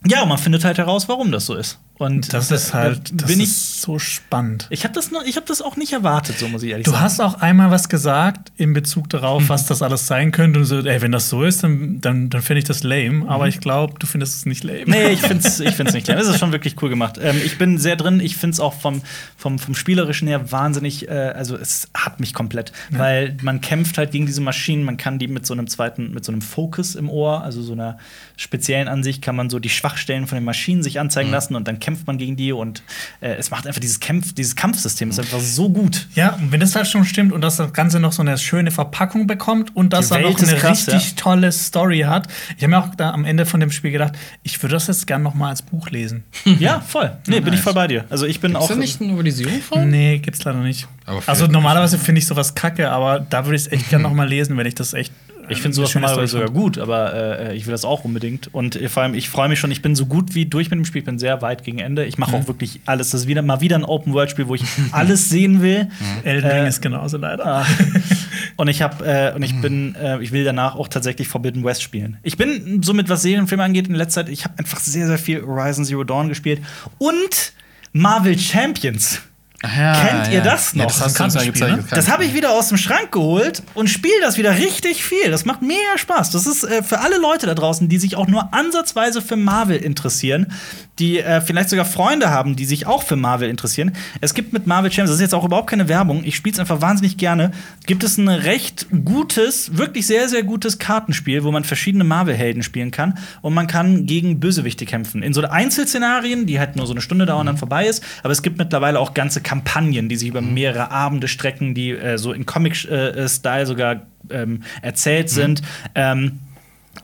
[0.06, 1.78] ja, und man findet halt heraus, warum das so ist.
[1.98, 3.46] Und Das da- ist halt, da das bin ich.
[3.48, 4.66] ist so spannend.
[4.70, 6.92] Ich habe das, noch- ich hab das auch nicht erwartet, so muss ich ehrlich Du
[6.92, 7.02] sagen.
[7.02, 10.60] hast auch einmal was gesagt in Bezug darauf, was das alles sein könnte.
[10.60, 13.28] Und so, ey, wenn das so ist, dann, dann, dann finde ich das lame.
[13.28, 14.84] Aber ich glaube, du findest es nicht lame.
[14.86, 16.18] Nee, ich find's, ich find's nicht klein.
[16.18, 17.18] Das ist schon wirklich cool gemacht.
[17.20, 18.20] Ähm, ich bin sehr drin.
[18.20, 19.02] Ich find's auch vom,
[19.36, 22.72] vom, vom Spielerischen her wahnsinnig, äh, also es hat mich komplett.
[22.90, 26.24] Weil man kämpft halt gegen diese Maschinen, man kann die mit so einem zweiten, mit
[26.24, 27.98] so einem Fokus im Ohr, also so einer
[28.36, 31.80] speziellen Ansicht, kann man so die Schwachstellen von den Maschinen sich anzeigen lassen und dann
[31.80, 32.82] kämpft man gegen die und
[33.20, 36.08] äh, es macht einfach dieses Kampf, dieses Kampfsystem ist einfach so gut.
[36.14, 38.70] Ja, und wenn das halt schon stimmt und dass das Ganze noch so eine schöne
[38.70, 41.16] Verpackung bekommt und dass er noch ist eine krass, richtig ja.
[41.16, 42.28] tolle Story hat.
[42.56, 44.12] Ich habe mir auch da am Ende von dem Spiel gedacht,
[44.42, 46.24] ich würde das jetzt gerne noch mal als Buch lesen.
[46.58, 47.12] Ja, voll.
[47.28, 48.04] Nee, bin ich voll bei dir.
[48.10, 48.68] Also ich bin Ist auch.
[48.68, 49.88] da nicht eine Novelisierung von?
[49.88, 50.88] Nee, gibt's leider nicht.
[51.26, 54.28] Also normalerweise finde ich sowas kacke, aber da würde ich es echt gerne noch mal
[54.28, 55.12] lesen, wenn ich das echt.
[55.48, 58.52] Äh, Ich finde sowas normalerweise sogar gut, aber äh, ich will das auch unbedingt.
[58.54, 60.78] Und äh, vor allem, ich freue mich schon, ich bin so gut wie durch mit
[60.78, 62.04] dem Spiel, ich bin sehr weit gegen Ende.
[62.04, 63.10] Ich mache auch wirklich alles.
[63.10, 65.88] Das ist wieder mal wieder ein Open-World-Spiel, wo ich alles sehen will.
[65.98, 66.26] fand.
[66.26, 67.46] Elden Ring Äh, ist genauso leider.
[67.46, 67.66] Ah.
[68.56, 71.80] Und ich habe äh, und ich bin äh, ich will danach auch tatsächlich Forbidden West
[71.82, 72.16] spielen.
[72.24, 75.42] Ich bin somit was Serienfilme angeht in letzter Zeit, ich habe einfach sehr sehr viel
[75.42, 76.60] Horizon Zero Dawn gespielt
[76.98, 77.52] und
[77.92, 79.20] Marvel Champions.
[79.64, 80.84] Ja, Kennt ihr das noch?
[80.84, 81.58] Ja, das gezeigt.
[81.58, 81.84] ne?
[81.90, 85.32] Das habe ich wieder aus dem Schrank geholt und spiele das wieder richtig viel.
[85.32, 86.30] Das macht mega Spaß.
[86.30, 89.78] Das ist äh, für alle Leute da draußen, die sich auch nur ansatzweise für Marvel
[89.78, 90.52] interessieren,
[91.00, 93.92] die äh, vielleicht sogar Freunde haben, die sich auch für Marvel interessieren.
[94.20, 96.60] Es gibt mit Marvel Champions, das ist jetzt auch überhaupt keine Werbung, ich spiele es
[96.60, 97.50] einfach wahnsinnig gerne,
[97.86, 102.90] gibt es ein recht gutes, wirklich sehr, sehr gutes Kartenspiel, wo man verschiedene Marvel-Helden spielen
[102.90, 105.22] kann und man kann gegen Bösewichte kämpfen.
[105.22, 108.32] In so Einzelszenarien, die halt nur so eine Stunde dauern und dann vorbei ist, aber
[108.32, 112.34] es gibt mittlerweile auch ganze Kampagnen, die sich über mehrere Abende strecken, die äh, so
[112.34, 115.62] in Comic-Style sogar ähm, erzählt sind.
[115.94, 116.40] Ähm,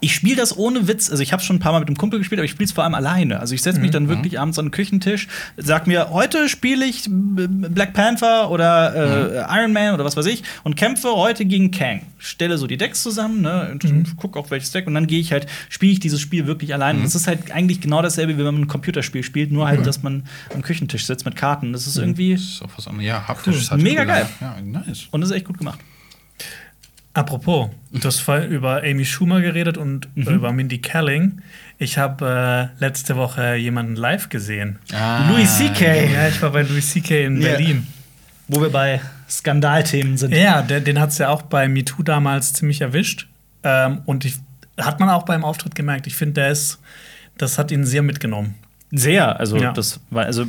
[0.00, 1.10] ich spiele das ohne Witz.
[1.10, 2.72] Also ich habe schon ein paar Mal mit einem Kumpel gespielt, aber ich spiele es
[2.72, 3.40] vor allem alleine.
[3.40, 7.04] Also ich setze mich dann wirklich abends an den Küchentisch, sag mir, heute spiele ich
[7.08, 12.02] Black Panther oder äh, Iron Man oder was weiß ich und kämpfe heute gegen Kang.
[12.18, 15.32] Stelle so die Decks zusammen, ne, und guck auch welches Deck und dann gehe ich
[15.32, 17.02] halt, spiele ich dieses Spiel wirklich alleine.
[17.02, 20.02] Das ist halt eigentlich genau dasselbe, wie wenn man ein Computerspiel spielt, nur halt, dass
[20.02, 20.24] man
[20.54, 21.72] am Küchentisch sitzt mit Karten.
[21.72, 23.06] Das ist irgendwie Das ist auch was anderes.
[23.06, 23.54] Ja, haptisch.
[23.54, 23.60] Cool.
[23.60, 24.26] ist halt Mega geil.
[24.40, 25.08] Ja, nice.
[25.10, 25.78] und das ist echt gut gemacht.
[27.14, 30.28] Apropos, du hast vorhin über Amy Schumer geredet und Mhm.
[30.34, 31.40] über Mindy Kaling.
[31.78, 34.78] Ich habe äh, letzte Woche jemanden live gesehen.
[34.92, 36.12] Ah, Louis C.K.
[36.12, 37.24] Ja, ich war bei Louis C.K.
[37.26, 37.50] in Ja.
[37.50, 37.86] Berlin.
[38.48, 39.00] Wo wir bei
[39.30, 40.34] Skandalthemen sind.
[40.34, 43.28] Ja, der, den hat es ja auch bei MeToo damals ziemlich erwischt.
[43.62, 44.34] Ähm, und ich,
[44.78, 46.06] hat man auch beim Auftritt gemerkt.
[46.08, 46.78] Ich finde, der ist,
[47.38, 48.56] das hat ihn sehr mitgenommen.
[48.90, 49.72] Sehr, also Ja.
[49.72, 50.44] das war also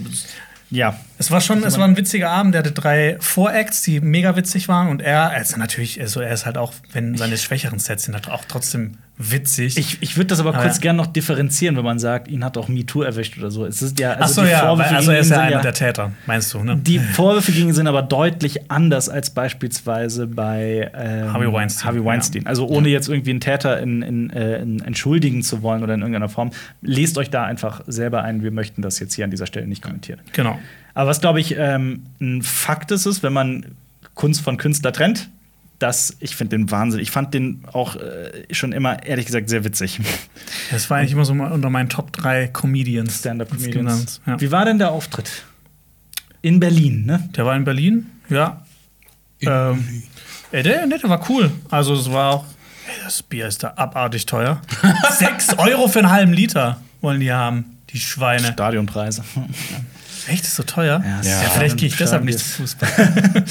[0.71, 0.97] ja.
[1.17, 2.53] Es war schon, es war ein witziger Abend.
[2.53, 4.89] Der hatte drei Voracts, die mega witzig waren.
[4.89, 8.13] Und er, er ist natürlich, also er ist halt auch, wenn seine schwächeren Sets sind,
[8.15, 9.77] halt auch trotzdem witzig.
[9.77, 10.81] Ich, ich würde das aber Ah, kurz ja.
[10.81, 13.65] gern noch differenzieren, wenn man sagt, ihn hat auch MeToo erwischt oder so.
[13.65, 15.61] Es ist ja, also so, die ja, Vorwürfe weil- also er ist ja einer ja,
[15.61, 16.75] der Täter, meinst du, ne?
[16.75, 22.03] Die Vorwürfe gegen ihn sind aber deutlich anders als beispielsweise bei ähm, Harvey Weinstein, Harvey
[22.03, 22.41] Weinstein.
[22.41, 22.49] ja.
[22.49, 26.01] Also ohne jetzt irgendwie einen Täter in, in, äh, in entschuldigen zu wollen oder in
[26.01, 26.51] irgendeiner Form.
[26.81, 28.43] Lest euch da einfach selber ein.
[28.43, 30.19] Wir möchten das jetzt hier an dieser Stelle nicht kommentieren.
[30.33, 30.59] Genau.
[30.95, 33.75] Aber was, glaube ich, ähm, ein Fakt ist, ist, wenn man
[34.15, 35.29] Kunst von Künstler trennt,
[35.77, 37.01] dass ich finde den Wahnsinn.
[37.01, 39.99] Ich fand den auch äh, schon immer, ehrlich gesagt, sehr witzig.
[40.71, 43.19] Das war eigentlich immer so mal unter meinen Top 3 Comedians.
[43.19, 44.21] Stand-up-Comedians.
[44.25, 44.39] Ja.
[44.39, 45.43] Wie war denn der Auftritt?
[46.41, 47.29] In Berlin, ne?
[47.35, 48.61] Der war in Berlin, ja.
[49.41, 50.03] Ähm,
[50.51, 51.51] ey, der, der, der war cool.
[51.69, 52.45] Also es war auch,
[52.87, 54.61] ey, das Bier ist da abartig teuer.
[55.11, 58.53] Sechs Euro für einen halben Liter wollen die haben, die Schweine.
[58.53, 59.25] Stadionpreise.
[60.27, 61.01] Echt, ist so teuer?
[61.05, 61.49] Ja, Ja, ja.
[61.49, 62.89] vielleicht gehe ich deshalb nicht zu Fußball.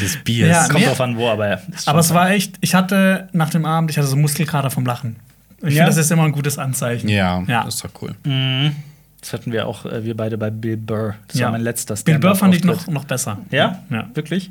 [0.00, 0.46] Das Bier.
[0.46, 1.60] Ja, Kommt drauf an, wo, aber.
[1.86, 5.16] Aber es war echt, ich hatte nach dem Abend, ich hatte so Muskelkater vom Lachen.
[5.58, 5.84] Ich Ja?
[5.84, 7.08] finde, das ist immer ein gutes Anzeichen.
[7.08, 7.64] ja, Ja.
[7.64, 8.14] das ist doch cool.
[8.24, 8.74] Mhm.
[9.20, 11.14] Das hatten wir auch, äh, wir beide bei Bill Burr.
[11.28, 11.46] Das Ja.
[11.46, 13.38] war mein letzter Bill Burr fand ich noch, noch besser.
[13.50, 13.82] Ja?
[13.90, 14.08] Ja.
[14.14, 14.50] Wirklich?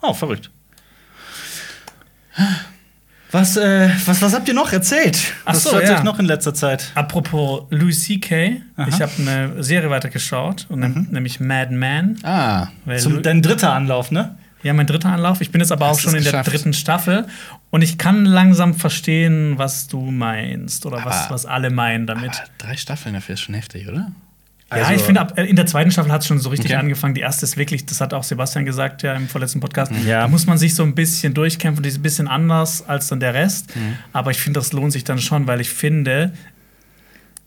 [0.00, 0.50] Oh, verrückt.
[3.32, 5.18] Was, äh, was, was habt ihr noch erzählt?
[5.46, 5.96] Ach was so, hört ja.
[5.96, 6.92] euch noch in letzter Zeit?
[6.94, 12.18] Apropos Louis C.K., ich habe eine Serie weitergeschaut, und nem- nämlich Mad Men.
[12.24, 12.68] Ah.
[12.98, 14.36] Zum, dein dritter Anlauf, ne?
[14.62, 15.40] ja, mein dritter Anlauf.
[15.40, 16.52] Ich bin jetzt aber auch Hast schon es in der geschafft.
[16.52, 17.26] dritten Staffel
[17.70, 22.30] und ich kann langsam verstehen, was du meinst oder was, Aber- was alle meinen damit.
[22.30, 24.12] Aber drei Staffeln dafür ist schon heftig, oder?
[24.76, 26.80] Ja, Also- ich finde, äh, in der zweiten Staffel hat es schon so richtig Okay.
[26.80, 27.14] angefangen.
[27.14, 30.20] Die erste ist wirklich, das hat auch Sebastian gesagt ja im vorletzten Podcast, Ja.
[30.20, 33.20] da muss man sich so ein bisschen durchkämpfen, die ist ein bisschen anders als dann
[33.20, 33.74] der Rest.
[33.76, 33.96] Mhm.
[34.12, 36.32] Aber ich finde, das lohnt sich dann schon, weil ich finde,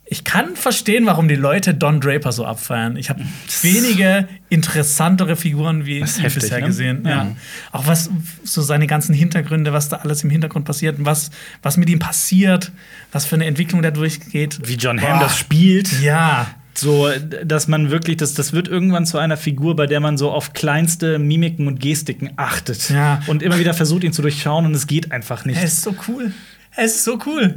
[0.07, 2.95] ich kann verstehen, warum die Leute Don Draper so abfeiern.
[2.95, 3.23] Ich habe
[3.63, 6.67] wenige interessantere Figuren wie ihn heftig, bisher ne?
[6.67, 7.01] gesehen.
[7.05, 7.09] Ja.
[7.09, 7.27] Ja.
[7.71, 8.11] Auch was
[8.43, 11.31] so seine ganzen Hintergründe, was da alles im Hintergrund passiert, und was,
[11.63, 12.71] was mit ihm passiert,
[13.11, 14.59] was für eine Entwicklung da durchgeht.
[14.63, 15.99] Wie John Hamm das spielt.
[16.01, 16.47] Ja.
[16.77, 17.09] So,
[17.45, 20.51] dass man wirklich, das, das wird irgendwann zu einer Figur, bei der man so auf
[20.53, 22.89] kleinste Mimiken und Gestiken achtet.
[22.89, 23.21] Ja.
[23.27, 25.57] Und immer wieder versucht, ihn zu durchschauen und es geht einfach nicht.
[25.57, 26.33] Er ist so cool.
[26.75, 27.55] Er ist so cool.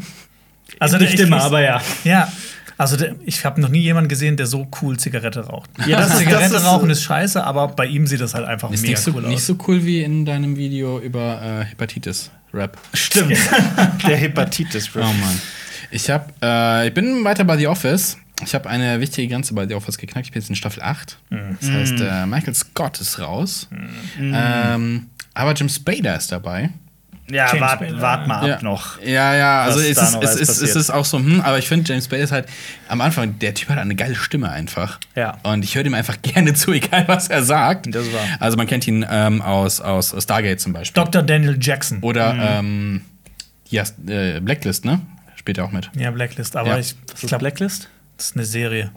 [0.78, 1.82] Also nicht der- immer, ich- aber ja.
[2.04, 2.32] Ja.
[2.76, 5.68] Also der, ich habe noch nie jemanden gesehen, der so cool Zigarette raucht.
[5.84, 8.70] Ja, das Zigarette das ist- rauchen ist scheiße, aber bei ihm sieht das halt einfach
[8.70, 9.46] Ist mega nicht so, cool nicht aus.
[9.46, 12.78] so cool wie in deinem Video über äh, Hepatitis-Rap.
[12.94, 13.36] Stimmt.
[14.06, 14.90] der Hepatitis.
[14.94, 15.40] Oh Mann.
[15.90, 18.16] Ich, hab, äh, ich bin weiter bei The Office.
[18.44, 20.26] Ich habe eine wichtige Grenze bei The Office geknackt.
[20.26, 21.18] Ich bin jetzt in Staffel 8.
[21.60, 23.68] Das heißt, äh, Michael Scott ist raus.
[24.18, 26.70] Ähm, aber Jim Spader ist dabei.
[27.30, 28.00] Ja, James wart, Spader.
[28.00, 28.62] wart mal ab ja.
[28.62, 29.02] noch.
[29.02, 31.86] Ja, ja, also es ist, es, ist, es ist auch so, hm, aber ich finde,
[31.92, 32.48] James Spader ist halt
[32.88, 34.98] am Anfang, der Typ hat eine geile Stimme einfach.
[35.14, 35.36] Ja.
[35.42, 37.94] Und ich höre dem einfach gerne zu, egal was er sagt.
[37.94, 41.02] Das war- Also man kennt ihn ähm, aus, aus Stargate zum Beispiel.
[41.04, 41.22] Dr.
[41.22, 41.98] Daniel Jackson.
[42.00, 43.02] Oder ähm,
[43.68, 45.00] ja, äh, Blacklist, ne?
[45.36, 45.90] Spielt er auch mit.
[45.96, 46.56] Ja, Blacklist.
[46.56, 46.78] Aber Ja.
[46.78, 47.90] ich, Was ich ist glaube, Blacklist?
[48.18, 48.90] Das ist eine Serie.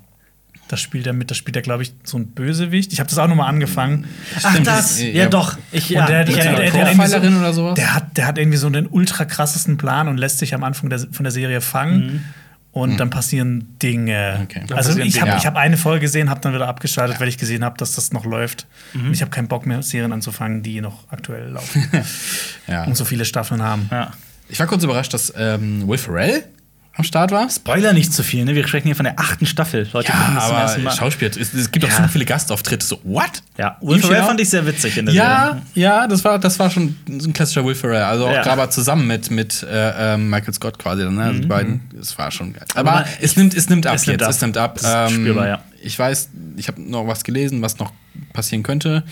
[0.67, 2.93] Da spielt er mit, da spielt er, glaube ich, so ein Bösewicht.
[2.93, 4.05] Ich habe das auch noch mal angefangen.
[4.41, 4.77] Ach, Stimmt, das.
[4.95, 5.25] das- Ja, ja.
[5.29, 5.57] doch.
[5.71, 7.73] Ich, Und ja, der, ich der, der, der, hat irgendwie Profilerin oder sowas?
[7.75, 10.89] Der hat, der hat irgendwie so den ultra krassesten Plan und lässt sich am Anfang
[10.89, 12.25] der, von der Serie fangen.
[12.73, 14.39] Und dann passieren Dinge.
[14.43, 14.63] Okay.
[14.65, 17.27] Dann Also passieren ich habe ich hab eine Folge gesehen, habe dann wieder abgeschaltet, weil
[17.27, 18.65] ich gesehen habe, dass das noch läuft.
[18.93, 21.85] Und ich habe keinen Bock mehr, Serien anzufangen, die noch aktuell laufen
[22.69, 22.85] Ja.
[22.85, 23.89] und so viele Staffeln haben.
[23.91, 24.11] Ja.
[24.47, 26.45] Ich war kurz überrascht, dass ähm, Will Ferrell
[26.93, 27.49] am Start war.
[27.49, 28.53] Spoiler nicht zu viel, ne?
[28.53, 29.87] Wir sprechen hier von der achten Staffel.
[29.93, 30.91] Leute, Ja, das zum aber Mal.
[30.95, 32.03] Schauspiel, es, es gibt auch Ja.
[32.03, 32.85] so viele Gastauftritte.
[32.85, 33.29] So, what?
[33.57, 35.61] Ja, Will Ferrell fand ich sehr witzig in der Ja, Serie.
[35.75, 38.03] ja, das war, das war schon so ein klassischer Will Ferrell.
[38.03, 38.43] Also auch Ja.
[38.43, 41.03] gerade zusammen mit, mit äh, ähm, Michael Scott quasi.
[41.03, 41.23] Dann, ne?
[41.23, 42.65] also die beiden, das war schon geil.
[42.75, 42.97] Aber, Mhm.
[42.97, 44.27] Aber es, nimmt, es nimmt ab es nimmt jetzt.
[44.27, 44.29] ab.
[44.35, 44.75] Es nimmt ab.
[44.77, 45.61] Ist spürbar, ja.
[45.81, 47.91] Ich weiß, ich habe noch was gelesen, was noch
[48.33, 49.03] passieren könnte.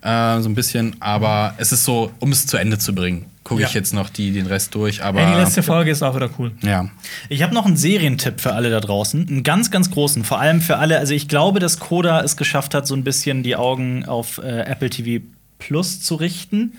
[0.00, 0.96] Äh, so ein bisschen.
[1.00, 3.74] Aber es ist so, um es zu Ende zu bringen, gucke ich Ja.
[3.74, 5.02] jetzt noch die, den Rest durch.
[5.02, 6.52] Aber Ey, die letzte Folge ist auch wieder cool.
[6.62, 6.88] ja.
[7.28, 9.26] Ich habe noch einen Serientipp für alle da draußen.
[9.28, 10.24] Einen ganz, ganz großen.
[10.24, 10.98] Vor allem für alle.
[10.98, 14.60] Also, ich glaube, dass Koda es geschafft hat, so ein bisschen die Augen auf äh,
[14.60, 15.24] Apple TV
[15.58, 16.74] Plus zu richten.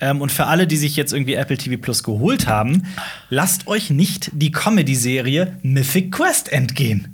[0.00, 2.82] Ähm, und für alle, die sich jetzt irgendwie Apple TV Plus geholt haben,
[3.30, 7.13] lasst euch nicht die Comedy-Serie Mythic Quest entgehen.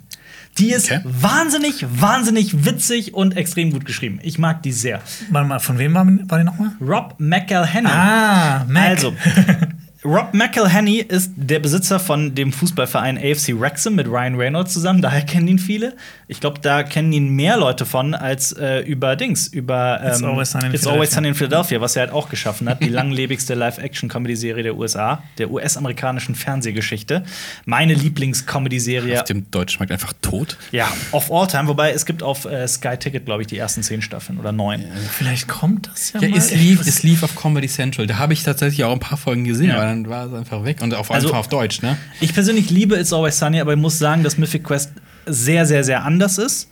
[0.57, 1.01] Die ist Okay.
[1.05, 4.19] wahnsinnig, wahnsinnig witzig und extrem gut geschrieben.
[4.21, 5.01] Ich mag die sehr.
[5.29, 6.71] Warte mal, von wem war, war die nochmal?
[6.81, 7.89] Rob McElhenney.
[7.89, 8.89] Ah, Mac.
[8.89, 9.13] Also,
[10.03, 14.99] Rob McElhenney ist der Besitzer von dem Fußballverein AFC Wrexham mit Ryan Reynolds zusammen.
[15.03, 15.95] Daher kennen ihn viele.
[16.27, 20.51] Ich glaube, da kennen ihn mehr Leute von als äh, über Dings, über It's Always
[20.51, 20.91] Sunny in It's Philadelphia.
[20.93, 22.81] Always Sunny in Philadelphia, was er halt auch geschaffen hat.
[22.81, 27.23] Die langlebigste Live-Action-Comedy-Serie der USA, der US-amerikanischen Fernsehgeschichte.
[27.65, 29.19] Meine Lieblings-Comedy-Serie.
[29.19, 30.57] Auf dem deutschen Markt einfach tot.
[30.71, 31.67] Ja, of all time.
[31.67, 34.83] Wobei es gibt auf äh, Sky Ticket, glaube ich, die ersten zehn Staffeln oder neun.
[35.11, 36.37] Vielleicht kommt das ja, Ja, mal.
[36.39, 38.07] es lief, es lief auf Comedy Central.
[38.07, 39.90] Da habe ich tatsächlich auch ein paar Folgen gesehen, Ja.
[39.91, 40.81] Dann war es einfach weg.
[40.81, 41.97] Und auf Also- einfach auf Deutsch, ne?
[42.19, 44.91] Ich persönlich liebe It's Always Sunny, aber ich muss sagen, dass Mythic Quest
[45.25, 46.69] sehr, sehr, sehr anders ist.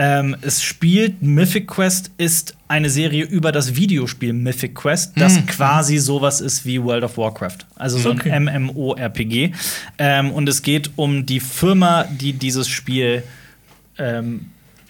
[0.00, 5.98] Ähm, es spielt, Mythic Quest ist eine Serie über das Videospiel Mythic Quest, das quasi
[5.98, 7.58] sowas ist wie World of Warcraft.
[7.74, 8.30] Also so Okay.
[8.30, 9.50] ein MMORPG.
[9.98, 13.24] Ähm, und es geht um die Firma, die dieses Spiel
[13.98, 14.46] ähm,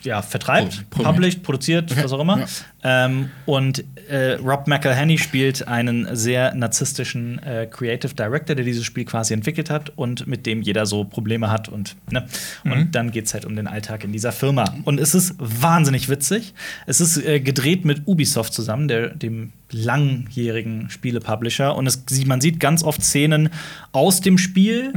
[0.09, 2.41] ja, vertreibt, Pro- published, produziert, was auch immer.
[2.41, 2.47] Ja.
[2.83, 9.05] Ähm, und äh, Rob McElhenney spielt einen sehr narzisstischen äh, Creative Director, der dieses Spiel
[9.05, 11.69] quasi entwickelt hat und mit dem jeder so Probleme hat.
[11.69, 12.27] Und, ne?
[12.65, 14.65] und dann geht es halt um den Alltag in dieser Firma.
[14.85, 16.55] Und es ist wahnsinnig witzig.
[16.87, 21.77] Es ist äh, gedreht mit Ubisoft zusammen, der, dem langjährigen Spielepublisher.
[21.77, 23.51] Und es, man sieht ganz oft Szenen
[23.93, 24.93] aus dem Spiel.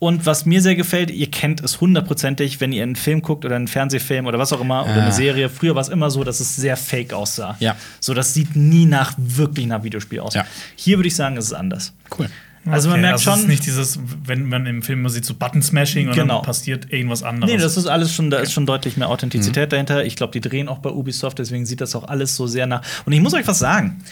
[0.00, 3.56] Und was mir sehr gefällt, ihr kennt es hundertprozentig, wenn ihr einen Film guckt oder
[3.56, 5.02] einen Fernsehfilm oder was auch immer oder Ah.
[5.02, 5.48] eine Serie.
[5.48, 7.56] Früher war es immer so, dass es sehr fake aussah.
[7.58, 7.74] Ja.
[7.98, 10.34] So, das sieht nie nach wirklich nach Videospiel aus.
[10.34, 10.44] Ja.
[10.76, 11.92] Hier würde ich sagen, ist es anders.
[12.16, 12.28] Cool.
[12.66, 13.42] Also man Okay, merkt also es schon.
[13.44, 16.36] ist nicht dieses, wenn man im Film sieht so Button-Smashing und Genau.
[16.36, 17.50] dann passiert irgendwas anderes.
[17.52, 20.04] Nee, das ist alles schon, da ist schon deutlich mehr Authentizität dahinter.
[20.04, 22.82] Ich glaube, die drehen auch bei Ubisoft, deswegen sieht das auch alles so sehr nach.
[23.06, 24.02] Und ich muss euch was sagen: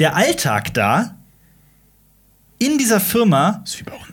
[0.00, 1.14] Der Alltag da
[2.58, 3.64] in dieser Firma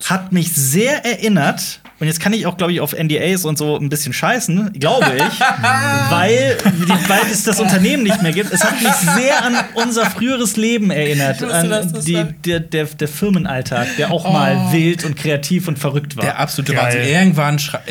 [0.05, 1.81] hat mich sehr erinnert.
[2.01, 5.05] Und jetzt kann ich auch, glaube ich, auf NDAs und so ein bisschen scheißen, glaube
[5.17, 5.39] ich,
[6.09, 8.51] weil, die, weil es das Unternehmen nicht mehr gibt.
[8.51, 13.07] Es hat mich sehr an unser früheres Leben erinnert, wusste, an die, der, der, der
[13.07, 16.23] Firmenalltag, der auch mal wild und kreativ und verrückt war.
[16.23, 16.85] Der absolute Geil.
[16.85, 17.01] Wahnsinn.
[17.13, 17.81] Irgendwann schrei-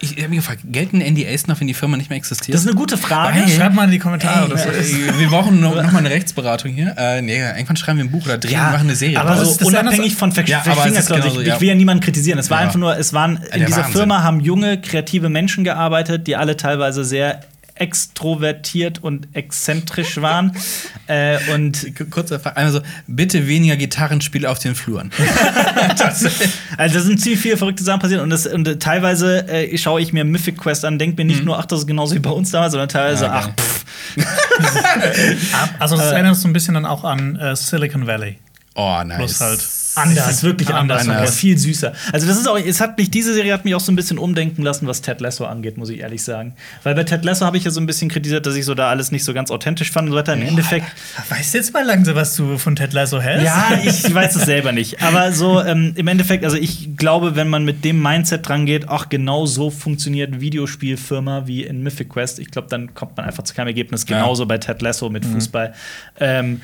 [0.00, 2.54] ich, ich habe mich gefragt, gelten NDAs noch, wenn die Firma nicht mehr existiert?
[2.54, 3.38] das ist eine gute Frage.
[3.38, 6.72] Ja, schreibt mal in die Kommentare, Ey, ey, wir brauchen noch, noch mal eine Rechtsberatung
[6.72, 6.94] hier.
[6.98, 9.20] Äh, nee, irgendwann schreiben wir ein Buch oder drehen, Ja, machen eine Serie.
[9.20, 11.22] aber so unabhängig anders- von Ver Ja, Verfingerungsleute.
[11.22, 11.54] genauso, ich, ja.
[11.54, 12.38] ich will ja niemanden kritisieren.
[12.40, 12.64] Es war Ja.
[12.66, 13.92] einfach nur, es waren in dieser Wahnsinn.
[13.92, 17.40] Firma haben junge, kreative Menschen gearbeitet, die alle teilweise sehr
[17.80, 20.54] extrovertiert und exzentrisch waren.
[21.06, 25.10] äh, und Kurzer Frage, also bitte weniger Gitarrenspiel auf den Fluren.
[25.88, 26.28] also
[26.76, 30.12] da sind ziemlich viele verrückte Sachen passiert und, das, und äh, teilweise äh, schaue ich
[30.12, 32.50] mir Mythic Quest an, denke mir nicht nur, ach, das ist genauso wie bei uns
[32.50, 33.54] damals, sondern teilweise, Ja, ach, geil.
[33.58, 33.84] pff,
[35.78, 38.36] Also, das erinnert so ein bisschen dann auch an äh, Silicon Valley.
[38.80, 39.18] Oh, nice.
[39.18, 41.16] Bloß halt anders, das ist wirklich anders, Anders.
[41.18, 41.92] aber viel süßer.
[42.12, 44.16] Also das ist auch, es hat mich, diese Serie hat mich auch so ein bisschen
[44.16, 46.54] umdenken lassen, was Ted Lasso angeht, muss ich ehrlich sagen.
[46.82, 48.88] Weil bei Ted Lasso habe ich ja so ein bisschen kritisiert, dass ich so da
[48.88, 50.32] alles nicht so ganz authentisch fand und so weiter.
[50.32, 50.86] Im Endeffekt,
[51.28, 53.44] Weißt du jetzt mal langsam, was du von Ted Lasso hältst?
[53.44, 55.02] ja, ich weiß es selber nicht.
[55.02, 58.88] Aber so ähm, im Endeffekt, also ich glaube, wenn man mit dem Mindset dran geht,
[58.88, 63.26] ach, genau so funktioniert eine Videospielfirma wie in Mythic Quest, ich glaube, dann kommt man
[63.26, 64.06] einfach zu keinem Ergebnis.
[64.08, 64.20] Ja.
[64.20, 65.74] Genauso bei Ted Lasso mit Fußball.
[66.18, 66.62] Ähm,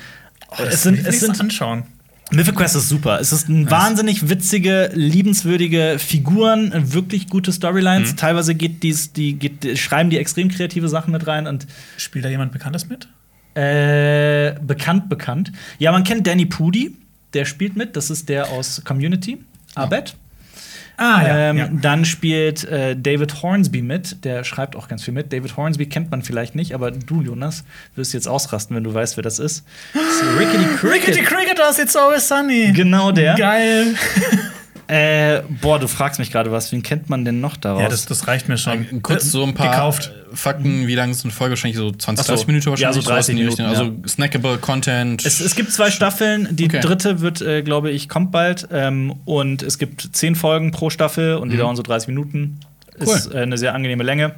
[0.49, 1.83] Oh, das es sind, es sind anschauen.
[2.31, 3.19] Mythic Quest ist super.
[3.21, 8.15] Es ist ein wahnsinnig witzige, liebenswürdige Figuren, wirklich gute Storylines.
[8.15, 12.29] Teilweise geht dies, die, geht, schreiben die extrem kreative Sachen mit rein und Spielt da
[12.29, 13.07] jemand Bekanntes mit?
[13.55, 15.51] äh, bekannt, bekannt.
[15.79, 16.95] Ja, man kennt Danny Pudi,
[17.33, 17.95] der spielt mit.
[17.95, 19.39] Das ist der aus Community.
[19.73, 20.15] Abed.
[20.97, 25.31] Ah, ähm, Dann spielt äh, David Hornsby mit, der schreibt auch ganz viel mit.
[25.31, 27.63] David Hornsby kennt man vielleicht nicht, aber du, Jonas,
[27.95, 29.63] wirst jetzt ausrasten, wenn du weißt, wer das ist.
[29.93, 31.07] Das ist Rickety Cricket.
[31.07, 32.71] Rickety Cricket aus It's Always Sunny.
[32.73, 33.35] Genau der.
[33.35, 33.95] Geil.
[34.87, 36.71] Äh, boah, du fragst mich gerade was.
[36.71, 37.81] Wen kennt man denn noch daraus?
[37.81, 38.85] Ja, das, das reicht mir schon.
[38.89, 40.13] Ähm, Kurz so ein paar Gekauft.
[40.31, 41.51] äh, Fakten, wie lang ist eine Folge?
[41.53, 42.33] Wahrscheinlich so 20, Ach so.
[42.33, 42.81] 30 Minuten wahrscheinlich.
[42.81, 43.65] Ja, so sowas 30 in die Richtung.
[43.69, 45.25] Minuten, Also snackable Content.
[45.25, 46.47] es, es gibt zwei Staffeln.
[46.51, 46.79] Die Okay.
[46.79, 48.67] dritte wird, äh, glaube ich, kommt bald.
[48.71, 52.59] Ähm, und es gibt zehn Folgen pro Staffel und die dauern so 30 Minuten.
[52.99, 53.13] Cool.
[53.13, 54.35] Ist äh, eine sehr angenehme Länge.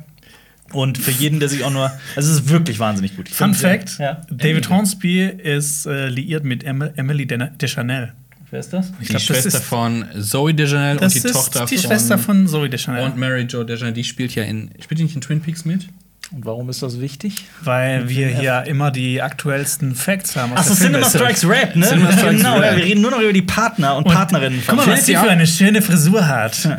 [0.73, 1.91] Und für jeden, der sich auch nur.
[2.15, 3.27] Also, es ist wirklich wahnsinnig gut.
[3.29, 4.21] Ich Fun find, Fact: Ja.
[4.29, 8.13] David Hornsby ist äh, liiert mit Em Emily De- Deschanel.
[8.51, 8.87] Wer ist das?
[8.99, 11.77] Ich die glaub, das Schwester ist- von Zoe Deschanel Das und die ist Tochter die
[11.77, 13.03] von Schwester von Zoe Deschanel.
[13.05, 15.87] und Mary Jo Deschanel, die spielt ja in spielt die nicht in Twin Peaks mit?
[16.31, 17.45] Und warum ist das wichtig?
[17.63, 20.53] weil wir hier immer die aktuellsten Facts haben.
[20.53, 21.09] Achso, Cinema.
[21.09, 21.87] Strikes Rap, ne?
[21.87, 22.71] Cinema Strikes genau, Rap.
[22.73, 25.05] ja, wir reden nur noch über die Partner und, Und Partnerinnen Guck mal, von was
[25.05, 26.69] die für eine schöne Frisur hat.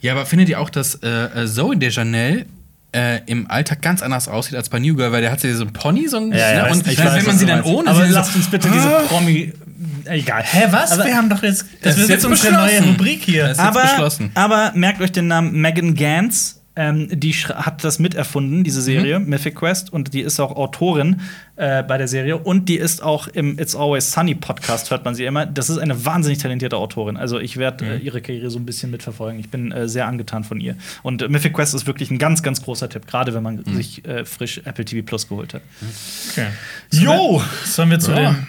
[0.00, 2.46] Ja, aber findet ihr auch, dass äh, äh, Zoe Deschanel
[2.92, 5.64] äh, im Alltag ganz anders aussieht als bei New Girl, weil der hat sie so
[5.64, 6.72] ein Pony, so ein Ja, ja, ne?
[6.72, 8.88] und ich weiß, wenn man sie dann ohne Aber sie so- lasst uns bitte diese
[9.08, 9.52] Promi.
[10.06, 10.42] Egal.
[10.44, 10.92] Hä, was?
[10.92, 11.64] Aber- wir haben doch jetzt.
[11.82, 13.44] Das, Das ist jetzt unsere neue Rubrik hier.
[13.48, 14.30] Das- ist aber, beschlossen.
[14.34, 16.54] aber merkt euch den Namen Megan Gantz.
[16.78, 21.22] Ähm, die hat das miterfunden, diese Serie, Mythic Quest, und die ist auch Autorin
[21.56, 22.36] äh, bei der Serie.
[22.36, 25.46] Und die ist auch im It's Always Sunny Podcast, hört man sie immer.
[25.46, 27.16] Das ist eine wahnsinnig talentierte Autorin.
[27.16, 29.40] Also, ich werde äh, ihre Karriere so ein bisschen mitverfolgen.
[29.40, 30.76] Ich bin äh, sehr angetan von ihr.
[31.02, 34.04] Und äh, Mythic Quest ist wirklich ein ganz, ganz großer Tipp, gerade wenn man sich
[34.06, 35.62] äh, frisch Apple TV Plus geholt hat.
[36.32, 36.48] Okay.
[36.92, 37.40] Jo!
[37.64, 38.32] Sollen wir zu Ja.
[38.32, 38.46] den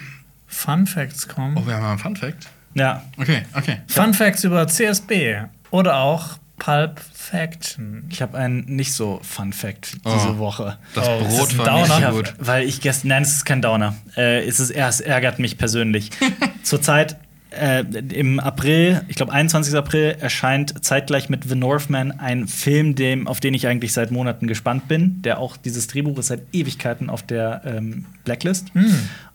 [0.48, 1.56] Fun Facts kommen?
[1.56, 2.48] Oh, wir haben mal einen Fun Fact.
[2.74, 3.78] Ja, Okay, okay.
[3.86, 8.06] Fun Facts über CSB oder auch Pulp Faction.
[8.10, 10.38] ich habe einen nicht so Fun Fact diese Oh.
[10.38, 10.76] Woche.
[10.94, 11.98] Das Oh, das Brot ist ein war nicht Downer.
[11.98, 12.34] Ich hab, gut.
[12.38, 13.94] Weil ich gestern, nein, es ist kein Downer.
[14.16, 16.10] Äh, es, ist, es ärgert mich persönlich.
[16.64, 17.16] Zurzeit
[17.50, 19.74] äh, im April, ich glaube 21.
[19.74, 24.46] April, erscheint zeitgleich mit The Northman ein Film, dem, auf den ich eigentlich seit Monaten
[24.46, 25.22] gespannt bin.
[25.22, 28.72] Der auch dieses Drehbuch ist seit Ewigkeiten auf der ähm, Blacklist.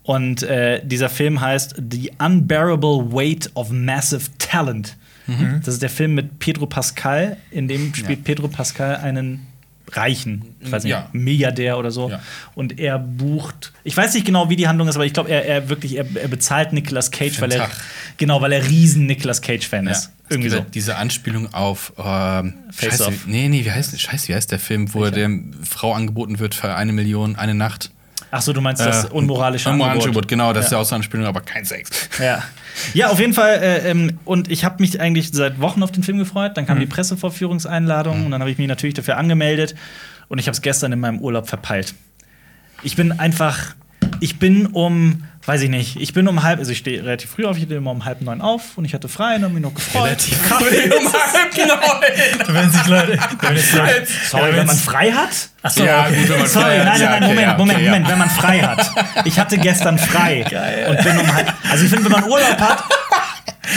[0.04, 4.98] Und äh, dieser Film heißt The Unbearable Weight of Massive Talent.
[5.60, 9.48] Das ist der Film mit Pedro Pascal, in dem spielt Pedro Pascal einen
[9.96, 11.10] Reichen, ich weiß nicht, Ja.
[11.14, 12.10] Milliardär oder so.
[12.10, 12.22] Ja.
[12.56, 15.46] Und er bucht, ich weiß nicht genau, wie die Handlung ist, aber ich glaube, er,
[15.46, 17.70] er wirklich, er, er bezahlt Nicolas Cage, weil er
[18.18, 20.12] genau, weil er riesen Nicolas Cage Fan ist.
[20.30, 20.66] Irgendwie diese, so.
[20.74, 23.28] Diese Anspielung auf ähm, Face Scheiße, Off.
[23.28, 25.30] Nee, nee, wie heißt, Scheiße, wie heißt der Film, wo der
[25.64, 27.92] Frau angeboten wird für eine Million, eine Nacht?
[28.36, 30.04] Ach so, du meinst das unmoralische Unmoralische Angebot.
[30.08, 30.78] Angebot, genau, das ist Ja.
[30.78, 32.10] ja auch so eine Anspielung, aber kein Sex.
[32.20, 32.42] Ja.
[32.96, 33.62] ja, auf jeden Fall.
[33.62, 36.54] Äh, ähm, und ich habe mich eigentlich seit Wochen auf den Film gefreut.
[36.56, 39.76] Dann kam die Pressevorführungseinladung und dann habe ich mich natürlich dafür angemeldet.
[40.30, 41.94] Und ich habe es gestern in meinem Urlaub verpeilt.
[42.82, 43.76] Ich bin einfach,
[44.24, 47.46] ich bin um, weiß ich nicht, ich bin um halb, also ich stehe relativ früh
[47.46, 49.62] auf, ich stehe immer um halb neun auf und ich hatte frei und habe mich
[49.64, 50.04] noch gefreut.
[50.06, 50.90] Relativ Kaffee.
[52.48, 53.20] Wenn sich Leute.
[53.42, 55.30] Wenn jetzt Leute Sorry, wenn man frei hat?
[55.62, 56.16] Achso, Ja, okay.
[56.22, 56.86] gut, wenn man Sorry, frei hat.
[56.86, 58.12] nein, nein, Ja, nein, okay, Moment, ja, Moment, okay, Moment, ja.
[58.12, 58.92] wenn man frei hat.
[59.26, 60.44] Ich hatte gestern frei
[60.90, 61.54] und bin um halb.
[61.70, 62.84] Also ich finde, wenn man Urlaub hat,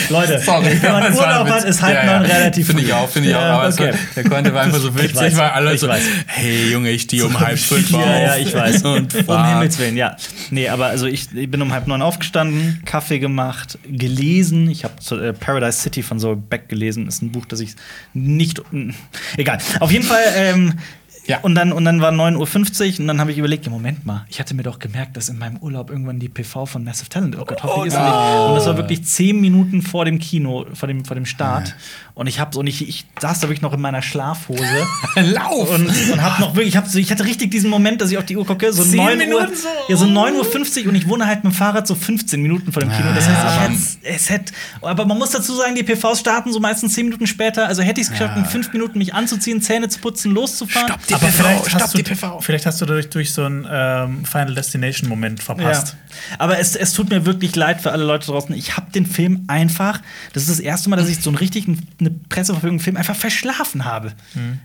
[0.08, 2.18] Leute, Sorry, wenn man Urlaub hat, ist halb Ja, ja.
[2.20, 3.40] neun relativ Finde ich auch, finde ich auch.
[3.40, 3.92] Ja, Aber okay.
[3.92, 6.02] war, der Content war einfach so Ich witzig, weiß, weil alle so, weiß.
[6.26, 8.00] hey Junge, ich stehe um halb fünf auf.
[8.00, 8.82] Ja, ja, ich weiß.
[8.82, 9.46] Und um.
[9.48, 10.16] Himmels Willen, ja.
[10.50, 14.68] Nee, aber also ich, ich bin um halb neun aufgestanden, Kaffee gemacht, gelesen.
[14.70, 14.94] Ich habe
[15.24, 17.06] äh, Paradise City von Saul Beck gelesen.
[17.08, 17.74] Ist ein Buch, das ich
[18.14, 18.60] nicht.
[18.72, 18.94] mh,
[19.36, 19.58] Egal.
[19.80, 20.22] Auf jeden Fall.
[20.36, 20.74] Ähm,
[21.26, 21.40] Ja.
[21.40, 24.24] Und dann, und dann war 9.50 Uhr und dann habe ich überlegt, ja, Moment mal,
[24.28, 27.36] ich hatte mir doch gemerkt, dass in meinem Urlaub irgendwann die PV von Massive Talent,
[27.38, 28.48] oh Gott, hoffentlich ist er nicht.
[28.48, 31.74] Und das war wirklich zehn Minuten vor dem Kino, vor dem, vor dem Start.
[32.18, 34.62] Und ich habe und ich, ich saß da wirklich noch in meiner Schlafhose.
[35.16, 35.68] Lauf!
[35.68, 38.24] Und, und hab noch wirklich, ich, hab ich hatte richtig diesen Moment, dass ich auf
[38.24, 39.68] die Uhr gucke, so Zehn 9 Uhr, Minuten so?
[39.88, 42.80] ja, so 9.50 Uhr und ich wohne halt mit dem Fahrrad so 15 Minuten vor
[42.80, 43.08] dem Kino.
[43.14, 46.54] Das heißt, ich aber- hätte, es hätte, aber man muss dazu sagen, die PVs starten
[46.54, 47.66] so meistens 10 Minuten später.
[47.66, 50.88] Also hätte ich es geschafft, in 5 Minuten mich anzuziehen, Zähne zu putzen, loszufahren.
[50.88, 52.40] Stopp die Aber PV, vielleicht stopp hast, du, die PV.
[52.40, 55.88] vielleicht hast du dadurch durch so einen ähm, Final Destination-Moment verpasst.
[56.30, 56.36] Ja.
[56.38, 58.54] Aber es, es tut mir wirklich leid für alle Leute draußen.
[58.54, 60.00] Ich habe den Film einfach,
[60.32, 63.84] das ist das erste Mal, dass ich so einen richtigen eine Presseverfügung Film einfach verschlafen
[63.84, 64.12] habe.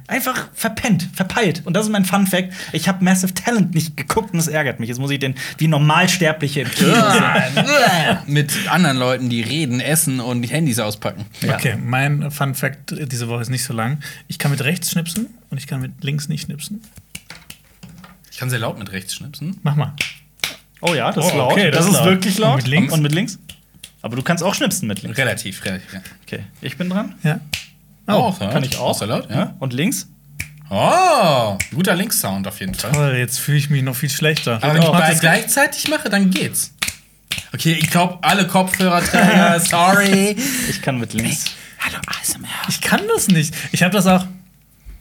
[0.07, 1.61] Einfach verpennt, verpeilt.
[1.65, 2.53] Und das ist mein Fun Fact.
[2.71, 4.89] Ich habe Massive Talent nicht geguckt und das ärgert mich.
[4.89, 6.93] Jetzt muss ich den wie Normalsterbliche im Kino.
[8.27, 11.25] Mit anderen Leuten, die reden, essen und die Handys auspacken.
[11.41, 11.55] Ja.
[11.55, 13.99] Okay, mein Fun Fact diese Woche ist nicht so lang.
[14.27, 16.81] Ich kann mit rechts schnipsen und ich kann mit links nicht schnipsen.
[18.31, 19.57] Ich kann sehr laut mit rechts schnipsen.
[19.63, 19.93] Mach mal.
[20.81, 21.51] Oh ja, das Oh, ist laut.
[21.53, 22.07] okay, das, das ist ist laut.
[22.09, 22.53] wirklich laut.
[22.55, 22.93] Und mit links?
[22.93, 23.39] Und mit links?
[24.01, 25.17] Aber du kannst auch schnipsen mit links.
[25.17, 25.93] Relativ, relativ.
[25.93, 26.01] Ja.
[26.25, 27.15] Okay, ich bin dran.
[27.23, 27.39] Ja.
[28.07, 28.99] Oh, Kann ich auch?
[29.05, 29.55] laut, ja.
[29.59, 30.07] Und links?
[30.69, 32.91] Oh, guter Links-Sound auf jeden Fall.
[32.93, 34.55] Toll, jetzt fühle ich mich noch viel schlechter.
[34.63, 36.73] Aber wenn ich beides das- gleichzeitig mache, dann geht's.
[37.53, 40.35] Okay, ich glaube, alle Kopfhörerträger, sorry.
[40.69, 41.45] Ich kann mit links.
[41.79, 42.47] Hallo, ASMR.
[42.69, 43.53] ich kann das nicht.
[43.71, 44.25] Ich habe das auch.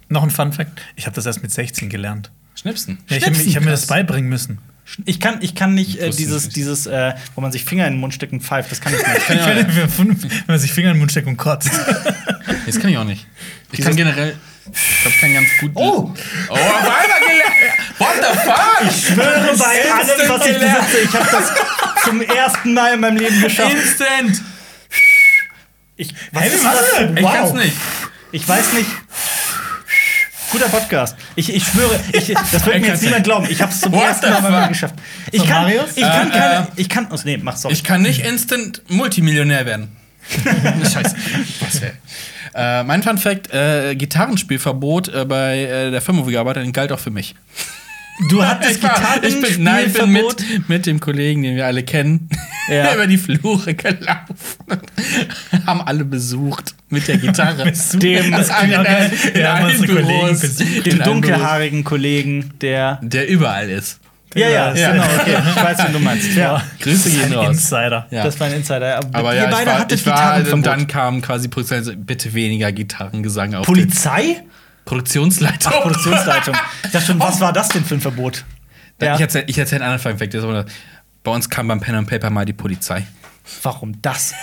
[0.08, 0.80] Noch ein Fun Fact.
[0.96, 2.30] Ich habe das erst mit 16 gelernt.
[2.56, 2.98] Schnipsen.
[3.08, 4.58] Ja, ich habe hab mir das beibringen müssen.
[5.04, 6.56] Ich kann, ich kann nicht äh, dieses, nicht.
[6.56, 8.70] dieses äh, wo man sich Finger in den Mund steckt und pfeift.
[8.72, 9.20] Das kann ich nicht.
[9.30, 11.70] Ich werde für fünf, wenn man sich Finger in den Mund steckt und kotzt.
[12.66, 13.26] Das kann ich auch nicht.
[13.72, 14.36] Ich kann generell.
[14.72, 15.70] Ich glaube, ich kann ganz gut.
[15.74, 16.12] Oh!
[16.48, 17.54] Oh, auf einmal gelernt.
[17.98, 18.90] What the fuck?
[18.90, 20.78] Ich schwöre bei allem, was ich gelernt.
[20.86, 23.72] besitze, ich habe das zum ersten Mal in meinem Leben geschafft.
[23.74, 24.42] Instant.
[25.96, 26.94] Ich, was Hey, ist was das?
[26.98, 27.16] denn?
[27.16, 27.32] Ich Wow.
[27.34, 27.76] kann's nicht.
[28.32, 28.90] Ich weiß nicht.
[30.52, 31.16] Guter Podcast.
[31.36, 33.46] Ich, ich schwöre, ich, das wird mir jetzt niemand glauben.
[33.50, 34.60] Ich habe es zum What ersten Mal?
[34.60, 34.94] Leben geschafft.
[35.30, 36.54] Ich kann, ich kann Äh, keine.
[36.66, 36.66] äh.
[36.76, 37.06] Ich kann.
[37.10, 37.74] Oh, nee, mach sorry.
[37.74, 39.88] Ich kann nicht instant Multimillionär werden.
[40.92, 41.16] Scheiße.
[41.60, 41.92] Was wär?
[42.54, 47.00] Äh, mein Fun Fact: äh, Gitarrenspielverbot äh, bei der Firma, wo ich arbeite, galt auch
[47.00, 47.34] für mich.
[48.28, 51.66] Du hattest Ich, war, ich bin, nein, ich bin mit, mit dem Kollegen, den wir
[51.66, 52.28] alle kennen,
[52.70, 52.94] Ja.
[52.94, 54.82] über die Flure gelaufen.
[55.66, 57.72] Haben alle besucht mit der Gitarre.
[57.94, 59.12] Dem- das auch geil.
[59.34, 60.40] in haben allen Büros.
[60.40, 60.68] besucht.
[60.68, 61.04] Den In Büros.
[61.04, 62.98] dunkelhaarigen Kollegen, der.
[63.02, 64.00] Der überall ist.
[64.34, 64.92] Ja, ja, Ja.
[64.92, 65.36] genau, okay.
[65.56, 66.36] Ich weiß, wen du meinst.
[66.36, 66.62] Ja.
[66.80, 67.48] Grüße gehen Ein raus.
[67.48, 68.06] Insider.
[68.12, 68.22] Ja.
[68.22, 69.00] Das war ein Insider.
[69.12, 70.66] Aber ihr ja, ich beide war, hattet ich war und Gitarrenverbot.
[70.66, 74.42] dann kam quasi Polizei, bitte weniger Gitarrengesang auf Polizei?
[74.90, 75.72] Produktionsleitung.
[75.72, 76.56] Ach, Produktionsleitung.
[76.84, 78.44] Ich dachte schon, was war das denn für ein Verbot?
[79.00, 79.14] Ja.
[79.14, 80.68] Ich erzähle ich erzähl einen anderen Fact.
[81.22, 83.06] Bei uns kam beim Pen and Paper mal die Polizei.
[83.62, 84.34] Warum das?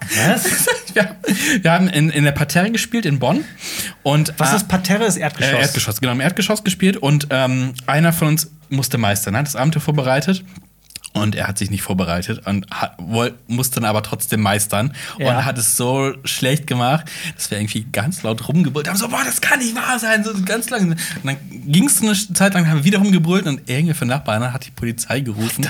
[0.00, 0.66] Was?
[0.94, 1.16] Wir,
[1.60, 3.44] wir haben in, in der Parterre gespielt in Bonn.
[4.02, 5.04] Und, Was äh, ist Parterre?
[5.04, 5.52] Ist Erdgeschoss.
[5.52, 6.96] Äh, Erdgeschoss, genau, im Erdgeschoss gespielt.
[6.96, 10.42] Und ähm, einer von uns musste meistern, hat das Abenteuer vorbereitet.
[11.16, 14.92] Und er hat sich nicht vorbereitet und hat, woll, musste dann aber trotzdem meistern.
[15.18, 15.30] Ja.
[15.38, 17.06] Und hat es so schlecht gemacht,
[17.36, 18.96] dass wir irgendwie ganz laut rumgebrüllt haben.
[18.96, 20.22] So, boah, das kann nicht wahr sein.
[20.24, 20.90] So ganz lang.
[20.90, 24.52] Und dann ging es eine Zeit lang, haben wir wieder rumgebrüllt und irgendwie für Nachbarn
[24.52, 25.66] hat die Polizei gerufen.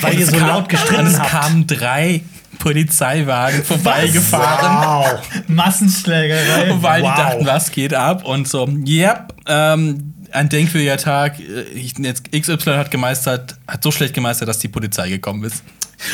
[0.00, 1.30] Weil Und ihr so kam- laut gestritten Und es habt.
[1.30, 2.22] kamen drei
[2.58, 5.14] Polizeiwagen vorbeigefahren.
[5.14, 5.20] Wow.
[5.48, 6.74] Massenschlägerei.
[6.82, 7.14] Weil Wow.
[7.14, 8.24] die dachten, was geht ab?
[8.24, 11.38] Und so, yep, ähm, ein denkwürdiger Tag.
[11.40, 15.62] Äh, XY hat gemeistert, hat so schlecht gemeistert, dass die Polizei gekommen ist.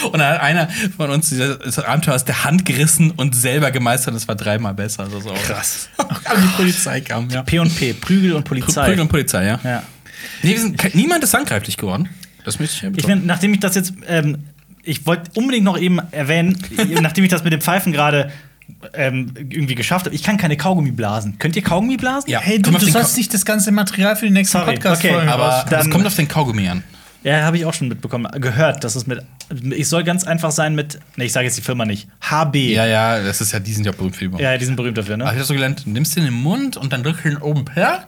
[0.05, 4.13] Und dann hat einer von uns dieses Abenteuer aus der Hand gerissen und selber gemeistert.
[4.13, 5.05] Und es war dreimal besser.
[5.05, 5.33] Also so.
[5.33, 5.89] Krass.
[5.97, 7.43] Aber die Polizei kam, ja.
[7.43, 8.87] P und P, Prügel und Polizei.
[8.87, 9.61] Prügel und Polizei, ja.
[9.63, 9.83] ja.
[10.43, 12.09] Nee, sind, niemand ist handgreiflich geworden.
[12.45, 14.45] Das möchte ich ja Ich bin, nachdem ich das jetzt, ähm,
[14.83, 16.57] ich wollte unbedingt noch eben erwähnen,
[17.01, 18.31] nachdem ich das mit dem Pfeifen gerade
[18.95, 21.39] ähm, irgendwie geschafft habe, ich kann keine Kaugummi blasen.
[21.39, 22.31] Könnt ihr Kaugummi blasen?
[22.31, 22.41] Ja.
[22.41, 25.29] Hey, du, du den sollst nicht das ganze Material für die nächsten Sorry, Podcast-Folgen okay,
[25.29, 26.83] aber raus- das kommt auf den Kaugummi an.
[27.27, 29.21] Ja, habe ich auch schon mitbekommen, gehört, dass es mit.
[29.73, 31.01] Ich soll ganz einfach sein mit.
[31.17, 32.07] Ne, ich sage jetzt die Firma nicht.
[32.21, 32.55] HB.
[32.55, 34.97] Ja, ja, das ist ja, die sind ja berühmt für die Ja, die sind berühmt
[34.97, 35.33] dafür, Aber ne?
[35.33, 37.39] ich hab so gelernt, du nimmst den in den Mund und dann drückst du ihn
[37.39, 37.83] oben per.
[37.83, 38.05] Ja.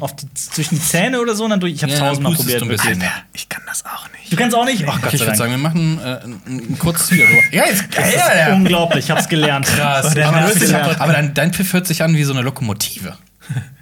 [0.00, 1.72] Auf die, zwischen die Zähne oder so und dann durch.
[1.72, 2.62] Ich habe Ja, tausendmal probiert.
[2.62, 2.92] Alter,
[3.32, 4.30] ich kann das auch nicht.
[4.30, 4.84] Du kannst auch nicht?
[4.86, 7.24] Ach, Gott Okay, ich würde sagen, wir machen äh, ein, kurzes Video.
[7.52, 9.64] Ja, jetzt Das ist unglaublich, ich hab's gelernt.
[9.64, 10.14] Krass.
[10.14, 13.16] Aber, nervigste aber, aber dein, dein Pfiff hört sich an wie so eine Lokomotive.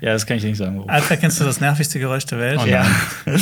[0.00, 0.76] Ja, das kann ich dir nicht sagen.
[0.76, 0.88] Warum.
[0.88, 2.60] Alter, kennst du das nervigste Geräusch der Welt?
[2.62, 2.86] Oh, Ja.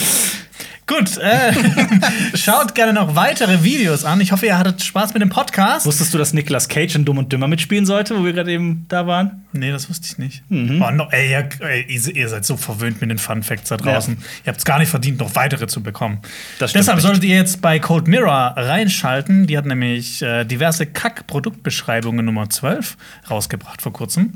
[0.86, 1.52] Gut, äh,
[2.36, 4.20] schaut gerne noch weitere Videos an.
[4.20, 5.84] Ich hoffe, ihr hattet Spaß mit dem Podcast.
[5.84, 8.86] Wusstest du, dass Nicolas Cage in Dumm und Dümmer mitspielen sollte, wo wir gerade eben
[8.88, 9.44] da waren?
[9.52, 10.48] Nee, das wusste ich nicht.
[10.48, 10.80] Mhm.
[10.80, 14.14] Oh, no, ey, ihr, ey, ihr seid so verwöhnt mit den Fun Facts da draußen.
[14.14, 14.26] Ja.
[14.44, 16.20] Ihr habt es gar nicht verdient, noch weitere zu bekommen.
[16.60, 19.48] Deshalb solltet ihr jetzt bei Cold Mirror reinschalten.
[19.48, 22.96] Die hat nämlich äh, diverse Kack-Produktbeschreibungen Nummer 12
[23.28, 24.34] rausgebracht vor kurzem.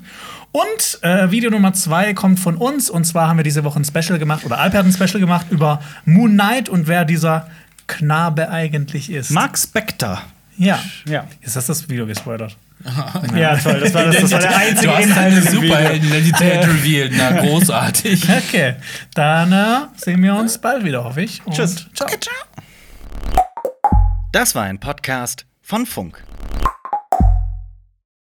[0.52, 2.90] Und äh, Video Nummer 2 kommt von uns.
[2.90, 5.46] Und zwar haben wir diese Woche ein Special gemacht, oder Alper hat ein Special gemacht
[5.50, 7.48] über Moon Knight und wer dieser
[7.86, 9.30] Knabe eigentlich ist.
[9.30, 10.22] Mark Spector.
[10.56, 10.78] Ja.
[11.06, 11.26] Ja.
[11.40, 12.56] Jetzt hast du das Video gespoilert.
[13.36, 13.80] Ja, toll.
[13.80, 15.42] Das war, das, das war der einzige Du hast eine.
[15.42, 17.12] Superhelden-Identität revealed.
[17.14, 18.26] Na, großartig.
[18.48, 18.76] Okay,
[19.14, 21.44] dann äh, sehen wir uns bald wieder, hoffe ich.
[21.44, 21.86] Und Tschüss.
[21.94, 22.08] Ciao.
[24.32, 26.22] Das war ein Podcast von Funk.